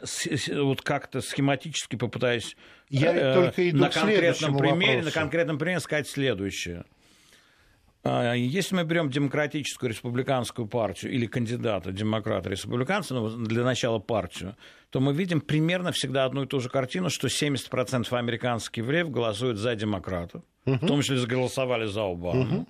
вот 0.55 0.80
как-то 0.80 1.20
схематически 1.20 1.96
попытаюсь 1.96 2.57
я 2.88 3.14
э, 3.14 3.34
только 3.34 3.68
иду 3.68 3.78
на 3.78 3.90
конкретном 3.90 4.57
примере, 4.57 4.96
вопросу. 4.96 5.05
на 5.05 5.20
конкретном 5.20 5.59
примере 5.59 5.80
сказать 5.80 6.09
следующее. 6.09 6.84
А, 8.03 8.32
если 8.32 8.74
мы 8.74 8.84
берем 8.84 9.11
демократическую 9.11 9.90
республиканскую 9.90 10.66
партию 10.66 11.12
или 11.12 11.26
кандидата 11.26 11.92
демократа-республиканца, 11.92 13.14
ну, 13.14 13.28
для 13.28 13.62
начала 13.62 13.98
партию, 13.98 14.57
то 14.90 15.01
мы 15.01 15.12
видим 15.12 15.40
примерно 15.40 15.92
всегда 15.92 16.24
одну 16.24 16.44
и 16.44 16.46
ту 16.46 16.61
же 16.61 16.70
картину, 16.70 17.11
что 17.11 17.28
70% 17.28 18.12
американских 18.12 18.82
евреев 18.82 19.11
голосуют 19.11 19.59
за 19.59 19.74
демократов, 19.74 20.42
угу. 20.64 20.76
в 20.76 20.86
том 20.86 21.03
числе 21.03 21.26
голосовали 21.26 21.86
за 21.86 22.05
Обаму. 22.05 22.42
Угу. 22.42 22.66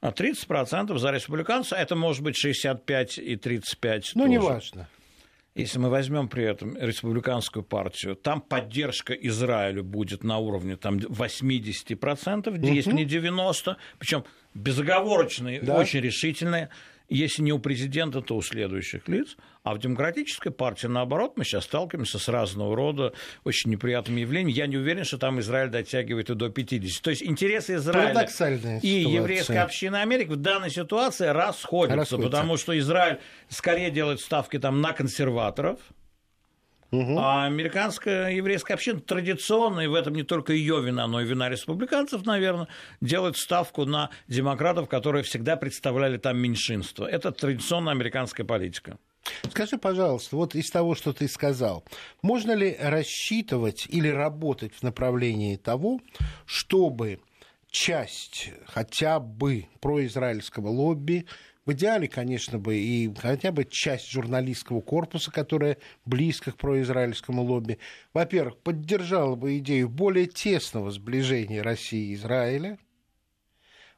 А 0.00 0.10
30% 0.10 0.98
за 0.98 1.10
республиканца, 1.10 1.76
это 1.76 1.96
может 1.96 2.22
быть 2.22 2.36
65 2.36 3.18
и 3.18 3.36
35 3.36 4.12
Ну, 4.14 4.26
неважно. 4.26 4.86
Если 5.54 5.78
мы 5.78 5.88
возьмем 5.88 6.28
при 6.28 6.44
этом 6.44 6.76
республиканскую 6.76 7.62
партию, 7.62 8.16
там 8.16 8.40
поддержка 8.40 9.12
Израилю 9.12 9.84
будет 9.84 10.24
на 10.24 10.38
уровне 10.38 10.76
там, 10.76 10.96
80%, 10.96 12.74
если 12.74 12.90
угу. 12.90 12.98
не 12.98 13.04
90%, 13.04 13.76
причем 13.98 14.24
безоговорочная, 14.54 15.60
да. 15.60 15.78
очень 15.78 16.00
решительная 16.00 16.70
если 17.08 17.42
не 17.42 17.52
у 17.52 17.58
президента, 17.58 18.22
то 18.22 18.36
у 18.36 18.42
следующих 18.42 19.08
лиц. 19.08 19.36
А 19.64 19.72
в 19.74 19.78
демократической 19.78 20.50
партии, 20.50 20.88
наоборот, 20.88 21.38
мы 21.38 21.44
сейчас 21.44 21.64
сталкиваемся 21.64 22.18
с 22.18 22.28
разного 22.28 22.76
рода 22.76 23.14
очень 23.44 23.70
неприятными 23.70 24.20
явлениями. 24.20 24.52
Я 24.52 24.66
не 24.66 24.76
уверен, 24.76 25.04
что 25.04 25.16
там 25.16 25.40
Израиль 25.40 25.70
дотягивает 25.70 26.28
и 26.28 26.34
до 26.34 26.50
50. 26.50 27.02
То 27.02 27.08
есть 27.08 27.22
интересы 27.22 27.76
Израиля 27.76 28.28
и 28.82 28.88
еврейской 28.88 29.56
общины 29.56 29.96
Америки 29.96 30.28
в 30.28 30.36
данной 30.36 30.70
ситуации 30.70 31.28
расходятся, 31.28 31.96
расходятся, 31.96 32.18
потому 32.18 32.58
что 32.58 32.78
Израиль 32.78 33.20
скорее 33.48 33.90
делает 33.90 34.20
ставки 34.20 34.58
там 34.58 34.82
на 34.82 34.92
консерваторов, 34.92 35.80
Угу. 36.90 37.18
А 37.18 37.46
американская 37.46 38.30
еврейская 38.30 38.74
община 38.74 39.00
традиционно, 39.00 39.80
и 39.80 39.88
в 39.88 39.94
этом 39.94 40.14
не 40.14 40.22
только 40.22 40.52
ее 40.52 40.80
вина, 40.80 41.08
но 41.08 41.20
и 41.20 41.24
вина 41.24 41.48
республиканцев, 41.48 42.24
наверное, 42.24 42.68
делает 43.00 43.36
ставку 43.36 43.84
на 43.84 44.10
демократов, 44.28 44.88
которые 44.88 45.24
всегда 45.24 45.56
представляли 45.56 46.18
там 46.18 46.38
меньшинство. 46.38 47.04
Это 47.04 47.32
традиционная 47.32 47.94
американская 47.94 48.46
политика. 48.46 48.98
Скажи, 49.50 49.78
пожалуйста, 49.78 50.36
вот 50.36 50.54
из 50.54 50.70
того, 50.70 50.94
что 50.94 51.12
ты 51.12 51.28
сказал, 51.28 51.84
можно 52.22 52.52
ли 52.52 52.76
рассчитывать 52.80 53.86
или 53.88 54.08
работать 54.08 54.74
в 54.74 54.82
направлении 54.82 55.56
того, 55.56 56.00
чтобы 56.44 57.20
часть 57.70 58.50
хотя 58.66 59.18
бы 59.20 59.66
произраильского 59.80 60.68
лобби 60.68 61.26
в 61.66 61.72
идеале, 61.72 62.08
конечно 62.08 62.58
бы, 62.58 62.76
и 62.76 63.12
хотя 63.14 63.50
бы 63.50 63.64
часть 63.64 64.10
журналистского 64.10 64.80
корпуса, 64.82 65.30
которая 65.30 65.78
близко 66.04 66.52
к 66.52 66.58
произраильскому 66.58 67.42
лобби, 67.42 67.78
во-первых, 68.12 68.58
поддержала 68.58 69.34
бы 69.34 69.58
идею 69.58 69.88
более 69.88 70.26
тесного 70.26 70.90
сближения 70.90 71.62
России 71.62 72.10
и 72.10 72.14
Израиля, 72.14 72.78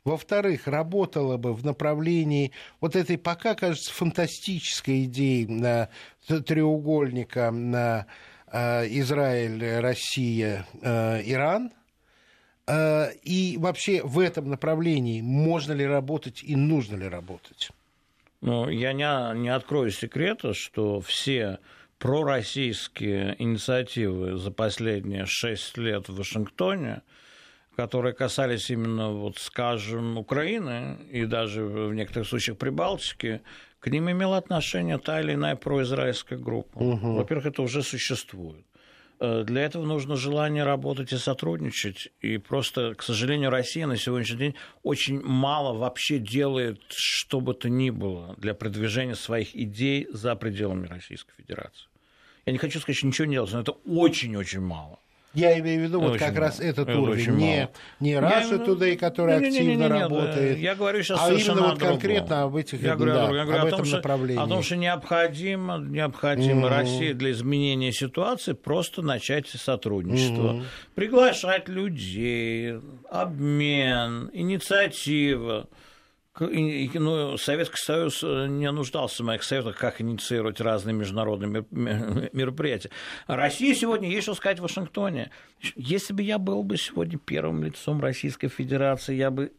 во-вторых, 0.06 0.66
работала 0.66 1.36
бы 1.36 1.52
в 1.52 1.64
направлении 1.64 2.52
вот 2.80 2.96
этой 2.96 3.18
пока, 3.18 3.54
кажется, 3.54 3.92
фантастической 3.92 5.04
идеи 5.04 5.44
на 5.44 5.88
треугольника 6.26 7.50
на 7.50 8.06
э, 8.50 8.86
Израиль, 9.00 9.80
Россия, 9.80 10.66
э, 10.80 11.22
Иран– 11.24 11.72
Э, 12.66 13.12
и 13.22 13.56
вообще 13.58 14.02
в 14.02 14.18
этом 14.18 14.50
направлении 14.50 15.20
можно 15.20 15.72
ли 15.72 15.86
работать 15.86 16.42
и 16.42 16.56
нужно 16.56 16.96
ли 16.96 17.08
работать? 17.08 17.70
Ну, 18.40 18.68
я 18.68 18.92
не, 18.92 19.38
не 19.40 19.48
открою 19.48 19.90
секрета, 19.90 20.52
что 20.52 21.00
все 21.00 21.58
пророссийские 21.98 23.36
инициативы 23.38 24.36
за 24.36 24.50
последние 24.50 25.24
шесть 25.26 25.76
лет 25.78 26.08
в 26.08 26.16
Вашингтоне, 26.16 27.02
которые 27.76 28.14
касались 28.14 28.70
именно, 28.70 29.10
вот, 29.10 29.38
скажем, 29.38 30.16
Украины 30.18 30.98
и 31.10 31.26
даже 31.26 31.64
в 31.64 31.94
некоторых 31.94 32.26
случаях 32.28 32.58
Прибалтики, 32.58 33.42
к 33.80 33.88
ним 33.88 34.10
имела 34.10 34.38
отношение 34.38 34.98
та 34.98 35.20
или 35.20 35.34
иная 35.34 35.56
произраильская 35.56 36.38
группа. 36.38 36.78
Угу. 36.78 37.14
Во-первых, 37.14 37.46
это 37.46 37.62
уже 37.62 37.82
существует. 37.82 38.64
Э, 39.20 39.44
для 39.44 39.62
этого 39.62 39.84
нужно 39.84 40.16
желание 40.16 40.64
работать 40.64 41.12
и 41.12 41.18
сотрудничать. 41.18 42.08
И 42.20 42.38
просто, 42.38 42.94
к 42.94 43.02
сожалению, 43.02 43.50
Россия 43.50 43.86
на 43.86 43.96
сегодняшний 43.96 44.38
день 44.38 44.54
очень 44.82 45.20
мало 45.20 45.76
вообще 45.76 46.18
делает, 46.18 46.80
что 46.88 47.40
бы 47.40 47.54
то 47.54 47.68
ни 47.68 47.90
было, 47.90 48.34
для 48.38 48.54
продвижения 48.54 49.14
своих 49.14 49.54
идей 49.54 50.08
за 50.10 50.34
пределами 50.34 50.86
Российской 50.86 51.34
Федерации. 51.36 51.88
Я 52.46 52.52
не 52.52 52.58
хочу 52.58 52.80
сказать, 52.80 52.96
что 52.96 53.06
ничего 53.06 53.26
не 53.26 53.32
делать, 53.32 53.52
но 53.52 53.60
это 53.60 53.72
очень-очень 53.72 54.60
мало. 54.60 54.98
Я 55.36 55.58
имею 55.58 55.82
в 55.82 55.84
виду 55.84 56.00
вот 56.00 56.18
как 56.18 56.36
раз 56.36 56.60
этот 56.60 56.88
это 56.88 56.98
уровень, 56.98 57.30
не, 57.36 57.68
не 58.00 58.14
Russia 58.14 58.64
Today, 58.64 58.96
который 58.96 59.36
активно 59.36 59.88
работает, 59.88 60.58
я 60.58 60.74
говорю 60.74 61.02
сейчас 61.02 61.20
а 61.22 61.32
именно 61.32 61.68
вот 61.68 61.78
конкретно 61.78 62.44
об 62.44 62.56
этих 62.56 62.82
я 62.82 62.96
говорю, 62.96 63.12
да, 63.12 63.30
я 63.30 63.44
говорю 63.44 63.60
об, 63.60 63.66
о 63.66 63.70
том, 63.70 63.80
этом 63.80 63.90
направлении. 63.92 64.42
О 64.42 64.46
том, 64.46 64.62
что 64.62 64.76
необходимо, 64.76 65.78
необходимо 65.78 66.68
mm-hmm. 66.68 66.70
России 66.70 67.12
для 67.12 67.30
изменения 67.32 67.92
ситуации 67.92 68.54
просто 68.54 69.02
начать 69.02 69.46
сотрудничество, 69.48 70.54
mm-hmm. 70.54 70.64
приглашать 70.94 71.68
людей, 71.68 72.80
обмен, 73.10 74.30
инициатива 74.32 75.68
ну, 76.38 77.36
Советский 77.36 77.78
Союз 77.78 78.22
э, 78.22 78.46
не 78.48 78.70
нуждался 78.70 79.22
в 79.22 79.26
моих 79.26 79.42
советах, 79.42 79.76
как 79.76 80.00
инициировать 80.00 80.60
разные 80.60 80.94
международные 80.94 81.64
мероприятия. 81.70 82.90
Россия 83.26 83.74
сегодня 83.74 84.08
есть 84.08 84.24
что 84.24 84.34
сказать 84.34 84.58
в 84.58 84.62
Вашингтоне. 84.62 85.30
Если 85.74 86.12
бы 86.12 86.22
я 86.22 86.38
был 86.38 86.62
бы 86.62 86.76
сегодня 86.76 87.18
первым 87.18 87.64
лицом 87.64 88.00
Российской 88.00 88.48
Федерации, 88.48 89.14
я 89.14 89.30
бы 89.30 89.52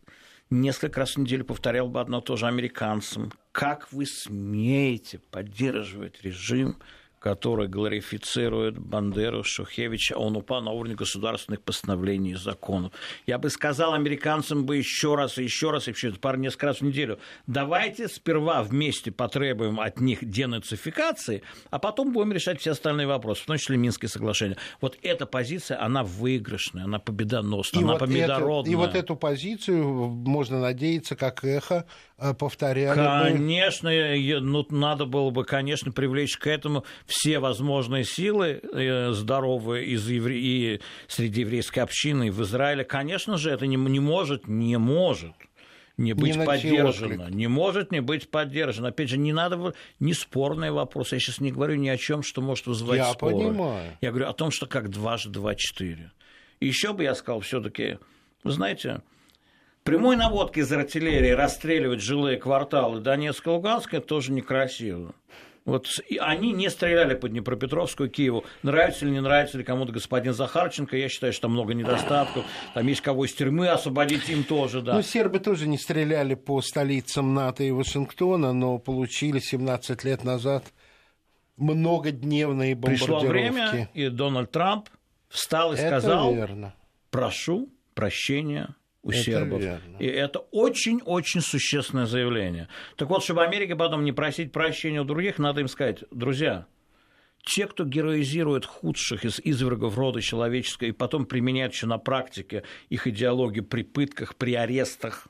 несколько 0.49 0.99
раз 0.99 1.15
в 1.15 1.17
неделю 1.17 1.45
повторял 1.45 1.89
бы 1.89 1.99
одно 1.99 2.19
и 2.19 2.23
то 2.23 2.35
же 2.35 2.47
американцам. 2.47 3.31
Как 3.51 3.91
вы 3.91 4.05
смеете 4.05 5.19
поддерживать 5.19 6.21
режим, 6.23 6.77
который 7.19 7.67
глорифицирует 7.67 8.77
Бандеру, 8.77 9.43
Шухевича, 9.43 10.15
а 10.15 10.19
он 10.19 10.37
упал 10.37 10.61
на 10.61 10.71
уровне 10.71 10.95
государственных 10.95 11.61
постановлений 11.61 12.31
и 12.31 12.35
законов. 12.35 12.93
Я 13.25 13.37
бы 13.37 13.49
сказал 13.49 13.93
американцам 13.93 14.65
бы 14.65 14.77
еще 14.77 15.15
раз 15.15 15.37
и 15.37 15.43
еще 15.43 15.71
раз, 15.71 15.87
и 15.87 15.91
еще 15.91 16.11
пару 16.13 16.37
несколько 16.37 16.67
раз 16.67 16.79
в 16.79 16.83
неделю, 16.83 17.19
давайте 17.47 18.07
сперва 18.07 18.63
вместе 18.63 19.11
потребуем 19.11 19.79
от 19.79 19.99
них 19.99 20.23
денацификации, 20.23 21.41
а 21.69 21.79
потом 21.79 22.13
будем 22.13 22.33
решать 22.33 22.59
все 22.59 22.71
остальные 22.71 23.07
вопросы, 23.07 23.43
в 23.43 23.45
том 23.45 23.57
числе 23.57 23.77
Минское 23.77 24.09
соглашение. 24.09 24.57
Вот 24.81 24.97
эта 25.01 25.25
позиция, 25.25 25.81
она 25.81 26.03
выигрышная, 26.03 26.83
она 26.83 26.99
победоносная, 26.99 27.81
и 27.81 27.83
она 27.83 27.93
вот 27.93 27.99
победородная. 27.99 28.61
Это, 28.61 28.71
и 28.71 28.75
вот 28.75 28.95
эту 28.95 29.15
позицию 29.15 29.83
можно 29.83 30.59
надеяться, 30.59 31.15
как 31.15 31.43
эхо, 31.43 31.85
э, 32.17 32.33
повторяли 32.33 32.95
Конечно, 32.95 33.89
ну, 34.41 34.65
надо 34.69 35.05
было 35.05 35.29
бы, 35.29 35.43
конечно, 35.45 35.91
привлечь 35.91 36.37
к 36.37 36.47
этому 36.47 36.85
все 37.07 37.39
возможные 37.39 38.03
силы 38.03 38.61
э, 38.61 39.11
здоровые 39.13 39.85
из 39.87 40.07
евре... 40.07 40.39
и 40.39 40.81
среди 41.07 41.41
еврейской 41.41 41.79
общины 41.79 42.31
в 42.31 42.43
Израиле, 42.43 42.83
конечно 42.83 43.37
же, 43.37 43.49
это 43.49 43.65
не, 43.65 43.77
не 43.77 43.99
может, 43.99 44.47
не 44.47 44.77
может 44.77 45.33
не 45.97 46.13
быть 46.13 46.35
не 46.35 46.45
поддержано. 46.45 47.27
Не 47.29 47.47
может 47.47 47.91
не 47.91 48.01
быть 48.01 48.29
поддержано. 48.29 48.89
Опять 48.89 49.09
же, 49.09 49.17
не 49.17 49.33
надо, 49.33 49.73
не 49.99 50.13
спорный 50.13 50.69
вопрос. 50.69 51.11
Я 51.11 51.19
сейчас 51.19 51.39
не 51.41 51.51
говорю 51.51 51.75
ни 51.75 51.89
о 51.89 51.97
чем, 51.97 52.21
что 52.21 52.41
может 52.41 52.67
вызывать 52.67 52.99
я 52.99 53.05
споры. 53.05 53.35
Понимаю. 53.35 53.97
Я 53.99 54.11
говорю 54.11 54.27
о 54.27 54.33
том, 54.33 54.51
что 54.51 54.67
как 54.67 54.89
дважды 54.89 55.31
два 55.31 55.55
четыре. 55.55 56.11
Еще 56.59 56.93
бы 56.93 57.03
я 57.03 57.15
сказал 57.15 57.39
все-таки, 57.41 57.97
вы 58.43 58.51
знаете, 58.51 59.01
прямой 59.83 60.15
наводкой 60.17 60.63
из 60.63 60.71
артиллерии 60.71 61.31
расстреливать 61.31 62.01
жилые 62.01 62.37
кварталы 62.37 62.99
Донецка 62.99 63.49
и 63.49 63.53
Луганска 63.53 63.99
тоже 63.99 64.31
некрасиво. 64.31 65.15
Вот 65.67 65.85
они 66.21 66.53
не 66.53 66.69
стреляли 66.69 67.13
по 67.13 67.27
Днепропетровску 67.27 68.05
и 68.05 68.09
Киеву. 68.09 68.45
Нравится 68.63 69.03
или 69.03 69.11
не 69.11 69.19
нравится 69.19 69.57
ли 69.57 69.65
кому-то 69.65 69.91
господин 69.91 70.33
Захарченко, 70.33 70.95
я 70.95 71.09
считаю, 71.09 71.33
что 71.33 71.43
там 71.43 71.51
много 71.51 71.73
недостатков. 71.73 72.45
Там 72.73 72.87
есть 72.87 73.01
кого 73.01 73.25
из 73.25 73.33
тюрьмы 73.33 73.67
освободить 73.67 74.29
им 74.29 74.45
тоже, 74.45 74.81
да. 74.81 74.93
Ну, 74.93 75.01
сербы 75.01 75.39
тоже 75.39 75.67
не 75.67 75.77
стреляли 75.77 76.35
по 76.35 76.61
столицам 76.61 77.33
НАТО 77.33 77.65
и 77.65 77.71
Вашингтона, 77.71 78.53
но 78.53 78.77
получили 78.77 79.39
17 79.39 80.05
лет 80.05 80.23
назад 80.23 80.63
многодневные 81.57 82.73
бомбардировки. 82.73 83.27
Пришло 83.27 83.29
время, 83.29 83.89
и 83.93 84.07
Дональд 84.07 84.49
Трамп 84.51 84.87
встал 85.27 85.73
и 85.73 85.75
сказал, 85.75 86.33
верно. 86.33 86.75
прошу 87.11 87.67
прощения 87.93 88.73
у 89.07 89.11
это 89.11 89.19
сербов. 89.19 89.61
Верно. 89.61 89.97
И 89.99 90.05
это 90.05 90.39
очень-очень 90.51 91.41
существенное 91.41 92.05
заявление. 92.05 92.67
Так 92.95 93.09
вот, 93.09 93.23
чтобы 93.23 93.43
Америке 93.43 93.75
потом 93.75 94.03
не 94.03 94.11
просить 94.11 94.51
прощения 94.51 95.01
у 95.01 95.05
других, 95.05 95.39
надо 95.39 95.61
им 95.61 95.67
сказать, 95.67 96.03
друзья, 96.11 96.67
те, 97.43 97.65
кто 97.65 97.85
героизирует 97.85 98.65
худших 98.65 99.23
из 99.23 99.39
извергов 99.41 99.97
рода 99.97 100.21
человеческого 100.21 100.89
и 100.89 100.91
потом 100.91 101.25
применяет 101.25 101.73
еще 101.73 101.87
на 101.87 101.97
практике 101.97 102.63
их 102.89 103.07
идеологию 103.07 103.63
при 103.63 103.83
пытках, 103.83 104.35
при 104.35 104.53
арестах, 104.53 105.27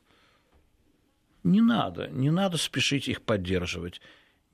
не 1.44 1.62
надо, 1.62 2.08
не 2.10 2.32
надо 2.32 2.58
спешить 2.58 3.08
их 3.08 3.22
поддерживать. 3.22 4.02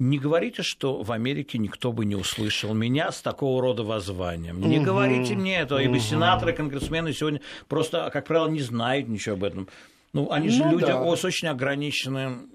Не 0.04 0.20
говорите, 0.20 0.64
что 0.64 1.01
в 1.01 1.14
Америке 1.14 1.58
никто 1.58 1.93
бы 1.93 2.04
не 2.04 2.16
услышал 2.16 2.74
меня 2.74 3.10
с 3.10 3.22
такого 3.22 3.62
рода 3.62 3.84
воззванием. 3.84 4.60
Не 4.60 4.80
угу. 4.80 4.86
говорите 4.86 5.34
мне 5.34 5.58
этого, 5.60 5.80
ибо 5.80 5.93
угу. 5.93 6.01
сенаторы, 6.01 6.51
конгрессмены 6.51 7.14
сегодня 7.14 7.39
просто, 7.70 8.10
как 8.12 8.26
правило, 8.26 8.49
не 8.49 8.60
знают 8.60 9.08
ничего 9.08 9.36
об 9.36 9.45
этом. 9.45 9.70
Ну, 10.12 10.30
они 10.30 10.49
же 10.49 10.64
ну, 10.64 10.72
люди 10.72 10.86
да. 10.86 11.16
с 11.16 11.26
очень 11.26 11.47
ограниченным 11.47 12.49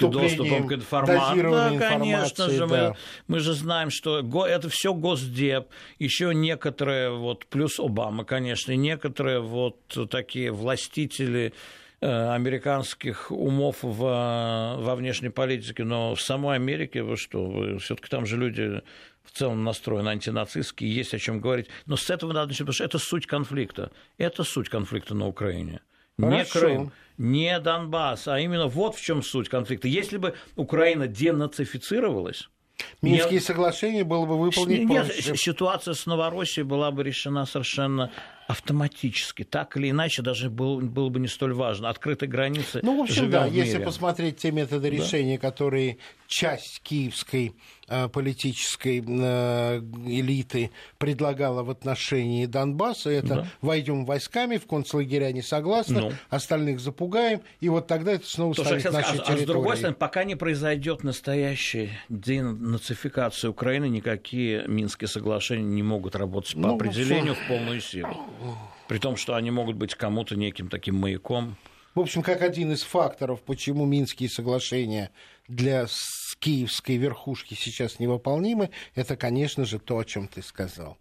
доступом 0.00 0.66
к 0.66 0.72
информации. 0.72 1.40
Да, 1.40 1.70
конечно 1.78 2.50
же, 2.50 2.66
да. 2.66 2.66
мы, 2.66 2.96
мы 3.28 3.40
же 3.40 3.54
знаем, 3.54 3.88
что 3.90 4.18
это 4.46 4.68
все 4.68 4.92
Госдеп, 4.92 5.68
еще 5.98 6.34
некоторые, 6.34 7.16
вот, 7.16 7.46
плюс 7.46 7.78
Обама, 7.78 8.24
конечно, 8.24 8.76
некоторые 8.76 9.40
вот 9.40 9.78
такие 10.10 10.50
властители 10.50 11.54
американских 12.00 13.30
умов 13.30 13.78
во, 13.82 14.76
во 14.78 14.94
внешней 14.96 15.28
политике, 15.28 15.84
но 15.84 16.14
в 16.14 16.20
самой 16.20 16.56
Америке, 16.56 17.02
вы 17.02 17.16
что, 17.16 17.78
все-таки 17.78 18.08
там 18.08 18.26
же 18.26 18.36
люди 18.36 18.82
в 19.24 19.32
целом 19.32 19.64
настроены 19.64 20.08
антинацистские, 20.08 20.94
есть 20.94 21.14
о 21.14 21.18
чем 21.18 21.40
говорить. 21.40 21.68
Но 21.86 21.96
с 21.96 22.08
этого 22.10 22.32
надо 22.32 22.48
начать, 22.48 22.60
потому 22.60 22.74
что 22.74 22.84
это 22.84 22.98
суть 22.98 23.26
конфликта. 23.26 23.90
Это 24.18 24.44
суть 24.44 24.68
конфликта 24.68 25.14
на 25.14 25.26
Украине. 25.26 25.80
Хорошо. 26.18 26.36
Не 26.36 26.44
Крым, 26.44 26.92
не 27.18 27.60
Донбасс, 27.60 28.28
а 28.28 28.38
именно 28.38 28.66
вот 28.66 28.96
в 28.96 29.00
чем 29.02 29.22
суть 29.22 29.48
конфликта. 29.48 29.88
Если 29.88 30.16
бы 30.16 30.34
Украина 30.56 31.06
денацифицировалась, 31.06 32.48
Минские 33.02 33.34
нет, 33.34 33.44
соглашения 33.44 34.04
было 34.04 34.26
бы 34.26 34.38
выполнить 34.38 34.88
нет, 34.88 35.06
проще. 35.06 35.36
Ситуация 35.36 35.94
с 35.94 36.06
Новороссией 36.06 36.64
была 36.64 36.90
бы 36.90 37.02
решена 37.02 37.46
совершенно 37.46 38.10
автоматически, 38.50 39.44
так 39.44 39.76
или 39.76 39.90
иначе, 39.90 40.22
даже 40.22 40.50
был, 40.50 40.80
было 40.80 41.08
бы 41.08 41.20
не 41.20 41.28
столь 41.28 41.54
важно. 41.54 41.88
Открытые 41.88 42.28
границы. 42.28 42.80
Ну, 42.82 42.98
в 42.98 43.02
общем, 43.02 43.30
да, 43.30 43.46
в 43.46 43.52
если 43.52 43.82
посмотреть 43.82 44.38
те 44.38 44.50
методы 44.50 44.90
решения, 44.90 45.38
да. 45.38 45.48
которые 45.50 45.98
часть 46.26 46.80
киевской 46.82 47.54
э, 47.88 48.08
политической 48.08 49.04
э, 49.06 49.78
элиты 50.06 50.70
предлагала 50.98 51.62
в 51.62 51.70
отношении 51.70 52.46
Донбасса, 52.46 53.10
это 53.10 53.28
да. 53.28 53.46
войдем 53.60 54.04
войсками, 54.04 54.56
в 54.56 54.66
концлагеря 54.66 55.32
не 55.32 55.42
согласны, 55.42 56.00
ну. 56.00 56.12
остальных 56.28 56.80
запугаем, 56.80 57.42
и 57.60 57.68
вот 57.68 57.88
тогда 57.88 58.12
это 58.12 58.26
снова 58.26 58.54
То, 58.54 58.64
станет 58.64 58.92
нашей 58.92 59.18
а, 59.18 59.24
территорией. 59.24 59.42
А 59.42 59.44
с 59.44 59.46
другой 59.46 59.76
стороны, 59.76 59.96
пока 59.96 60.24
не 60.24 60.36
произойдет 60.36 61.02
настоящая 61.02 61.90
денацификация 62.08 63.50
Украины, 63.50 63.88
никакие 63.88 64.64
Минские 64.66 65.08
соглашения 65.08 65.64
не 65.64 65.82
могут 65.82 66.14
работать 66.14 66.54
по 66.54 66.60
ну, 66.60 66.74
определению 66.76 67.34
в 67.34 67.48
полную 67.48 67.80
силу. 67.80 68.16
При 68.88 68.98
том, 68.98 69.16
что 69.16 69.34
они 69.34 69.50
могут 69.50 69.76
быть 69.76 69.94
кому-то 69.94 70.36
неким 70.36 70.68
таким 70.68 70.96
маяком. 70.96 71.56
В 71.94 72.00
общем, 72.00 72.22
как 72.22 72.42
один 72.42 72.72
из 72.72 72.82
факторов, 72.82 73.42
почему 73.42 73.84
Минские 73.84 74.28
соглашения 74.28 75.10
для 75.48 75.86
киевской 76.34 76.96
верхушки 76.96 77.54
сейчас 77.54 77.98
невыполнимы, 77.98 78.70
это, 78.94 79.16
конечно 79.16 79.64
же, 79.64 79.78
то, 79.78 79.98
о 79.98 80.04
чем 80.04 80.28
ты 80.28 80.42
сказал. 80.42 80.98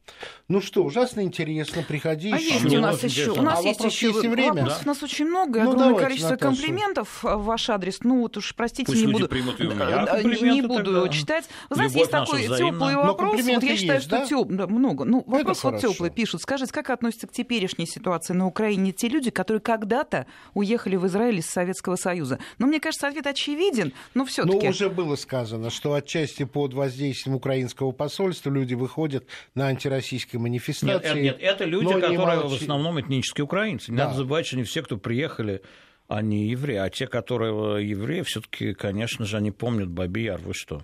Ну 0.47 0.61
что, 0.61 0.83
ужасно 0.83 1.21
интересно, 1.21 1.83
приходи 1.83 2.31
а 2.31 2.37
еще. 2.37 2.53
Есть 2.53 2.75
у 2.75 2.79
нас 2.79 3.03
еще, 3.03 3.31
у 3.31 3.41
нас 3.41 3.59
а 3.59 3.61
есть 3.63 3.83
еще 3.83 4.07
есть 4.07 4.19
время. 4.19 4.53
Вопросов 4.53 4.79
да? 4.79 4.83
у 4.83 4.87
нас 4.87 5.03
очень 5.03 5.25
много, 5.25 5.63
ну, 5.63 5.71
огромное 5.71 5.99
количество 5.99 6.31
Наташа. 6.31 6.49
комплиментов 6.49 7.23
в 7.23 7.43
ваш 7.43 7.69
адрес. 7.69 7.99
Ну 8.03 8.21
вот 8.21 8.37
уж 8.37 8.55
простите, 8.55 8.85
Пусть 8.85 9.05
не 9.05 9.11
буду, 9.11 9.29
не 9.35 10.61
буду 10.61 10.83
тогда. 10.83 11.09
читать. 11.09 11.45
Вы 11.69 11.75
знаете, 11.75 11.99
есть 11.99 12.11
такой 12.11 12.43
теплый 12.43 12.95
вопрос. 12.95 13.41
Вот 13.41 13.63
я 13.63 13.77
считаю, 13.77 13.99
есть, 13.99 14.07
что 14.07 14.17
да? 14.17 14.25
теп... 14.25 14.47
да, 14.47 14.67
много. 14.67 15.05
Ну 15.05 15.23
вопрос 15.27 15.63
вот 15.63 15.79
теплый 15.79 16.09
пишут. 16.09 16.41
Скажите, 16.41 16.71
как 16.71 16.89
относятся 16.89 17.27
к 17.27 17.31
теперешней 17.31 17.87
ситуации 17.87 18.33
на 18.33 18.47
Украине 18.47 18.91
те 18.91 19.07
люди, 19.07 19.29
которые 19.29 19.61
когда-то 19.61 20.25
уехали 20.53 20.95
в 20.95 21.05
Израиль 21.07 21.39
из 21.39 21.45
Советского 21.47 21.95
Союза? 21.95 22.39
Ну 22.57 22.67
мне 22.67 22.79
кажется, 22.79 23.07
ответ 23.07 23.27
очевиден, 23.27 23.93
но 24.13 24.25
все-таки. 24.25 24.65
Ну 24.65 24.69
уже 24.69 24.89
было 24.89 25.15
сказано, 25.19 25.69
что 25.69 25.93
отчасти 25.93 26.43
под 26.43 26.73
воздействием 26.73 27.35
украинского 27.35 27.91
посольства 27.91 28.49
люди 28.49 28.73
выходят 28.73 29.25
на 29.55 29.67
антироссийские 29.67 30.39
манифестации. 30.39 31.21
Нет, 31.21 31.23
нет, 31.23 31.37
это 31.39 31.65
люди, 31.65 31.93
которые 31.93 32.47
в 32.47 32.53
основном 32.53 32.99
этнические 32.99 33.45
украинцы. 33.45 33.91
Не 33.91 33.97
да. 33.97 34.05
надо 34.05 34.17
забывать, 34.17 34.47
что 34.47 34.57
не 34.57 34.63
все, 34.63 34.81
кто 34.81 34.97
приехали, 34.97 35.61
они 36.07 36.47
евреи. 36.47 36.77
А 36.77 36.89
те, 36.89 37.07
которые 37.07 37.87
евреи, 37.87 38.21
все-таки, 38.23 38.73
конечно 38.73 39.25
же, 39.25 39.37
они 39.37 39.51
помнят 39.51 39.89
Баби 39.89 40.21
Яр. 40.21 40.39
Вы 40.41 40.53
что? 40.53 40.83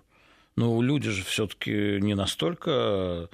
Ну, 0.55 0.81
люди 0.81 1.09
же 1.09 1.23
все-таки 1.23 1.99
не 1.99 2.13
настолько 2.13 3.29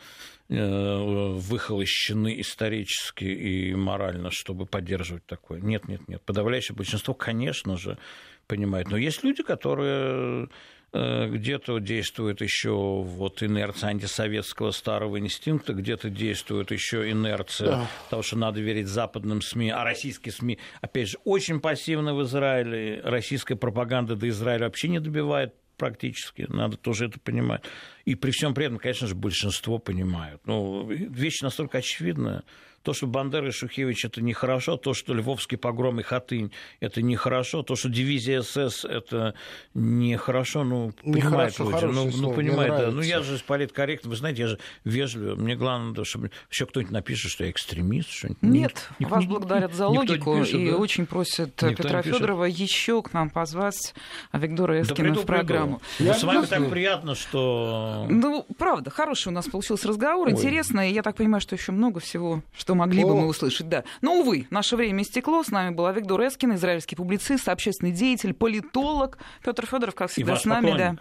э, 0.49 1.34
выхолощены 1.36 2.39
исторически 2.41 3.26
и 3.26 3.76
морально, 3.76 4.32
чтобы 4.32 4.66
поддерживать 4.66 5.26
такое. 5.26 5.60
Нет, 5.62 5.88
нет, 5.88 6.08
нет. 6.08 6.22
Подавляющее 6.24 6.76
большинство, 6.76 7.14
конечно 7.14 7.78
же, 7.78 7.99
понимает. 8.47 8.89
Но 8.89 8.97
есть 8.97 9.24
люди, 9.24 9.43
которые 9.43 10.49
где-то 10.93 11.79
действует 11.79 12.41
еще 12.41 12.71
вот 12.71 13.41
инерция 13.43 13.91
антисоветского 13.91 14.71
старого 14.71 15.19
инстинкта, 15.19 15.73
где-то 15.73 16.09
действует 16.09 16.71
еще 16.71 17.09
инерция 17.09 17.67
да. 17.67 17.87
того, 18.09 18.21
что 18.21 18.37
надо 18.37 18.59
верить 18.59 18.87
западным 18.87 19.41
СМИ, 19.41 19.69
а 19.69 19.83
российские 19.83 20.33
СМИ, 20.33 20.59
опять 20.81 21.09
же, 21.09 21.17
очень 21.23 21.61
пассивны 21.61 22.13
в 22.13 22.23
Израиле, 22.23 23.01
российская 23.03 23.55
пропаганда 23.55 24.15
до 24.15 24.27
Израиля 24.27 24.65
вообще 24.65 24.89
не 24.89 24.99
добивает 24.99 25.53
практически, 25.77 26.45
надо 26.47 26.77
тоже 26.77 27.07
это 27.07 27.19
понимать. 27.19 27.63
И 28.05 28.15
при 28.15 28.31
всем 28.31 28.53
при 28.53 28.65
этом, 28.65 28.77
конечно 28.77 29.07
же, 29.07 29.15
большинство 29.15 29.79
понимают. 29.79 30.41
Ну, 30.45 30.87
вещь 30.87 31.41
настолько 31.41 31.79
очевидная. 31.79 32.43
То, 32.84 32.93
что 32.93 33.07
Бандера 33.07 33.47
и 33.47 33.51
Шухевич– 33.51 34.05
это 34.05 34.21
нехорошо, 34.21 34.77
то, 34.77 34.93
что 34.93 35.13
Львовский 35.13 35.57
погром 35.57 35.99
и 35.99 36.03
Хатынь– 36.03 36.51
это 36.79 37.01
нехорошо, 37.01 37.63
то, 37.63 37.75
что 37.75 37.89
дивизия 37.89 38.41
СС– 38.41 38.86
это 38.89 39.36
нехорошо, 39.73 40.63
ну, 40.63 40.91
понимает 41.03 41.57
люди. 41.59 41.86
Ну, 41.86 42.11
ну, 42.13 42.34
понимает, 42.34 42.71
да. 42.71 42.91
Ну, 42.91 43.01
я 43.01 43.21
же 43.21 43.39
политкорректно, 43.45 44.09
вы 44.09 44.15
знаете, 44.15 44.41
я 44.41 44.47
же 44.47 44.59
вежливый. 44.84 45.36
Мне 45.36 45.55
главное, 45.55 46.03
чтобы 46.03 46.32
еще 46.49 46.65
кто-нибудь 46.65 46.91
напишет, 46.91 47.32
что 47.32 47.43
я 47.43 47.51
экстремист, 47.51 48.09
что-нибудь. 48.09 48.41
Нет, 48.41 48.89
Ник- 48.99 49.09
вас 49.09 49.25
благодарят 49.25 49.73
за 49.73 49.88
логику 49.88 50.39
пишет, 50.39 50.55
и 50.55 50.69
да? 50.71 50.77
очень 50.77 51.05
просят 51.05 51.61
никто 51.61 51.84
Петра 51.84 52.01
Федорова 52.01 52.45
еще 52.45 53.01
к 53.01 53.13
нам 53.13 53.29
позвать 53.29 53.93
Виктора 54.34 54.82
Эскина 54.82 55.13
да 55.13 55.21
в 55.21 55.25
программу. 55.25 55.82
Ну, 55.99 56.13
с 56.13 56.23
вами 56.23 56.45
так 56.45 56.69
приятно, 56.69 57.15
что... 57.15 58.07
Ну, 58.09 58.45
правда, 58.57 58.89
хороший 58.89 59.29
у 59.29 59.32
нас 59.32 59.47
получился 59.47 59.88
разговор, 59.88 60.27
Ой. 60.27 60.34
интересно, 60.34 60.89
и 60.89 60.93
я 60.93 61.03
так 61.03 61.15
понимаю, 61.15 61.41
что 61.41 61.55
еще 61.55 61.71
много 61.71 61.99
всего, 61.99 62.41
что 62.55 62.70
что 62.72 62.76
могли 62.76 63.03
О. 63.03 63.07
бы 63.07 63.15
мы 63.15 63.28
услышать, 63.28 63.67
да. 63.67 63.84
Но, 64.01 64.19
увы, 64.22 64.47
наше 64.49 64.78
время 64.78 65.03
истекло. 65.03 65.43
С 65.43 65.49
нами 65.49 65.76
был 65.76 65.91
Виктор 65.91 66.26
Эскин, 66.26 66.55
израильский 66.55 66.95
публицист, 66.95 67.49
общественный 67.49 67.91
деятель, 67.91 68.34
политолог. 68.34 69.17
Петр 69.43 69.65
Федоров, 69.65 69.93
как 69.93 70.09
всегда, 70.09 70.38
с 70.38 70.45
нами. 70.45 70.78
Да. 70.78 70.95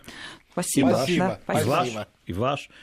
Спасибо. 0.50 0.88
Спасибо. 0.90 1.26
Да, 1.26 1.38
спасибо. 1.44 1.62
И 1.62 1.68
ваш. 1.68 2.06
И 2.26 2.32
ваш. 2.32 2.70